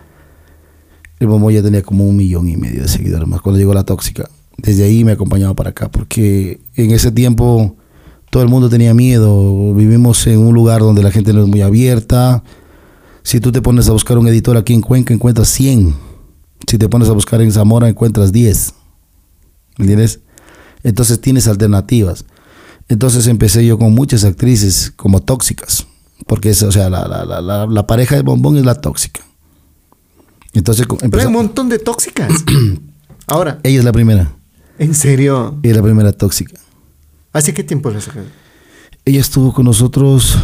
[1.20, 3.41] el bombón ya tenía como un millón y medio de seguidores más.
[3.41, 7.76] Cuando llegó la tóxica, desde ahí me acompañaba para acá, porque en ese tiempo
[8.30, 9.74] todo el mundo tenía miedo.
[9.74, 12.43] Vivimos en un lugar donde la gente no es muy abierta.
[13.24, 15.93] Si tú te pones a buscar un editor aquí en Cuenca, encuentras 100.
[16.68, 18.74] Si te pones a buscar en Zamora, encuentras 10.
[19.78, 20.22] ¿Me entiendes?
[20.84, 22.26] Entonces tienes alternativas.
[22.90, 25.86] Entonces empecé yo con muchas actrices como tóxicas.
[26.26, 29.22] Porque es, o sea, la, la- la- la- la pareja de bombón es la tóxica.
[30.54, 32.32] Entonces Pero hay un montón de tóxicas.
[33.28, 34.34] Ahora, ella es la primera.
[34.80, 35.58] ¿en serio?
[35.64, 36.60] Ella es la primera tóxica.
[37.34, 38.30] ¿Hace qué tiempo la sacaron?
[39.06, 40.38] Ella estuvo con nosotros.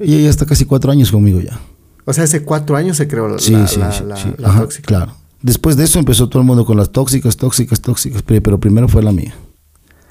[0.00, 1.60] Ella ya está casi cuatro años conmigo ya.
[2.04, 4.60] O sea, hace cuatro años se creó la, Sí, la- sí, la- sí, la- Ajá,
[4.62, 4.86] tóxica.
[4.86, 5.16] Claro.
[5.42, 8.22] Después de eso empezó todo el mundo con las tóxicas, tóxicas, tóxicas.
[8.22, 9.34] Pero primero fue la mía.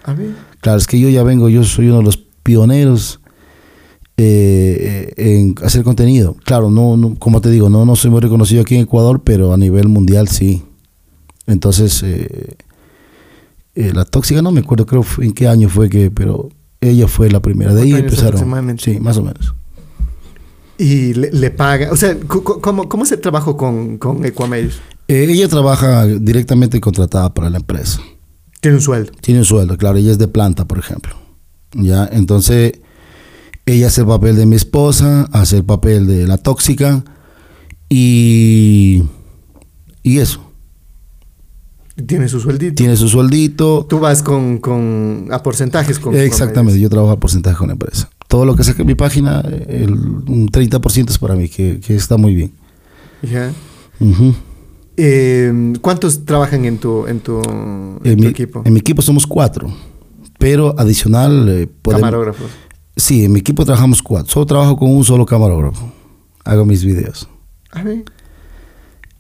[0.03, 0.15] A.
[0.61, 3.19] Claro, es que yo ya vengo, yo soy uno de los pioneros
[4.17, 6.35] eh, eh, en hacer contenido.
[6.45, 9.53] Claro, no, no, como te digo, no, no soy muy reconocido aquí en Ecuador, pero
[9.53, 10.63] a nivel mundial sí.
[11.47, 12.55] Entonces, eh,
[13.75, 16.49] eh, la tóxica no me acuerdo, creo en qué año fue que, pero
[16.79, 17.73] ella fue la primera.
[17.73, 18.77] De ahí empezaron.
[18.79, 19.55] Sí, más o menos.
[20.77, 21.91] Y le, le paga.
[21.91, 24.23] O sea, ¿cómo, cómo es el trabajo con, con
[25.07, 28.01] ella trabaja directamente contratada para la empresa.
[28.63, 29.11] Tiene un sueldo.
[29.19, 31.13] Tiene un sueldo, claro, ella es de planta, por ejemplo.
[31.73, 32.79] Ya, entonces
[33.65, 37.03] ella hace el papel de mi esposa, hace el papel de la tóxica
[37.89, 39.03] y,
[40.01, 40.49] y eso.
[42.07, 42.75] Tiene su sueldito.
[42.75, 43.85] Tiene su sueldito.
[43.89, 48.09] Tú vas con, con a porcentajes con Exactamente, yo trabajo a porcentaje con la empresa.
[48.29, 51.97] Todo lo que saque en mi página, el, un 30% es para mí, que, que
[51.97, 52.53] está muy bien.
[53.21, 53.51] Ya.
[54.97, 58.61] Eh, ¿Cuántos trabajan en tu, en tu, en en, tu mi, equipo?
[58.65, 59.73] en mi equipo somos cuatro,
[60.37, 61.47] pero adicional...
[61.49, 62.51] eh, podemos- Camarógrafos.
[62.95, 64.31] Sí, en mi equipo trabajamos cuatro.
[64.31, 65.91] Solo trabajo con un solo camarógrafo.
[66.45, 67.27] Hago mis videos.
[67.71, 68.03] A ver.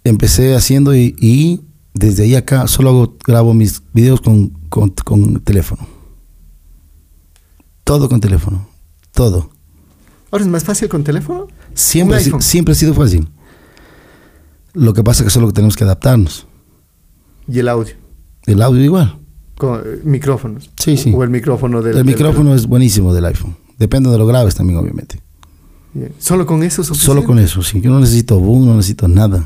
[0.03, 1.61] Empecé haciendo y, y
[1.95, 5.87] desde ahí acá solo hago, grabo mis videos con, con, con teléfono.
[7.83, 8.67] Todo con teléfono.
[9.11, 9.49] Todo.
[10.31, 11.47] Ahora es más fácil con teléfono.
[11.73, 13.27] Siempre, siempre ha sido fácil.
[14.73, 16.47] Lo que pasa es que solo tenemos que adaptarnos.
[17.47, 17.93] Y el audio.
[18.45, 19.17] El audio igual.
[19.57, 20.71] Con eh, micrófonos.
[20.77, 21.13] Sí, sí.
[21.15, 21.91] O el micrófono del.
[21.91, 23.55] El del- micrófono es buenísimo del iPhone.
[23.77, 25.21] Depende de lo graves también, obviamente.
[26.17, 27.05] Solo con eso suficiente?
[27.05, 27.79] Solo con eso, sí.
[27.79, 29.45] Yo no necesito boom, no necesito nada.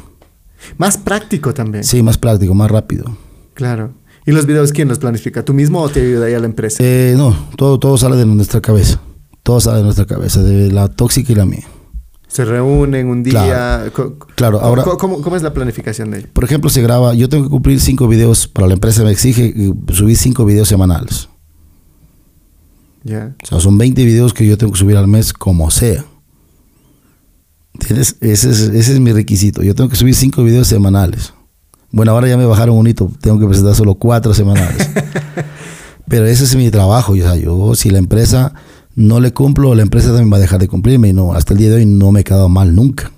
[0.77, 1.83] Más práctico también.
[1.83, 3.17] Sí, más práctico, más rápido.
[3.53, 3.91] Claro.
[4.25, 5.43] ¿Y los videos quién los planifica?
[5.43, 6.77] ¿Tú mismo o te ayuda ahí a la empresa?
[6.81, 8.99] Eh, no, todo, todo sale de nuestra cabeza.
[9.43, 11.65] Todo sale de nuestra cabeza, de la tóxica y la mía.
[12.27, 13.89] Se reúnen un día.
[13.93, 14.17] Claro.
[14.35, 16.27] Claro, ahora- ¿Cómo, cómo es la planificación de ello?
[16.33, 19.53] Por ejemplo, se graba, yo tengo que cumplir cinco videos, para la empresa me exige
[19.93, 21.29] subir cinco videos semanales.
[23.03, 23.35] Ya.
[23.41, 26.03] O sea, son 20 videos que yo tengo que subir al mes como sea.
[27.73, 28.17] ¿Entiendes?
[28.21, 29.61] Ese es, ese es mi requisito.
[29.63, 31.33] Yo tengo que subir cinco videos semanales.
[31.91, 34.89] Bueno, ahora ya me bajaron un hito, tengo que presentar solo cuatro semanales.
[36.09, 37.13] Pero ese es mi trabajo.
[37.13, 38.53] O sea, yo, si la empresa
[38.97, 41.07] no le cumplo, la empresa también va a dejar de cumplirme.
[41.07, 43.11] Y no, hasta el día de hoy no me he quedado mal nunca.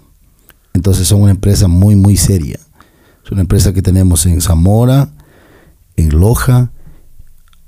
[0.73, 2.59] Entonces son una empresa muy, muy seria.
[3.25, 5.09] Es una empresa que tenemos en Zamora,
[5.95, 6.71] en Loja,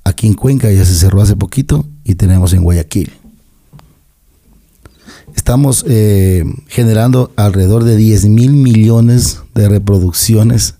[0.03, 3.11] Aquí en Cuenca ya se cerró hace poquito y tenemos en Guayaquil.
[5.35, 10.75] Estamos eh, generando alrededor de 10 mil millones de reproducciones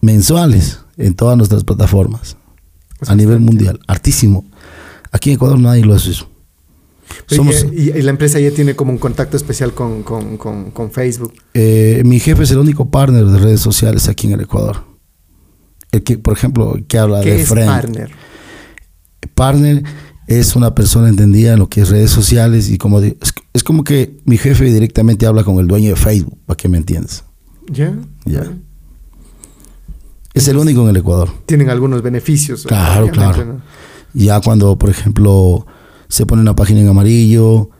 [0.00, 2.36] mensuales en todas nuestras plataformas
[3.06, 3.80] a nivel mundial.
[3.86, 4.44] Artísimo.
[5.12, 6.28] Aquí en Ecuador nadie lo hace eso.
[7.26, 11.34] Somos, y, la empresa ya tiene como un contacto especial con, con, con, Facebook.
[11.54, 14.84] Eh, mi jefe es el único partner de redes sociales aquí en el Ecuador.
[15.92, 18.10] El que, por ejemplo, que habla ¿Qué de es partner?
[19.34, 19.82] Partner
[20.26, 23.14] es una persona entendida en lo que es redes sociales y como es,
[23.52, 26.78] es, como que mi jefe directamente habla con el dueño de Facebook, para que me
[26.78, 27.24] entiendas.
[27.68, 27.96] ¿Ya?
[28.24, 28.52] Ya.
[30.32, 31.30] Es el único en el Ecuador.
[31.46, 32.64] Tienen algunos beneficios.
[32.64, 33.44] Claro, claro.
[33.44, 33.62] ¿no?
[34.14, 35.66] Ya cuando, por ejemplo,
[36.10, 37.70] se pone una página en amarillo,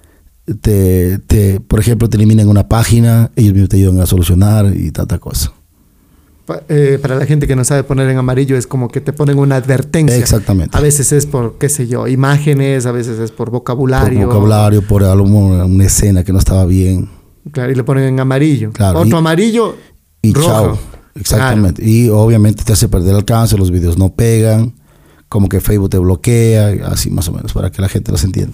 [0.60, 4.90] te, te, por ejemplo, te eliminan una página, ellos mismos te ayudan a solucionar y
[4.90, 5.52] tanta cosa.
[6.68, 9.38] Eh, para la gente que no sabe poner en amarillo es como que te ponen
[9.38, 10.16] una advertencia.
[10.16, 10.76] Exactamente.
[10.76, 14.20] A veces es por, qué sé yo, imágenes, a veces es por vocabulario.
[14.20, 17.08] Por vocabulario, por una escena que no estaba bien.
[17.52, 18.72] Claro, y le ponen en amarillo.
[18.72, 19.76] Claro, Otro y, amarillo,
[20.22, 20.48] y rojo.
[20.48, 20.78] chao.
[21.14, 21.82] Exactamente.
[21.82, 21.96] Claro.
[21.96, 24.74] Y obviamente te hace perder el alcance, los videos no pegan,
[25.30, 28.52] como que Facebook te bloquea, así más o menos, para que la gente los entienda.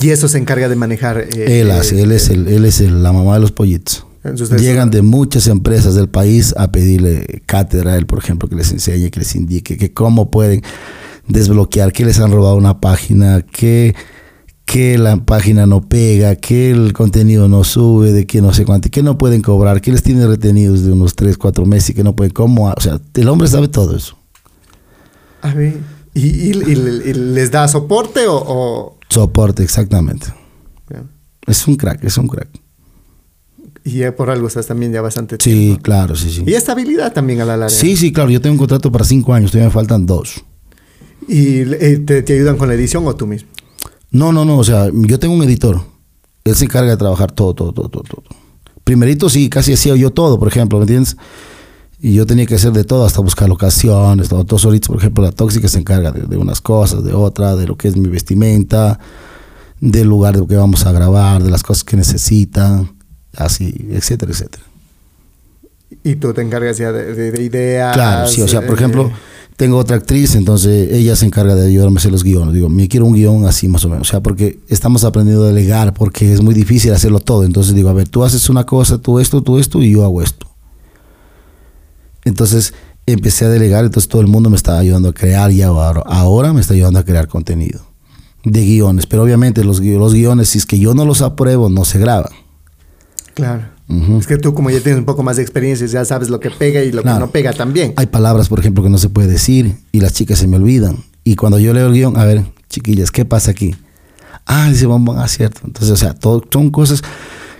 [0.00, 1.18] Y eso se encarga de manejar.
[1.18, 4.06] Eh, él hace, eh, él es, el, él es el, la mamá de los pollitos.
[4.24, 8.56] Entonces, Llegan de muchas empresas del país a pedirle cátedra a él, por ejemplo, que
[8.56, 10.62] les enseñe, que les indique, que cómo pueden
[11.28, 13.94] desbloquear, que les han robado una página, que,
[14.64, 18.88] que la página no pega, que el contenido no sube, de que no sé cuánto,
[18.88, 22.02] que no pueden cobrar, que les tiene retenidos de unos 3, 4 meses y que
[22.02, 24.16] no pueden, cómo, o sea, el hombre sabe todo eso.
[25.42, 25.74] A ver,
[26.16, 28.98] ¿y, y, y, y les da soporte o, o...?
[29.08, 30.26] Soporte, exactamente.
[31.46, 32.48] Es un crack, es un crack.
[33.84, 35.76] Y por algo estás también ya bastante sí, tiempo.
[35.76, 36.42] Sí, claro, sí, sí.
[36.44, 37.74] Y estabilidad también a la larga.
[37.74, 38.30] Sí, sí, claro.
[38.30, 40.42] Yo tengo un contrato para cinco años, todavía me faltan dos.
[41.28, 43.48] ¿Y eh, te, te, ayudan con la edición o tú mismo?
[44.10, 44.58] No, no, no.
[44.58, 45.80] O sea, yo tengo un editor.
[46.42, 48.02] Él se encarga de trabajar todo, todo, todo, todo.
[48.02, 48.22] todo.
[48.82, 51.16] Primerito sí, casi hacía yo todo, por ejemplo, ¿me entiendes?
[52.00, 54.44] Y yo tenía que hacer de todo, hasta buscar locaciones, todo.
[54.64, 57.76] Ahorita, por ejemplo, la tóxica se encarga de, de unas cosas, de otras, de lo
[57.76, 58.98] que es mi vestimenta,
[59.80, 62.94] del lugar de que vamos a grabar, de las cosas que necesitan
[63.34, 64.64] así, etcétera, etcétera.
[66.04, 67.94] Y tú te encargas ya de, de, de ideas.
[67.94, 69.10] Claro, sí, o sea, por ejemplo,
[69.56, 72.54] tengo otra actriz, entonces ella se encarga de ayudarme a hacer los guiones.
[72.54, 75.48] Digo, me quiero un guion así más o menos, o sea, porque estamos aprendiendo a
[75.48, 77.44] delegar, porque es muy difícil hacerlo todo.
[77.44, 80.22] Entonces digo, a ver, tú haces una cosa, tú esto, tú esto, y yo hago
[80.22, 80.46] esto.
[82.26, 82.74] Entonces
[83.06, 86.52] empecé a delegar, entonces todo el mundo me está ayudando a crear y ahora, ahora
[86.52, 87.80] me está ayudando a crear contenido
[88.44, 89.06] de guiones.
[89.06, 92.32] Pero obviamente los, los guiones, si es que yo no los apruebo, no se graban.
[93.34, 93.62] Claro.
[93.88, 94.18] Uh -huh.
[94.18, 96.50] Es que tú como ya tienes un poco más de experiencia, ya sabes lo que
[96.50, 97.18] pega y lo claro.
[97.18, 97.94] que no pega también.
[97.96, 101.04] Hay palabras, por ejemplo, que no se puede decir y las chicas se me olvidan.
[101.22, 103.76] Y cuando yo leo el guion, a ver, chiquillas, ¿qué pasa aquí?
[104.46, 105.60] Ah, dice bombón, ah, cierto.
[105.64, 107.02] Entonces, o sea, todo, son cosas...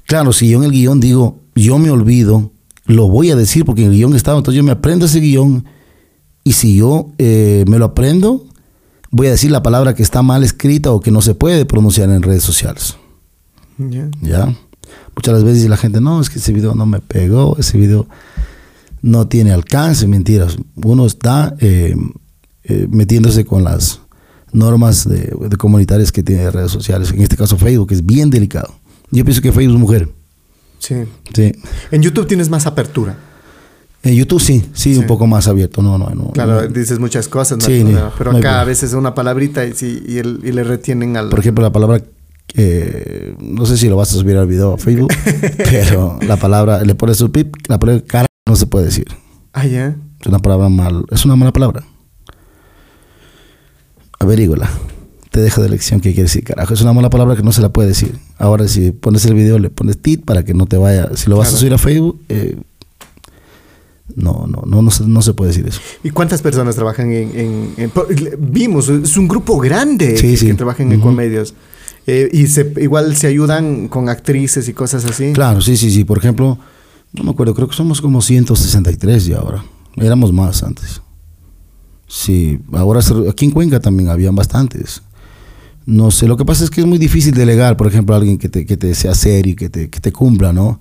[0.06, 2.52] Claro, si yo en el guion digo, yo me olvido,
[2.86, 5.64] lo voy a decir porque en el guion estaba, entonces yo me aprendo ese guion
[6.44, 8.46] y si yo eh, me lo aprendo,
[9.10, 12.08] voy a decir la palabra que está mal escrita o que no se puede pronunciar
[12.10, 12.96] en redes sociales.
[13.78, 14.10] Yeah.
[14.22, 14.56] ¿Ya?
[15.16, 18.06] Muchas veces la gente, no, es que ese video no me pegó, ese video
[19.02, 20.56] no tiene alcance, mentiras.
[20.76, 21.96] Uno está eh,
[22.64, 24.00] eh, metiéndose con las
[24.52, 28.30] normas de, de, comunitarias que tiene redes sociales, en este caso Facebook, que es bien
[28.30, 28.74] delicado.
[29.10, 30.08] Yo pienso que Facebook es mujer.
[30.78, 30.97] Sí.
[31.35, 31.53] sí.
[31.90, 33.16] En YouTube tienes más apertura.
[34.03, 35.82] En YouTube sí, sí, sí, un poco más abierto.
[35.82, 36.31] No, no, no.
[36.31, 36.69] Claro, no.
[36.69, 37.65] dices muchas cosas, ¿no?
[37.65, 40.62] Sí, no, pero acá no a veces una palabrita y, sí, y, el, y, le
[40.62, 41.28] retienen al.
[41.28, 42.01] Por ejemplo, la palabra.
[42.55, 45.12] Eh, no sé si lo vas a subir al video a Facebook,
[45.59, 49.07] pero la palabra, le pones su pip, la palabra cara no se puede decir.
[49.53, 49.97] Ah, ya.
[50.20, 51.85] Es una palabra mal, es una mala palabra.
[54.20, 54.70] Averígola.
[55.31, 56.73] Te dejo de lección qué quiere decir carajo.
[56.73, 58.19] Es una mala palabra que no se la puede decir.
[58.38, 61.10] Ahora, si pones el video, le pones tit para que no te vaya.
[61.14, 61.56] Si lo vas claro.
[61.56, 62.56] a subir a Facebook, eh,
[64.14, 65.80] no, no, no, no, se, no se puede decir eso.
[66.04, 67.92] ¿Y cuántas personas trabajan en, en, en
[68.38, 70.46] vimos, es un grupo grande sí, que, sí.
[70.46, 71.00] que trabajan en uh -huh.
[71.00, 71.54] Ecomedios.
[72.06, 75.32] Eh, y se, igual se ayudan con actrices y cosas así.
[75.32, 76.04] Claro, sí, sí, sí.
[76.04, 76.58] Por ejemplo,
[77.12, 79.64] no me acuerdo, creo que somos como 163 ya ahora.
[79.96, 81.00] Éramos más antes.
[82.06, 85.02] Sí, ahora aquí en Cuenca también habían bastantes.
[85.86, 88.38] No sé, lo que pasa es que es muy difícil delegar, por ejemplo, a alguien
[88.38, 90.80] que te, que te sea serio y que te, que te cumpla, ¿no?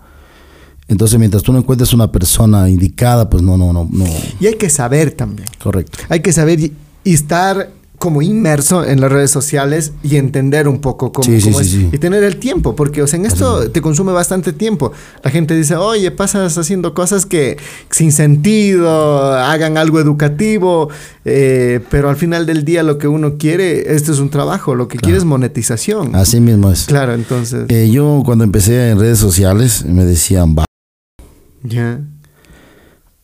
[0.87, 4.05] Entonces, mientras tú no encuentres una persona indicada, pues no, no, no, no.
[4.39, 5.47] Y hay que saber también.
[5.61, 5.99] Correcto.
[6.09, 6.73] Hay que saber y,
[7.03, 11.47] y estar como inmerso en las redes sociales y entender un poco cómo, Sí, sí,
[11.51, 11.71] cómo sí, es.
[11.71, 11.89] sí.
[11.93, 14.91] Y tener el tiempo, porque o sea, en esto te consume bastante tiempo.
[15.23, 17.57] La gente dice, oye, pasas haciendo cosas que
[17.89, 20.89] sin sentido, hagan algo educativo,
[21.23, 24.87] eh, pero al final del día lo que uno quiere, esto es un trabajo, lo
[24.87, 26.15] que quiere es monetización.
[26.15, 26.85] Así mismo es.
[26.85, 30.65] Claro, entonces, Eh, yo cuando empecé en redes sociales me decían, va,
[31.63, 32.01] ya.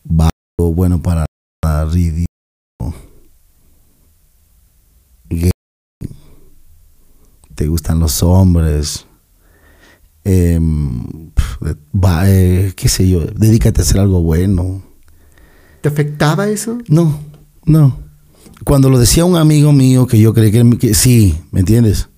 [0.04, 0.30] vago,
[0.74, 1.26] bueno para
[1.90, 2.26] ridículo.
[7.62, 9.06] Te gustan los hombres.
[10.24, 11.30] Em,
[11.94, 14.82] va, eh, qué sé yo, dedícate a hacer algo bueno.
[15.80, 16.78] ¿Te afectaba eso?
[16.88, 17.20] No,
[17.64, 17.96] no.
[18.64, 22.08] Cuando lo decía un amigo mío que yo creí que, que sí, ¿me entiendes?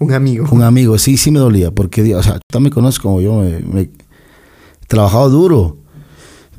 [0.00, 0.46] Un amigo.
[0.52, 3.60] Un amigo, sí, sí me dolía, porque, o sea, tú me conoces como yo, me,
[3.60, 3.90] me- he
[4.86, 5.78] trabajado duro.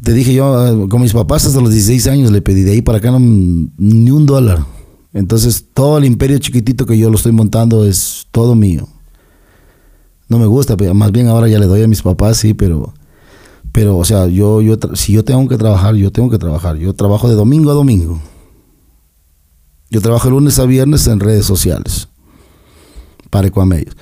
[0.02, 2.81] Te dije yo, eh, con mis papás hasta los 16 años le pedí, de ahí
[2.81, 4.65] para acá no, ni un dólar.
[5.15, 8.85] Entonces, todo el imperio chiquitito que yo lo estoy montando es todo mío.
[10.27, 12.93] No me gusta, pero más bien ahora ya le doy a mis papás, sí, pero,
[13.71, 16.75] pero, o sea, yo, yo, si yo tengo que trabajar, yo tengo que trabajar.
[16.75, 18.19] Yo trabajo de domingo a domingo.
[19.89, 22.09] Yo trabajo lunes a viernes en redes sociales
[23.29, 23.95] para Ecuamedios.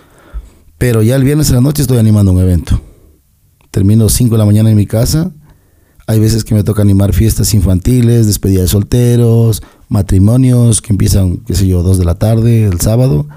[0.79, 2.81] Pero ya el viernes en la noche estoy animando un evento.
[3.69, 5.31] Termino 5 de la mañana en mi casa.
[6.07, 11.55] Hay veces que me toca animar fiestas infantiles, despedida de solteros, matrimonios que empiezan, qué
[11.55, 13.27] sé yo, 2 de la tarde el sábado.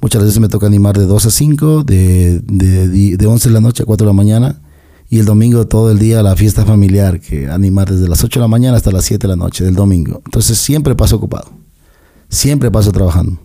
[0.00, 3.60] Muchas veces me toca animar de 2 a 5, de, de, de 11 de la
[3.60, 4.60] noche a 4 de la mañana.
[5.10, 8.44] Y el domingo todo el día la fiesta familiar, que animar desde las 8 de
[8.44, 10.20] la mañana hasta las 7 de la noche del domingo.
[10.24, 11.50] Entonces siempre paso ocupado.
[12.28, 13.40] Siempre paso trabajando.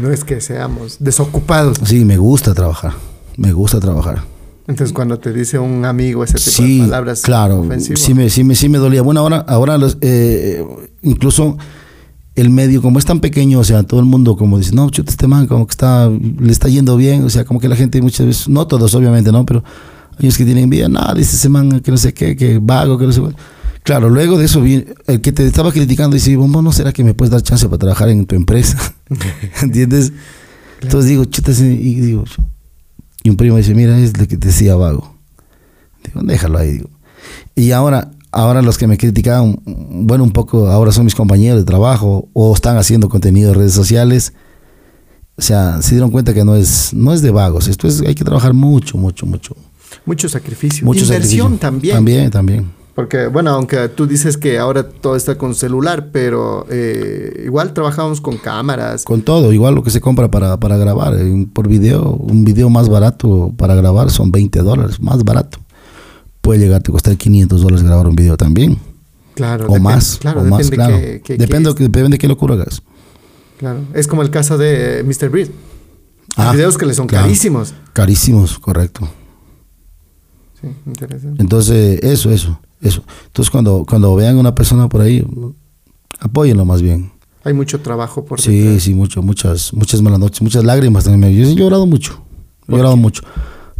[0.00, 1.78] No es que seamos desocupados.
[1.84, 2.94] Sí, me gusta trabajar.
[3.36, 4.24] Me gusta trabajar.
[4.66, 7.68] Entonces, cuando te dice un amigo ese tipo Sí, de palabras claro.
[7.78, 9.02] Sí me, sí, me, sí me dolía.
[9.02, 10.64] Bueno, ahora, ahora los, eh,
[11.02, 11.58] incluso
[12.34, 15.10] el medio, como es tan pequeño, o sea, todo el mundo como dice, no, chuta,
[15.10, 17.24] este man como que está, le está yendo bien.
[17.24, 19.44] O sea, como que la gente muchas veces, no todos obviamente, ¿no?
[19.44, 19.62] Pero
[20.18, 22.96] hay unos que tienen envidia, no, dice ese man que no sé qué, que vago,
[22.96, 23.36] que no sé cuál.
[23.82, 27.12] Claro, luego de eso, el que te estaba criticando dice, Bombo, ¿no será que me
[27.12, 28.78] puedes dar chance para trabajar en tu empresa?
[29.62, 30.10] ¿Entiendes?
[30.80, 32.24] Entonces digo, chuta, y digo,
[33.24, 35.16] y un primo dice, mira, es lo que te decía vago.
[36.04, 36.90] Digo, déjalo ahí, digo.
[37.56, 41.64] Y ahora, ahora los que me criticaban, bueno, un poco, ahora son mis compañeros de
[41.64, 44.34] trabajo o están haciendo contenido en redes sociales.
[45.36, 47.66] O sea, se dieron cuenta que no es, no es de vagos.
[47.66, 49.56] Esto es, hay que trabajar mucho, mucho, mucho.
[50.04, 50.84] Mucho sacrificio.
[50.84, 51.58] mucho Inversión sacrificio.
[51.58, 51.94] también.
[51.94, 52.83] También, también.
[52.94, 58.20] Porque, bueno, aunque tú dices que ahora todo está con celular, pero eh, igual trabajamos
[58.20, 59.02] con cámaras.
[59.04, 61.14] Con todo, igual lo que se compra para, para grabar.
[61.18, 65.58] eh, Por video, un video más barato para grabar son 20 dólares, más barato.
[66.40, 68.78] Puede llegarte a costar 500 dólares grabar un video también.
[69.34, 69.66] Claro.
[69.68, 70.96] O más, Claro, o más, claro.
[70.96, 72.80] qué- qué- depende, depende de qué locura hagas.
[73.58, 73.80] Claro.
[73.94, 75.30] Es como el caso de Mr.
[75.30, 75.48] Breed.
[76.36, 77.24] Ah, videos que le son claro.
[77.24, 77.74] carísimos.
[77.92, 79.08] Carísimos, correcto.
[80.60, 81.42] Sí, interesante.
[81.42, 83.02] Entonces, eso, eso, eso.
[83.26, 85.26] Entonces, cuando, cuando vean a una persona por ahí,
[86.20, 87.12] apóyenlo más bien.
[87.44, 88.82] Hay mucho trabajo por Sí, detrás.
[88.84, 91.32] sí, mucho, muchas, muchas malas noches, muchas lágrimas también.
[91.34, 92.22] Yo he llorado mucho,
[92.62, 93.00] he ¿Por llorado qué?
[93.00, 93.22] mucho.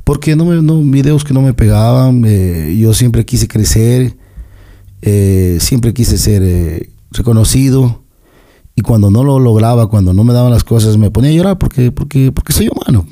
[0.05, 4.19] Porque no me, no, videos que no me pegaban, eh, yo siempre quise crecer,
[5.01, 8.03] eh, siempre quise ser eh, reconocido.
[8.77, 11.59] Y cuando no lo lograba, cuando no me daban las cosas, me ponía a llorar
[11.59, 13.07] porque, porque, porque soy humano.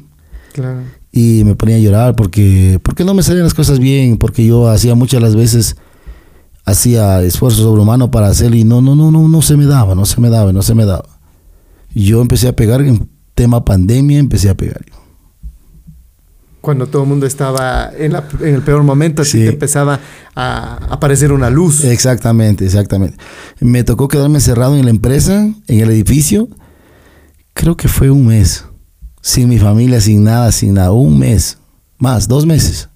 [0.52, 0.80] Claro.
[1.12, 4.68] Y me ponía a llorar porque, porque no me salían las cosas bien, porque yo
[4.68, 5.76] hacía muchas las veces,
[6.64, 10.06] hacía esfuerzo sobrehumano para hacer y no, no, no, no, no se me daba, no
[10.06, 11.04] se me daba, no se me daba.
[11.94, 14.82] Yo empecé a pegar en tema pandemia, empecé a pegar.
[16.60, 19.48] Cuando todo el mundo estaba en, la- en el peor momento, así Sí.
[19.48, 19.98] empezaba
[20.36, 21.84] a aparecer una luz.
[21.84, 23.16] Exactamente, exactamente.
[23.60, 26.48] Me tocó quedarme encerrado en la empresa, en el edificio,
[27.52, 28.64] creo que fue un mes,
[29.22, 31.56] sin mi familia, sin nada, sin nada, un mes,
[31.98, 32.88] más, dos meses.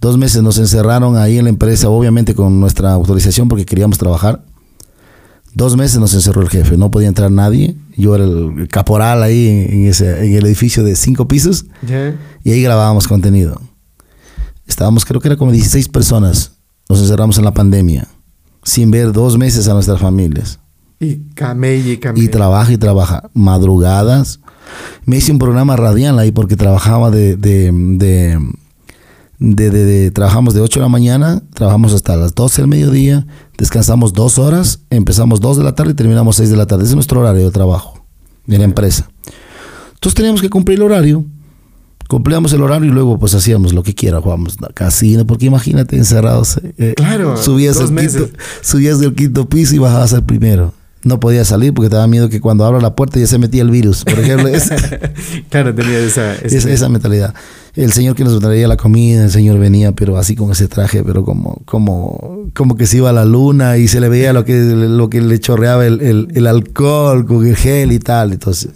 [0.00, 4.44] Dos meses nos encerraron ahí en la empresa, obviamente con nuestra autorización porque queríamos trabajar.
[5.54, 7.74] Dos meses nos encerró el jefe, no podía entrar nadie.
[7.96, 11.64] Yo era el caporal ahí en, ese, en el edificio de cinco pisos
[12.44, 13.60] y ahí grabábamos contenido.
[14.66, 16.52] Estábamos, creo que era como 16 personas.
[16.88, 18.06] Nos encerramos en la pandemia,
[18.62, 20.60] sin ver dos meses a nuestras familias.
[21.00, 22.24] Y camella y camella.
[22.24, 23.30] Y trabaja y trabaja.
[23.34, 24.40] Madrugadas.
[25.04, 27.36] Me hice un programa radial ahí porque trabajaba de...
[27.36, 28.38] de, de
[29.40, 33.24] de, de- de- trabajamos de 8 de la mañana, trabajamos hasta las 12 del mediodía,
[33.56, 36.82] descansamos dos horas, empezamos 2 de la tarde y terminamos 6 de la tarde.
[36.82, 38.04] Ese es nuestro horario de trabajo
[38.46, 39.08] de la empresa.
[39.94, 41.24] Entonces teníamos que cumplir el horario,
[42.08, 46.60] cumplíamos el horario y luego pues hacíamos lo que quiera, jugábamos casino, porque imagínate encerrados.
[46.76, 50.74] eh, Claro, subías, el quinto, subías del quinto piso y bajabas al primero.
[51.08, 53.70] No podía salir porque daba miedo que cuando abra la puerta ya se metía el
[53.70, 54.04] virus.
[54.04, 54.50] Por ejemplo,
[55.50, 57.34] claro, tenía esa, esa, mentalidad.
[57.74, 61.02] El señor que nos traía la comida, el señor venía, pero así con ese traje,
[61.02, 64.44] pero como, como, como que se iba a la luna y se le veía lo
[64.44, 68.32] que, lo que le chorreaba el, el alcohol con el gel y tal.
[68.32, 68.70] Entonces,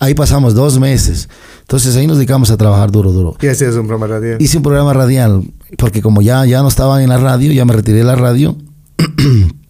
[0.00, 1.28] ahí pasamos dos meses.
[1.60, 3.36] Entonces ahí nos dedicamos a trabajar duro, duro.
[3.40, 4.42] ¿Y hacías un programa radial?
[4.42, 5.44] Hice un programa radial,
[5.78, 8.56] porque como ya, ya no estaba en la radio, ya me retiré de la radio,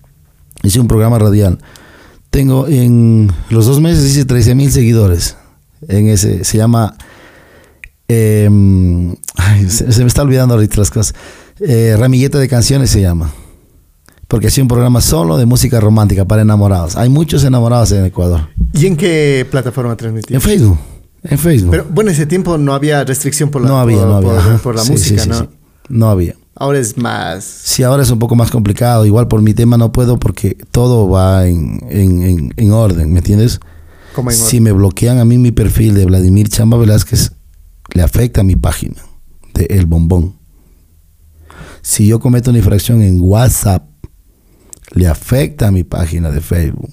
[0.63, 1.59] hice un programa radial.
[2.31, 5.37] Tengo en los dos meses hice 13 mil seguidores.
[5.89, 6.97] En ese, se llama,
[8.09, 9.15] em,
[9.69, 11.15] se, me está olvidando ahorita las cosas.
[11.61, 13.33] Eh, Ramilleta de canciones se llama.
[14.29, 16.97] Porque hacía un programa solo de música romántica para enamorados.
[16.97, 18.49] Hay muchos enamorados en Ecuador.
[18.73, 20.37] ¿Y en qué plataforma transmitía?
[20.37, 20.79] En Facebook.
[21.23, 21.71] En Facebook.
[21.71, 24.59] Pero bueno, ese tiempo no había restricción por la, no había, no había.
[24.63, 25.49] Por, la música, ¿no?
[25.89, 26.35] No había.
[26.63, 27.43] Ahora es más.
[27.43, 29.05] Sí, ahora es un poco más complicado.
[29.05, 33.59] Igual por mi tema no puedo porque todo va en, en, en, orden, ¿me entiendes?
[34.15, 37.33] ¿Cómo en si me bloquean a mí mi perfil de Vladimir Chamba Velázquez,
[37.93, 39.03] le afecta a mi página
[39.55, 40.37] de El Bombón.
[41.81, 43.85] Si yo cometo una infracción en WhatsApp,
[44.93, 46.93] le afecta a mi página de Facebook.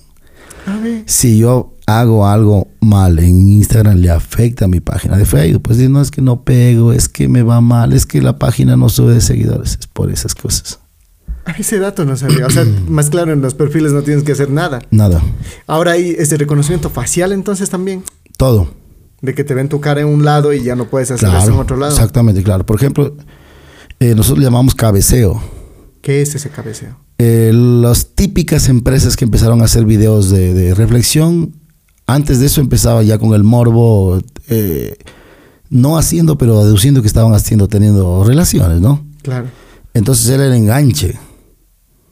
[1.05, 5.63] Si yo hago algo mal en Instagram, le afecta a mi página de Facebook.
[5.63, 8.77] Pues no es que no pego, es que me va mal, es que la página
[8.77, 9.77] no sube de seguidores.
[9.79, 10.79] Es por esas cosas.
[11.57, 12.45] Ese dato no sabía.
[12.45, 14.81] O sea, más claro, en los perfiles no tienes que hacer nada.
[14.91, 15.21] Nada.
[15.67, 18.03] Ahora hay ese reconocimiento facial entonces también.
[18.37, 18.67] Todo.
[19.21, 21.51] De que te ven tu cara en un lado y ya no puedes hacer eso
[21.51, 21.91] en otro lado.
[21.91, 22.65] Exactamente, claro.
[22.65, 23.15] Por ejemplo,
[23.99, 25.41] eh, nosotros le llamamos cabeceo.
[26.01, 26.95] ¿Qué es ese cabeceo?
[27.21, 31.53] Eh, las típicas empresas que empezaron a hacer videos de, reflexión,
[32.13, 34.97] antes de eso empezaba ya con el morbo, eh,
[35.69, 39.05] no haciendo, pero deduciendo que estaban haciendo, teniendo relaciones, ¿no?
[39.21, 39.47] Claro.
[39.93, 41.19] Entonces era el enganche.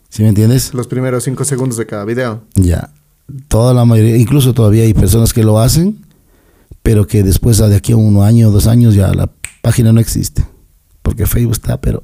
[0.10, 0.74] ¿Sí me entiendes?
[0.74, 2.44] Los primeros cinco segundos de cada video.
[2.54, 2.92] Ya.
[3.48, 6.06] Toda la mayoría, incluso todavía hay personas que lo hacen,
[6.84, 10.46] pero que después de aquí a un año dos años ya la página no existe.
[11.02, 12.04] Porque Facebook está, pero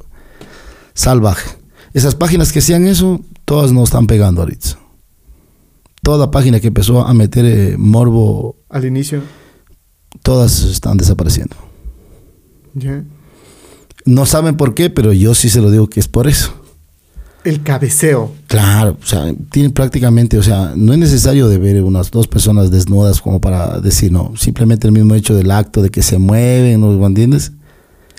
[0.95, 1.57] salvaje.
[1.93, 4.79] Esas páginas que hacían eso, todas no están pegando ahorita.
[6.03, 8.57] Toda página que empezó a meter eh, morbo.
[8.69, 9.21] Al inicio.
[10.21, 11.55] Todas están desapareciendo.
[12.75, 13.03] Ya.
[14.05, 16.53] No saben por qué, pero yo sí se lo digo que es por eso.
[17.43, 18.31] El cabeceo.
[18.47, 22.71] Claro, o sea, tienen prácticamente, o sea, no es necesario de ver unas dos personas
[22.71, 26.79] desnudas como para decir no, simplemente el mismo hecho del acto de que se mueven,
[26.79, 27.51] ¿no entiendes?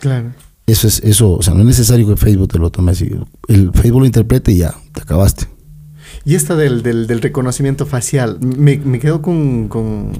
[0.00, 0.32] Claro.
[0.66, 3.10] Eso es, eso, o sea, no es necesario que Facebook te lo tome así.
[3.48, 5.46] El Facebook lo interprete y ya, te acabaste.
[6.26, 9.68] Y esta del, del, reconocimiento facial, me, quedo con,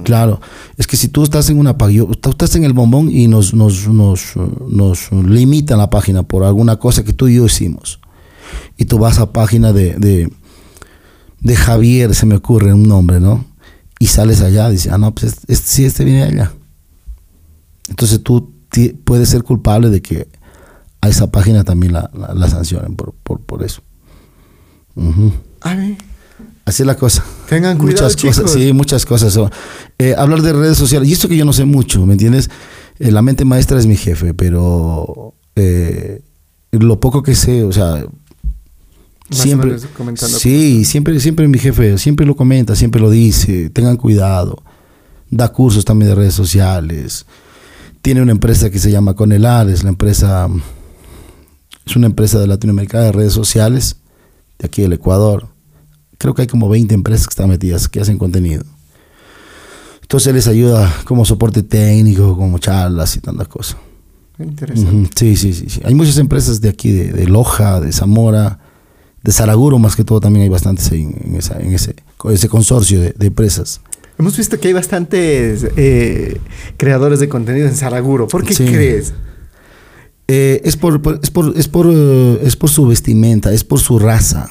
[0.05, 0.41] Claro,
[0.77, 3.89] es que si tú estás en una página, estás en el bombón y nos, nos,
[3.89, 8.01] nos, nos limitan la página por alguna cosa que tú y yo hicimos.
[8.77, 10.29] Y tú vas a página de,
[11.41, 13.47] de, Javier, se me ocurre un nombre, ¿no?
[13.99, 16.53] Y sales allá dices, ah, no, pues este, sí, este viene allá.
[17.89, 18.53] Entonces tú
[19.05, 20.29] puede ser culpable de que
[21.01, 23.83] a esa página también la, la, sancionen por, por, eso.
[26.65, 27.25] Así es la cosa.
[27.49, 29.39] Tengan cuidado, muchas cosas, sí, muchas cosas.
[29.99, 32.51] Eh, hablar de redes sociales, y esto que yo no sé mucho, ¿me entiendes?
[32.99, 36.23] Eh, la mente maestra es mi jefe, pero eh,
[36.73, 38.07] lo poco que sé, o sea,
[39.31, 39.79] siempre,
[40.17, 44.63] sí, siempre, siempre mi jefe, siempre lo comenta, siempre lo dice, tengan cuidado,
[45.31, 47.27] da cursos también de redes sociales,
[48.01, 50.49] tiene una empresa que se llama Conelar, es la empresa,
[51.85, 53.97] es una empresa de Latinoamérica de redes sociales,
[54.59, 55.54] de aquí del Ecuador.
[56.19, 58.65] Creo que hay como 20 empresas que están metidas, que hacen contenido.
[60.03, 63.77] Entonces les ayuda como soporte técnico, como charlas y tantas cosas.
[64.39, 65.11] Interesante.
[65.15, 68.59] sí, sí, sí, Hay muchas empresas de aquí, de, Loja, de Zamora,
[69.23, 71.95] de Saraguro más que todo también hay bastantes en, esa, en ese,
[72.31, 73.81] ese consorcio de, de empresas.
[74.19, 76.39] Hemos visto que hay bastantes eh,
[76.77, 78.29] creadores de contenido en Saraguro.
[78.29, 79.13] ¿Por qué crees?
[80.29, 83.99] Eh, es, por, es, por, es, por, eh, es por su vestimenta, es por su
[83.99, 84.49] raza.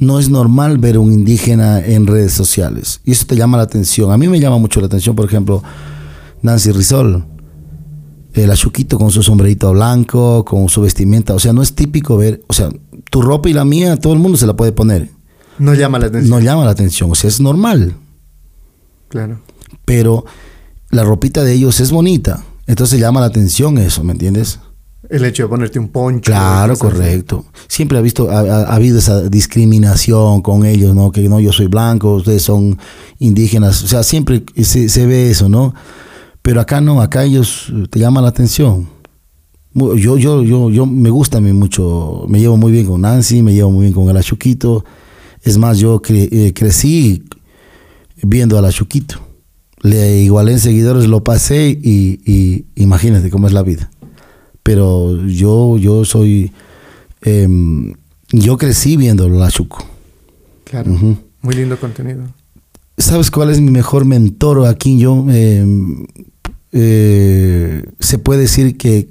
[0.00, 3.00] No es normal ver un indígena en redes sociales.
[3.04, 4.10] Y eso te llama la atención.
[4.10, 5.62] A mí me llama mucho la atención, por ejemplo,
[6.40, 7.26] Nancy Rizol.
[8.32, 11.34] El achuquito con su sombrerito blanco, con su vestimenta.
[11.34, 12.42] O sea, no es típico ver.
[12.48, 12.70] O sea,
[13.10, 15.10] tu ropa y la mía, todo el mundo se la puede poner.
[15.58, 16.30] No llama la atención.
[16.30, 17.10] No llama la atención.
[17.10, 17.94] O sea, es normal.
[19.08, 19.40] Claro.
[19.84, 20.24] Pero
[20.88, 22.42] la ropita de ellos es bonita.
[22.66, 24.60] Entonces llama la atención eso, ¿me entiendes?
[25.10, 26.30] El hecho de ponerte un poncho.
[26.30, 27.44] Claro, correcto.
[27.66, 31.10] Siempre ha, visto, ha, habido esa discriminación con ellos, ¿no?
[31.10, 32.78] Que no, yo soy blanco, ustedes son
[33.18, 33.82] indígenas.
[33.82, 35.74] O sea, siempre se, ve eso, ¿no?
[36.42, 38.88] Pero acá no, acá ellos te llama la atención.
[39.74, 43.42] Yo, yo, yo, yo me gusta a mí mucho, me llevo muy bien con Nancy,
[43.42, 44.84] me llevo muy bien con el Achuquito.
[45.42, 47.24] Es más, yo eh, crecí
[48.22, 49.16] viendo a la Chuquito.
[49.82, 53.90] Le igualé en seguidores, lo pasé y, imagínate cómo es la vida.
[54.62, 56.52] Pero yo, yo soy,
[57.22, 57.94] em,
[58.30, 59.84] yo crecí viendo la Chuco.
[60.64, 60.92] Claro,
[61.42, 62.24] muy lindo contenido.
[62.96, 64.98] ¿Sabes cuál es mi mejor mentor aquí?
[64.98, 66.06] Yo em,
[66.72, 69.08] eh, se puede decir que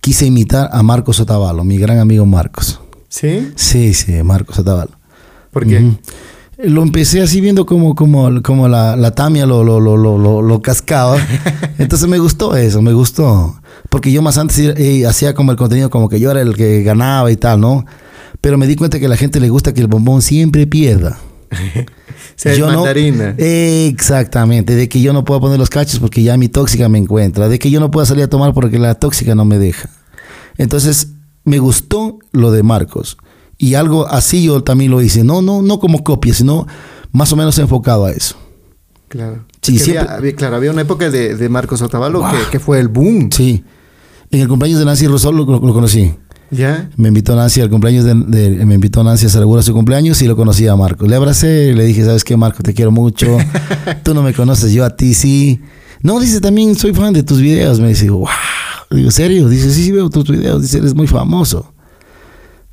[0.00, 2.80] quise imitar a Marcos Otavalo, mi gran amigo Marcos.
[3.08, 3.52] ¿Sí?
[3.56, 4.92] Sí, sí, Marcos Otavalo.
[5.50, 5.92] ¿Por qué?
[6.64, 10.62] Lo empecé así viendo como, como, como la, la Tamia lo, lo, lo, lo, lo
[10.62, 11.16] cascaba.
[11.78, 13.60] Entonces me gustó eso, me gustó.
[13.88, 16.82] Porque yo más antes eh, hacía como el contenido como que yo era el que
[16.82, 17.84] ganaba y tal, ¿no?
[18.40, 21.18] Pero me di cuenta que a la gente le gusta que el bombón siempre pierda.
[22.36, 23.34] Se yo mandarina.
[23.36, 27.48] exactamente, de que yo no puedo poner los cachos porque ya mi tóxica me encuentra,
[27.50, 29.90] de que yo no puedo salir a tomar porque la tóxica no me deja.
[30.56, 31.08] Entonces,
[31.44, 33.18] me gustó lo de Marcos.
[33.62, 35.22] Y algo así yo también lo hice.
[35.22, 36.66] No, no, no como copia, sino
[37.12, 38.34] más o menos enfocado a eso.
[39.08, 39.44] Claro.
[39.60, 43.28] Sí, había, claro, había una época de, Marcos Otavalo que, fue el boom.
[43.30, 43.62] Sí.
[44.30, 46.14] En el cumpleaños de Nancy Rosol lo, conocí.
[46.50, 46.88] ¿Ya?
[46.96, 50.36] Me invitó Nancy al cumpleaños de, me invitó Nancy a celebrar su cumpleaños y lo
[50.36, 51.06] conocí a Marcos.
[51.06, 52.62] Le abracé, le dije, ¿sabes qué, Marco?
[52.62, 53.36] Te quiero mucho.
[54.04, 55.60] Tú no me conoces, yo a ti sí.
[56.00, 57.78] No, dice, también soy fan de tus videos.
[57.78, 58.26] Me dice, wow.
[58.90, 59.50] Digo, ¿serio?
[59.50, 60.62] Dice, sí, sí veo tus videos.
[60.62, 61.74] Dice, eres muy famoso.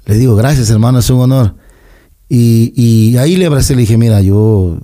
[0.07, 1.55] Le digo, gracias hermano, es un honor.
[2.27, 4.79] Y, y ahí le abracé, le dije, mira, yo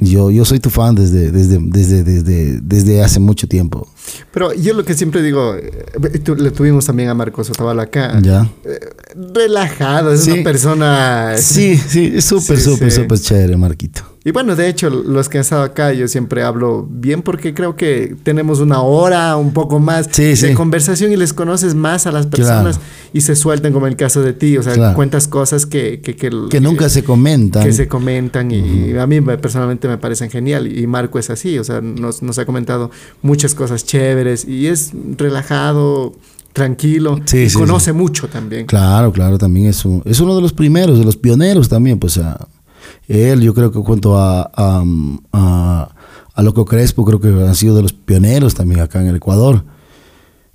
[0.00, 3.86] yo, yo soy tu fan desde, desde, desde, desde, desde hace mucho tiempo.
[4.32, 5.84] Pero yo lo que siempre digo, eh,
[6.38, 8.18] le tuvimos también a Marcos Otavalo acá.
[8.22, 8.50] Ya.
[8.64, 8.80] Eh,
[9.34, 11.34] relajado, es una persona.
[11.36, 14.09] Sí, sí, súper, súper, súper chévere, Marquito.
[14.22, 17.74] Y bueno, de hecho, los que han estado acá, yo siempre hablo bien porque creo
[17.74, 22.26] que tenemos una hora, un poco más de conversación y les conoces más a las
[22.26, 22.80] personas
[23.14, 24.58] y se sueltan, como en el caso de ti.
[24.58, 27.64] O sea, cuentas cosas que, que, que, nunca se comentan.
[27.64, 30.70] Que se comentan y, a mí personalmente me parecen genial.
[30.70, 32.90] Y Marco es así, o sea, nos, nos ha comentado
[33.22, 36.12] muchas cosas chéveres y es relajado
[36.52, 38.66] tranquilo y conoce mucho también.
[38.66, 42.48] Claro, claro, también es, es uno de los primeros, de los pioneros también, pues a
[43.10, 45.88] él, yo creo que cuento a, a,
[46.34, 49.64] a, Loco Crespo, creo que han sido de los pioneros también acá en el Ecuador.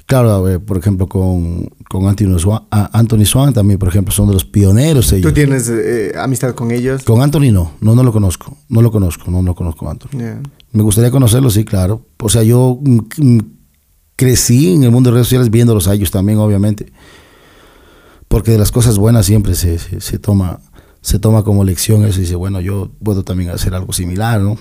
[0.06, 4.46] Claro, por ejemplo, con, con Anthony, Swan, Anthony Swan también, por ejemplo, son de los
[4.46, 5.32] pioneros ellos.
[5.32, 7.04] ¿Tú tienes eh, amistad con ellos?
[7.04, 10.18] Con Anthony no, no, no lo conozco, no lo conozco, no, no conozco a Anthony.
[10.72, 12.06] Me gustaría conocerlo, sí, claro.
[12.22, 13.40] O sea, yo mm, mm,
[14.16, 16.94] crecí en el mundo de redes sociales viéndolos a ellos también, obviamente.
[18.28, 20.62] Porque de las cosas buenas siempre se, se, se toma
[21.06, 24.58] se toma como lección eso y dice, bueno, yo puedo también hacer algo similar, ¿no?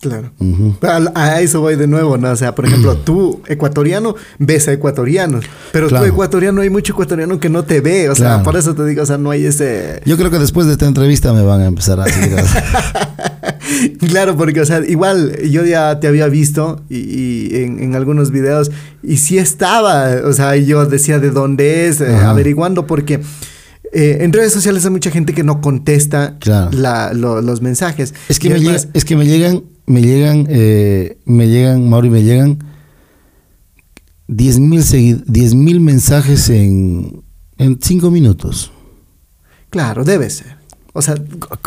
[0.00, 0.30] Claro.
[1.14, 2.30] a, eso voy de nuevo, ¿no?
[2.30, 7.40] O sea, por ejemplo, tú, ecuatoriano, ves a ecuatorianos, pero tú, ecuatoriano, hay mucho ecuatoriano
[7.40, 10.00] que no te ve, o sea, por eso te digo, o sea, no hay ese...
[10.04, 12.36] Yo creo que después de esta entrevista me van a empezar a seguir.
[14.08, 18.70] claro, porque, o sea, igual yo ya te había visto y, en, algunos videos
[19.02, 23.20] y sí estaba, o sea, yo decía de dónde es, eh, averiguando, porque...
[23.92, 26.38] Eh, en redes sociales hay mucha gente que no contesta
[27.14, 28.14] los mensajes.
[28.28, 32.58] Es que, me es que me llegan, me llegan, eh, me llegan, Mauri, me llegan
[34.28, 37.22] 10 mil mensajes en,
[37.58, 38.72] en 5 minutos.
[39.70, 40.55] Claro, debe ser.
[40.96, 41.14] O sea,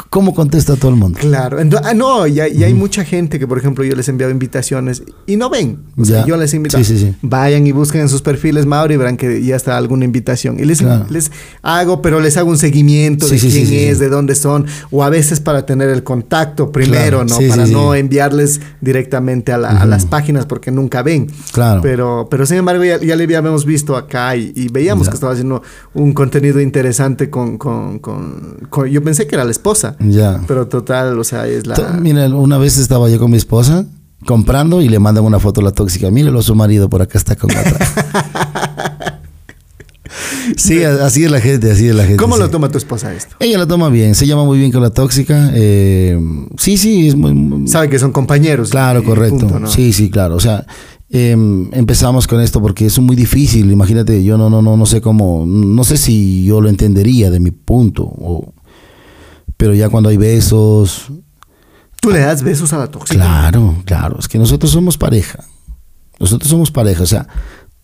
[0.09, 1.19] ¿cómo contesta todo el mundo?
[1.19, 1.59] Claro.
[1.83, 5.35] Ah, no, y hay, mucha gente que, por ejemplo, yo les he enviado invitaciones y
[5.35, 5.77] no ven.
[5.97, 6.79] O sea, yo les invito.
[7.21, 10.59] Vayan y busquen en sus perfiles Mauro y verán que ya está alguna invitación.
[10.59, 11.31] Y les, les
[11.61, 15.39] hago, pero les hago un seguimiento de quién es, de dónde son, o a veces
[15.39, 17.37] para tener el contacto primero, ¿no?
[17.49, 21.27] para no enviarles directamente a, las páginas porque nunca ven.
[21.51, 21.81] Claro.
[21.81, 25.61] Pero, pero sin embargo, ya, ya le habíamos visto acá y, veíamos que estaba haciendo
[25.93, 29.95] un contenido interesante con, con, con yo pensé que era la esposa.
[29.99, 30.41] Ya.
[30.47, 31.75] Pero total, o sea, es la.
[31.99, 33.85] Mira, una vez estaba yo con mi esposa
[34.25, 36.11] comprando y le mandan una foto a la tóxica.
[36.11, 37.79] Míralo, su marido por acá está con otra.
[40.55, 42.17] sí, así es la gente, así es la gente.
[42.17, 43.35] ¿Cómo lo toma tu esposa esto?
[43.39, 45.51] Ella lo toma bien, se llama muy bien con la tóxica.
[45.53, 46.19] Eh,
[46.57, 47.67] sí, sí, es muy.
[47.67, 48.69] Sabe que son compañeros.
[48.69, 49.47] Claro, correcto.
[49.67, 50.35] Sí, sí, claro.
[50.35, 50.65] O sea,
[51.09, 53.71] em, empezamos con esto porque es muy difícil.
[53.71, 57.39] Imagínate, yo no, no, no, no sé cómo, no sé si yo lo entendería de
[57.39, 58.53] mi punto o
[59.59, 61.11] pero ya cuando hay besos...
[61.99, 63.13] ¿Tú le das besos a la tóxica?
[63.13, 64.17] Claro, claro.
[64.17, 65.43] Es que nosotros somos pareja.
[66.17, 67.03] Nosotros somos pareja.
[67.03, 67.27] O sea,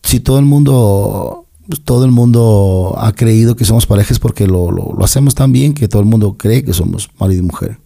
[0.02, 1.48] si todo el mundo,
[1.84, 5.90] todo el mundo ha creído que somos parejas porque lo, lo, hacemos tan bien que
[5.90, 7.78] todo el mundo cree que somos marido y mujer.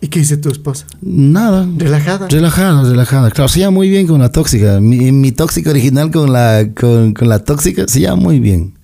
[0.00, 0.86] ¿Y qué dice tu esposa?
[1.00, 1.68] Nada.
[1.76, 2.28] ¿Relajada?
[2.28, 3.32] Relajada, relajada.
[3.32, 4.78] Claro, se llama muy bien con la tóxica.
[4.78, 8.75] Mi, mi tóxica original con la, con, con la tóxica se llama muy bien.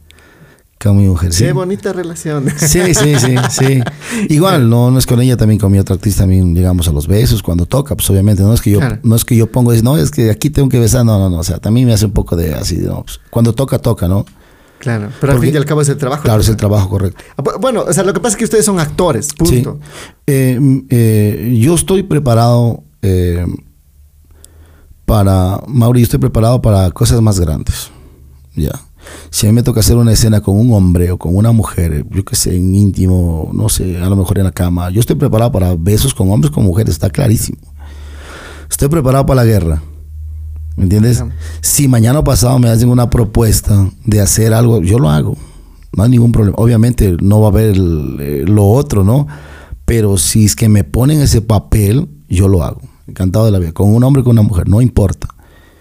[0.82, 1.44] Con mi mujer, sí.
[1.44, 2.46] Qué bonita relación.
[2.58, 3.80] Sí, sí, sí, sí.
[4.28, 7.06] Igual, no, no es con ella, también con mi otra actriz también llegamos a los
[7.06, 8.98] besos cuando toca, pues obviamente, no es que yo, Claro.
[9.02, 11.38] no es que yo pongo, no, es que aquí tengo que besar, no, no, no,
[11.38, 14.24] o sea, también me hace un poco de así, no, pues, cuando toca, toca, ¿no?
[14.78, 16.24] Claro, pero al fin y al cabo es el trabajo.
[16.24, 17.22] Claro, es el trabajo correcto.
[17.36, 19.78] Ah, bu- Bueno, o sea, lo que pasa es que ustedes son actores, punto.
[19.80, 19.88] Sí.
[20.26, 23.46] Eh, eh, yo estoy preparado eh,
[25.04, 27.90] para, Mauri, yo estoy preparado para cosas más grandes.
[28.56, 28.72] Ya.
[29.30, 32.04] Si a mí me toca hacer una escena con un hombre o con una mujer,
[32.10, 35.16] yo que sé, en íntimo, no sé, a lo mejor en la cama, yo estoy
[35.16, 37.58] preparado para besos con hombres, con mujeres, está clarísimo.
[38.70, 39.82] Estoy preparado para la guerra.
[40.76, 41.20] ¿Me entiendes?
[41.20, 41.30] Ajá.
[41.60, 45.36] Si mañana o pasado me hacen una propuesta de hacer algo, yo lo hago.
[45.94, 46.56] No hay ningún problema.
[46.58, 49.26] Obviamente no va a haber el- eh, lo otro, ¿no?
[49.84, 52.80] Pero si es que me ponen ese papel, yo lo hago.
[53.06, 53.72] Encantado de la vida.
[53.72, 55.28] Con un hombre o con una mujer, no importa.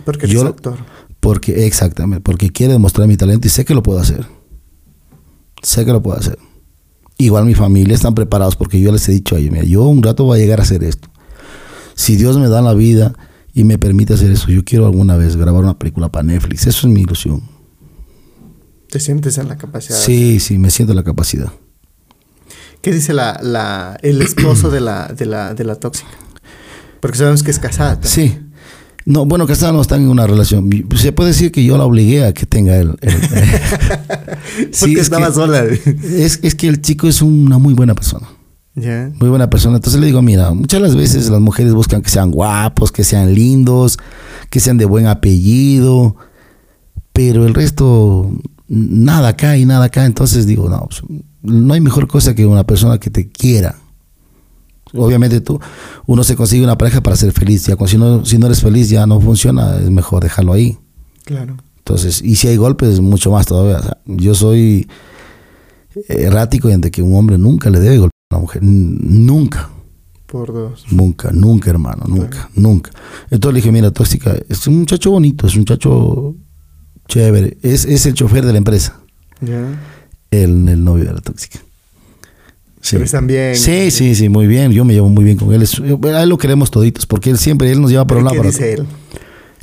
[0.03, 0.76] Porque eres Yo- actor.
[1.22, 4.26] Porque, exactamente, porque quiero demostrar mi talento y sé que lo puedo hacer.
[5.61, 6.38] Sé que lo puedo hacer.
[7.18, 10.02] Igual mi familia están preparados porque yo les he dicho a ellos, mira, yo un
[10.02, 11.07] rato voy a llegar a hacer esto.
[11.93, 13.14] Si Dios me da la vida
[13.53, 16.65] y me permite hacer eso, yo quiero alguna vez grabar una película para Netflix.
[16.65, 17.43] Eso es mi ilusión.
[18.89, 19.98] Te sientes en la capacidad.
[19.98, 21.52] Sí, sí, me siento la capacidad.
[22.81, 26.10] ¿Qué dice la, la, el esposo de la, de, la, de la tóxica?
[26.99, 27.99] Porque sabemos que es casada.
[28.02, 28.11] también.
[28.11, 28.39] Sí.
[29.06, 30.69] No, bueno, que no están en una relación.
[30.95, 32.91] Se puede decir que yo la obligué a que tenga él.
[34.80, 35.64] Porque estaba que, sola.
[35.64, 38.28] Es, es que el chico es una muy buena persona.
[38.73, 39.78] Muy buena persona.
[39.78, 43.03] Entonces le digo, mira, muchas de las veces las mujeres buscan que sean guapos, que
[43.03, 43.98] sean lindos,
[44.49, 46.15] que sean de buen apellido,
[47.11, 48.32] pero el resto,
[48.68, 50.06] nada acá y nada acá.
[50.06, 51.02] Entonces digo, no, pues,
[51.41, 53.76] no hay mejor cosa que una persona que te quiera.
[54.94, 55.60] Obviamente tú,
[56.06, 57.66] uno se consigue una pareja para ser feliz.
[57.66, 60.78] Ya, si, no, si no eres feliz ya no funciona, es mejor dejarlo ahí.
[61.26, 61.58] Claro.
[61.78, 63.78] Entonces, y si hay golpes, mucho más todavía.
[63.80, 64.88] O sea, yo soy
[66.08, 68.64] errático y ante que un hombre nunca le debe golpear a una mujer.
[68.64, 69.70] Nunca.
[70.28, 70.86] Por dos.
[70.92, 72.92] Nunca, nunca, hermano, nunca, nunca.
[73.30, 76.36] Entonces le dije, mira, tóxica, es un muchacho bonito, es un muchacho
[77.08, 77.58] chévere.
[77.62, 79.02] Es, es el chofer de la empresa,
[79.42, 79.78] Ya.
[80.32, 81.60] el, el novio de la tóxica.
[82.82, 82.91] Sí.
[82.94, 83.56] Pero están bien.
[83.56, 84.72] Sí, sí, sí, muy bien.
[84.72, 85.62] Yo me llevo muy bien con él.
[85.62, 88.41] Es- a él lo queremos toditos, porque él siempre, él nos lleva por un lado
[88.41, 88.86] ¿Qué dice él?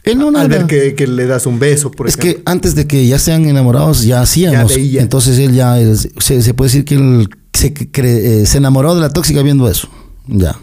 [0.05, 0.49] Él no Al nada.
[0.49, 2.43] ver que, que le das un beso, por es ejemplo.
[2.45, 4.75] que antes de que ya sean enamorados, ya hacíamos.
[4.77, 5.03] Ya.
[5.03, 5.77] Entonces él ya,
[6.21, 9.69] se, se puede decir que él se, cre- eh, se enamoró de la tóxica viendo
[9.69, 9.89] eso.
[10.29, 10.57] Ya.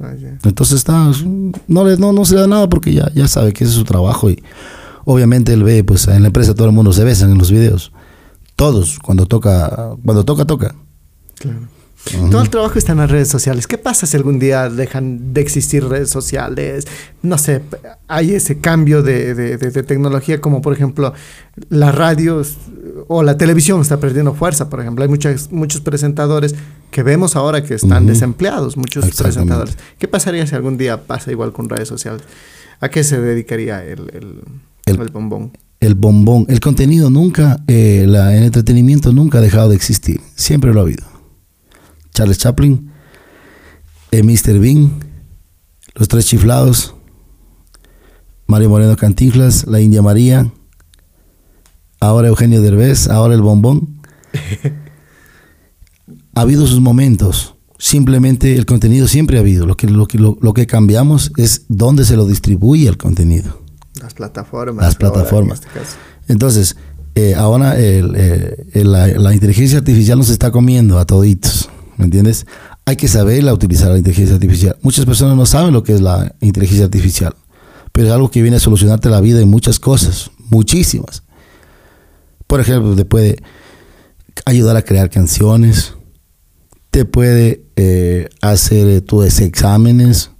[0.00, 0.38] Ah, ya.
[0.42, 1.12] Entonces está,
[1.68, 3.78] no, le, no, no se le da nada porque ya, ya sabe que ese es
[3.78, 4.42] su trabajo y
[5.04, 7.92] obviamente él ve, pues en la empresa todo el mundo se besan en los videos.
[8.56, 10.74] Todos, cuando toca, cuando toca, toca.
[11.40, 12.30] Claro.
[12.30, 13.66] Todo el trabajo está en las redes sociales.
[13.66, 16.86] ¿Qué pasa si algún día dejan de existir redes sociales?
[17.22, 17.60] No sé,
[18.08, 21.12] hay ese cambio de, de- de- de tecnología como por ejemplo
[21.68, 22.42] la radio
[23.08, 25.02] o la televisión está perdiendo fuerza, por ejemplo.
[25.04, 26.54] Hay muchos, muchos presentadores
[26.90, 29.76] que vemos ahora que están desempleados, muchos presentadores.
[29.98, 32.22] ¿Qué pasaría si algún día pasa igual con redes sociales?
[32.80, 34.40] ¿A qué se dedicaría el, el,
[34.86, 35.52] El- el bombón?
[35.80, 40.20] El bombón, el contenido nunca, eh, la, el entretenimiento nunca ha dejado de existir.
[40.34, 41.04] Siempre lo ha habido.
[42.20, 42.90] Charles Chaplin,
[44.10, 44.58] eh, Mr.
[44.58, 44.90] Bean,
[45.94, 46.94] Los Tres Chiflados,
[48.46, 50.52] Mario Moreno Cantinflas, La India María,
[51.98, 54.02] ahora Eugenio Derbez, ahora el bombón.
[56.34, 57.54] ha habido sus momentos.
[57.78, 59.64] Simplemente el contenido siempre ha habido.
[59.66, 63.62] Lo que, lo, que, lo, lo que cambiamos es dónde se lo distribuye el contenido.
[64.02, 64.84] Las plataformas.
[64.84, 65.60] Las ahora, en plataformas.
[65.60, 65.96] este caso.
[66.28, 66.76] Entonces,
[67.14, 71.70] eh, ahora el, eh, el- la, la inteligencia artificial nos está comiendo a toditos,
[72.00, 72.46] ¿me entiendes?
[72.86, 74.76] Hay que saberla utilizar la inteligencia artificial.
[74.82, 77.36] Muchas personas no saben lo que es la inteligencia artificial,
[77.92, 81.22] pero es algo que viene a solucionarte la vida en muchas cosas, muchísimas.
[82.46, 83.36] Por ejemplo, te puede
[84.46, 85.94] ayudar a crear canciones,
[86.90, 90.30] te puede eh, hacer eh, tus exámenes,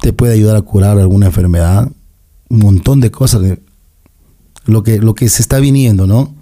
[0.00, 1.92] te puede ayudar a curar alguna enfermedad,
[2.48, 3.42] un montón de cosas.
[4.64, 6.34] lo que, lo que se está viniendo, ¿no?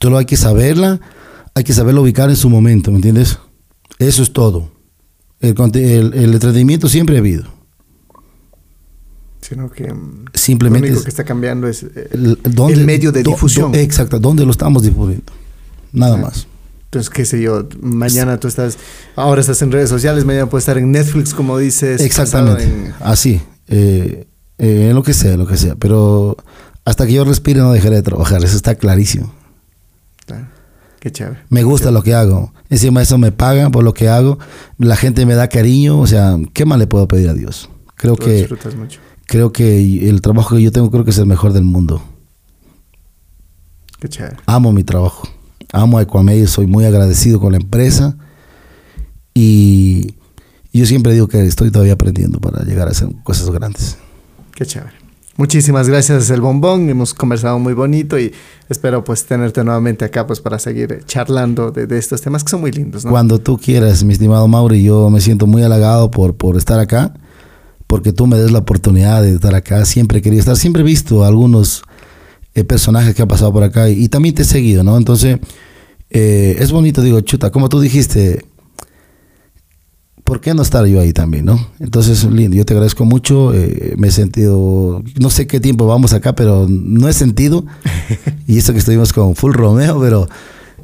[0.00, 1.00] Solo hay que saberla,
[1.56, 3.38] hay que saberlo ubicar en su momento, ¿me entiendes?
[3.98, 4.70] Eso es todo.
[5.40, 7.44] El, conte- el- el entretenimiento siempre ha habido.
[9.40, 13.12] Sino que mm, Simplemente lo único que está cambiando es eh, El, ¿dónde- el medio
[13.12, 13.72] de do- difusión.
[13.72, 15.32] do- exacto, ¿dónde lo estamos difundiendo?
[15.92, 16.22] Nada Ah.
[16.22, 16.46] más.
[16.84, 18.78] Entonces, qué sé yo, mañana tú estás,
[19.16, 22.00] ahora estás en redes sociales, mañana puedes estar en Netflix, como dices.
[22.00, 22.64] Exactamente.
[22.64, 23.40] en- Así.
[23.68, 24.26] eh,
[24.58, 25.74] eh, en lo que sea, lo que sea.
[25.76, 26.36] Pero
[26.84, 28.42] hasta que yo respire no dejaré de trabajar.
[28.44, 29.32] Eso está clarísimo.
[31.06, 31.38] Qué chévere.
[31.50, 32.52] Me gusta lo que hago.
[32.68, 34.40] Encima de eso me pagan por lo que hago.
[34.76, 36.00] La gente me da cariño.
[36.00, 37.70] O sea, ¿qué más le puedo pedir a Dios?
[37.94, 38.98] Creo que, disfrutas mucho.
[39.24, 42.02] creo que el trabajo que yo tengo creo que es el mejor del mundo.
[44.00, 44.38] Qué chévere.
[44.46, 45.28] Amo mi trabajo.
[45.72, 48.16] Amo a Ecuamedio, soy muy agradecido con la empresa.
[49.32, 50.16] Y
[50.72, 53.96] yo siempre digo que estoy todavía aprendiendo para llegar a hacer cosas grandes.
[54.56, 55.05] Qué chévere.
[55.36, 58.32] Muchísimas gracias el bombón, hemos conversado muy bonito y
[58.70, 62.72] espero pues tenerte nuevamente acá pues para seguir charlando de, estos temas que son muy
[62.72, 63.04] lindos.
[63.04, 63.10] ¿no?
[63.10, 67.12] Cuando tú quieras, mi estimado Mauri, yo me siento muy halagado por, por estar acá,
[67.86, 69.84] porque tú me des la oportunidad de estar acá.
[69.84, 71.82] Siempre querido estar, siempre he visto algunos
[72.54, 74.96] eh, personajes que han pasado por acá y, y también te he seguido, ¿no?
[74.96, 75.38] Entonces,
[76.08, 78.44] eh, es bonito, digo, chuta, como tú dijiste,
[80.26, 81.68] ¿por qué no estar yo ahí también, no?
[81.80, 86.12] Entonces, lindo, yo te agradezco mucho, eh, me he sentido, no sé qué tiempo vamos
[86.12, 87.64] acá, pero no he sentido,
[88.46, 90.28] y esto que estuvimos con Full Romeo, pero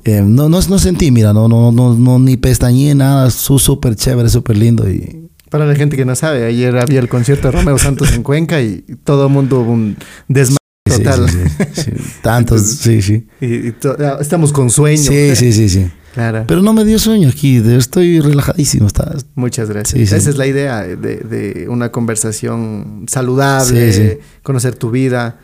[0.04, 4.30] eh, no, no, no sentí, mira, no, no, no, no ni pestañeé nada, súper chévere,
[4.30, 5.28] súper lindo y...
[5.50, 8.62] Para la gente que no sabe, ayer había el concierto de Romeo Santos en Cuenca
[8.62, 9.96] y todo el mundo hubo un
[10.28, 10.56] desmayo
[10.90, 11.28] Sí, total.
[11.28, 11.38] sí,
[11.74, 11.90] sí, sí.
[12.22, 13.26] Tantos, sí, sí.
[13.40, 15.02] Y, y ah, estamos con sueño.
[15.02, 15.86] Sí, sí, sí, sí.
[16.14, 16.44] Claro.
[16.46, 18.86] Pero no me dio sueño aquí, estoy relajadísimo.
[18.86, 19.98] Está, Muchas gracias.
[19.98, 20.14] Sí, sí.
[20.14, 25.38] Esa es la idea de, de una conversación saludable, Sí, conocer tu vida.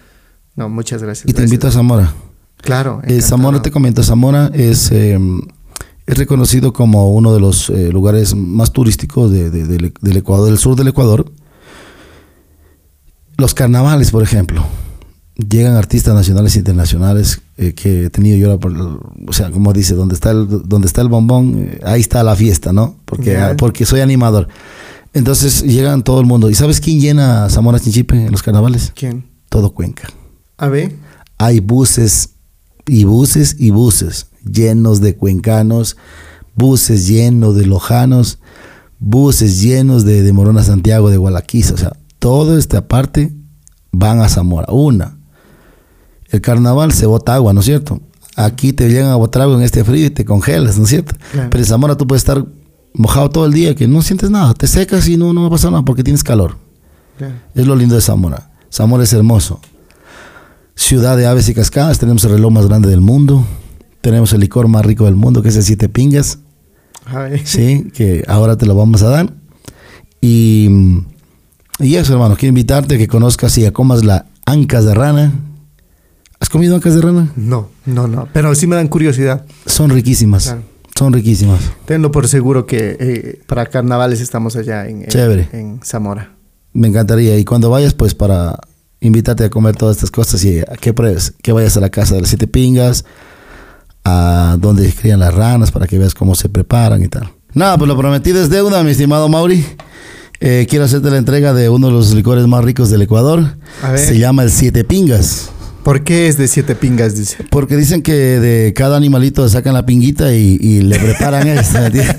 [0.57, 1.24] No, muchas gracias.
[1.24, 1.51] y te gracias.
[1.53, 2.12] invito a Zamora.
[2.61, 3.01] Claro.
[3.05, 5.19] Eh, Zamora, te comento, Zamora es, eh,
[6.07, 10.47] es reconocido como uno de los eh, lugares más turísticos de- de- del, del Ecuador,
[10.49, 11.31] del sur del Ecuador.
[13.36, 14.66] Los carnavales, por ejemplo.
[15.39, 18.56] Llegan artistas nacionales e internacionales eh, que he tenido yo, la
[19.27, 22.35] o sea, como dice, donde está el, donde está el bombón, eh, ahí está la
[22.35, 22.97] fiesta, ¿no?
[23.05, 24.48] Porque, porque soy animador.
[25.15, 26.51] Entonces llegan todo el mundo.
[26.51, 28.93] ¿Y sabes quién llena Zamora Chinchipe en los carnavales?
[28.97, 29.27] ¿Quién?
[29.48, 30.09] Todo Cuenca.
[30.56, 30.97] A ver.
[31.39, 32.31] hay buses
[32.85, 35.97] y buses y buses llenos de cuencanos,
[36.56, 38.40] buses llenos de lojanos,
[38.98, 43.32] buses llenos de, de Morona Santiago, de Gualaquiza, o sea, toda esta parte
[43.93, 44.66] van a Zamora.
[44.73, 45.18] Una,
[46.31, 48.01] el carnaval se bota agua, ¿no es cierto?
[48.37, 51.15] Aquí te llegan a botar agua en este frío y te congelas, ¿no es cierto?
[51.33, 51.51] Claro.
[51.51, 52.45] Pero en Zamora tú puedes estar
[52.95, 55.51] mojado todo el día, que no sientes nada, te secas y no, no va a
[55.51, 56.57] pasar nada porque tienes calor.
[57.17, 57.35] Claro.
[57.55, 58.51] Es lo lindo de Zamora.
[58.73, 59.61] Zamora es hermoso.
[60.75, 63.45] Ciudad de aves y cascadas, tenemos el reloj más grande del mundo.
[64.01, 66.39] Tenemos el licor más rico del mundo, que es el Siete Pingas,
[67.07, 67.45] A ver.
[67.45, 67.89] ¿sí?
[67.93, 69.33] que ahora te lo vamos a dar.
[70.21, 70.69] Y,
[71.81, 75.33] y eso, hermano, quiero invitarte a que conozcas y a comas la ancas de rana.
[76.40, 77.32] ¿Has comido ancas de rana?
[77.36, 78.28] No, no, no.
[78.32, 79.44] Pero sí me dan curiosidad.
[79.66, 80.44] Son riquísimas.
[80.44, 80.62] Claro.
[80.97, 81.60] Son riquísimas.
[81.85, 85.48] Tenlo por seguro que eh, para carnavales estamos allá en, Chévere.
[85.52, 86.32] en Zamora.
[86.73, 87.36] Me encantaría.
[87.39, 88.59] Y cuando vayas, pues para
[89.01, 92.15] invitarte a comer todas estas cosas y a que pruebes, que vayas a la casa
[92.15, 93.05] de las siete pingas,
[94.05, 97.31] a donde crían las ranas para que veas cómo se preparan y tal.
[97.55, 99.65] Nada, pues lo prometido es deuda, mi estimado Mauri.
[100.40, 103.56] Eh, quiero hacerte la entrega de uno de los licores más ricos del Ecuador.
[103.82, 103.98] A ver.
[103.98, 105.51] Se llama el Siete Pingas.
[105.89, 107.16] ¿Por qué es de siete pingas?
[107.16, 107.39] Dice.
[107.48, 111.78] Porque dicen que de cada animalito sacan la pinguita y, y le preparan esto.
[111.81, 112.15] ¿me entiendes?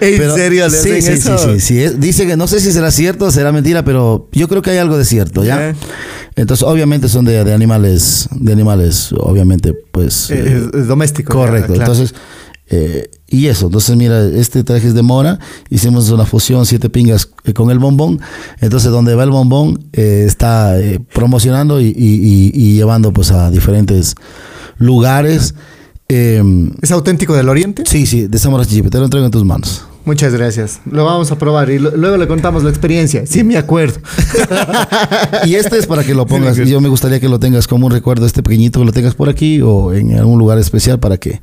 [0.18, 1.36] Pero- serio le sí, hacen sí, eso?
[1.38, 1.82] Sí, sí, sí.
[1.82, 4.70] Es- Dice que no sé si será cierto o será mentira, pero yo creo que
[4.70, 5.74] hay algo de cierto, ¿ya?
[6.34, 10.30] Entonces, obviamente son de, de animales, de animales, obviamente, pues...
[10.30, 11.34] Eh, eh, es- doméstico.
[11.34, 11.74] correcto.
[11.74, 11.92] claro.
[11.92, 12.14] Entonces,
[12.70, 13.66] eh, y eso.
[13.66, 15.38] Entonces, mira, este traje es de mora.
[15.70, 18.20] Hicimos una fusión, siete pingas eh, con el bombón.
[18.60, 23.30] Entonces, donde va el bombón, eh, está eh, promocionando y, y- y- y llevando pues
[23.30, 24.14] a diferentes
[24.78, 25.54] lugares.
[26.08, 26.42] Eh,
[26.82, 27.84] ¿Es auténtico del Oriente?
[27.86, 28.90] sí, sí, de Zamora Chichipe.
[28.90, 29.84] Te lo entrego en tus manos.
[30.04, 30.80] Muchas gracias.
[30.90, 33.24] Lo vamos a probar y lo- luego le contamos la experiencia.
[33.26, 34.00] Sí, me acuerdo.
[35.46, 36.56] Y este es para que lo pongas.
[36.56, 36.66] Sí.
[36.66, 39.28] Yo me gustaría que lo tengas como un recuerdo, este pequeñito que lo tengas por
[39.28, 41.40] aquí o en algún lugar especial para que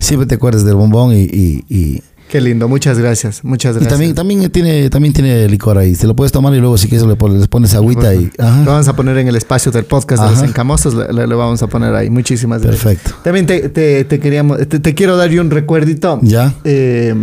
[0.00, 2.68] siempre te acuerdes del bombón y, y, y- Qué lindo.
[2.68, 3.42] Muchas gracias.
[3.42, 3.90] Muchas y gracias.
[3.92, 5.96] también, también tiene también tiene licor ahí.
[5.96, 8.30] Te lo puedes tomar y luego si quieres le pones, agüita y...
[8.38, 8.62] Ajá.
[8.64, 10.94] Lo vamos a poner en el espacio del podcast de los encamosos.
[10.94, 12.08] Le vamos a poner ahí.
[12.08, 12.84] Muchísimas gracias.
[12.84, 13.18] Perfecto.
[13.24, 16.20] También te, te- te queríamos, te, te quiero dar yo un recuerdito.
[16.22, 16.54] ¿Ya?
[16.62, 17.16] Eh,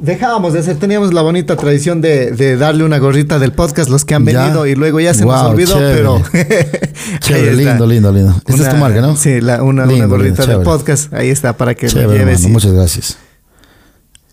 [0.00, 4.04] dejábamos de hacer, teníamos la bonita tradición de, de darle una gorrita del podcast los
[4.04, 4.42] que han Ya.
[4.44, 5.96] venido y luego ya se nos Wow, olvidó, chévere.
[5.96, 6.22] pero
[7.20, 8.34] Chévere, lindo, lindo, lindo.
[8.46, 9.16] Esta es tu marca, ¿no?
[9.16, 12.34] Sí, la- una, una gorrita lindo, del podcast, ahí está para que lo Chévere, lleves.
[12.36, 13.18] hermano, y- muchas gracias.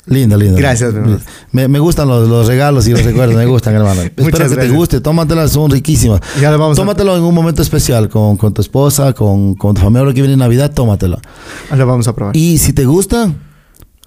[0.07, 0.55] Lindo, lindo.
[0.57, 1.19] Gracias, mi hermano.
[1.51, 4.01] Me, me gustan los, los regalos y los recuerdos, me gustan, hermano.
[4.03, 4.59] Espero que gracias.
[4.59, 6.21] te guste, tómatelas, son riquísimas.
[6.39, 9.73] Ya le vamos a- Tómatelo en un momento especial, con, con tu esposa, con, con
[9.73, 11.19] tu familia, ahora que viene Navidad, tómatelo.
[11.75, 12.37] Lo vamos a probar.
[12.37, 13.31] Y si te gusta,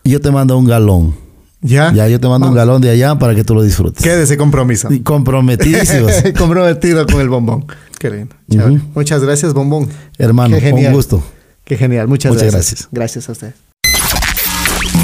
[0.05, 1.17] yo te mando un galón.
[1.61, 1.93] ¿Ya?
[1.93, 4.03] Ya, yo te mando un galón de allá para que tú lo disfrutes.
[4.03, 4.93] Quédese compromiso.
[4.93, 6.13] Y Comprometidísimos.
[6.39, 7.67] Comprometido con el bombón.
[7.99, 8.37] Qué lindo.
[8.49, 8.81] Ujú.
[8.95, 9.89] Muchas gracias, bombón.
[10.19, 10.89] Hermano, Qué genial.
[10.93, 11.23] un gusto.
[11.65, 12.07] Qué genial.
[12.09, 12.89] Muchas, Muchas gracias.
[12.93, 13.55] Gracias a usted.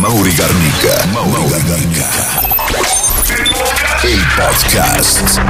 [0.01, 1.07] Mauri Garnica.
[1.13, 2.07] Mauri Garnica.
[4.05, 5.41] El podcast.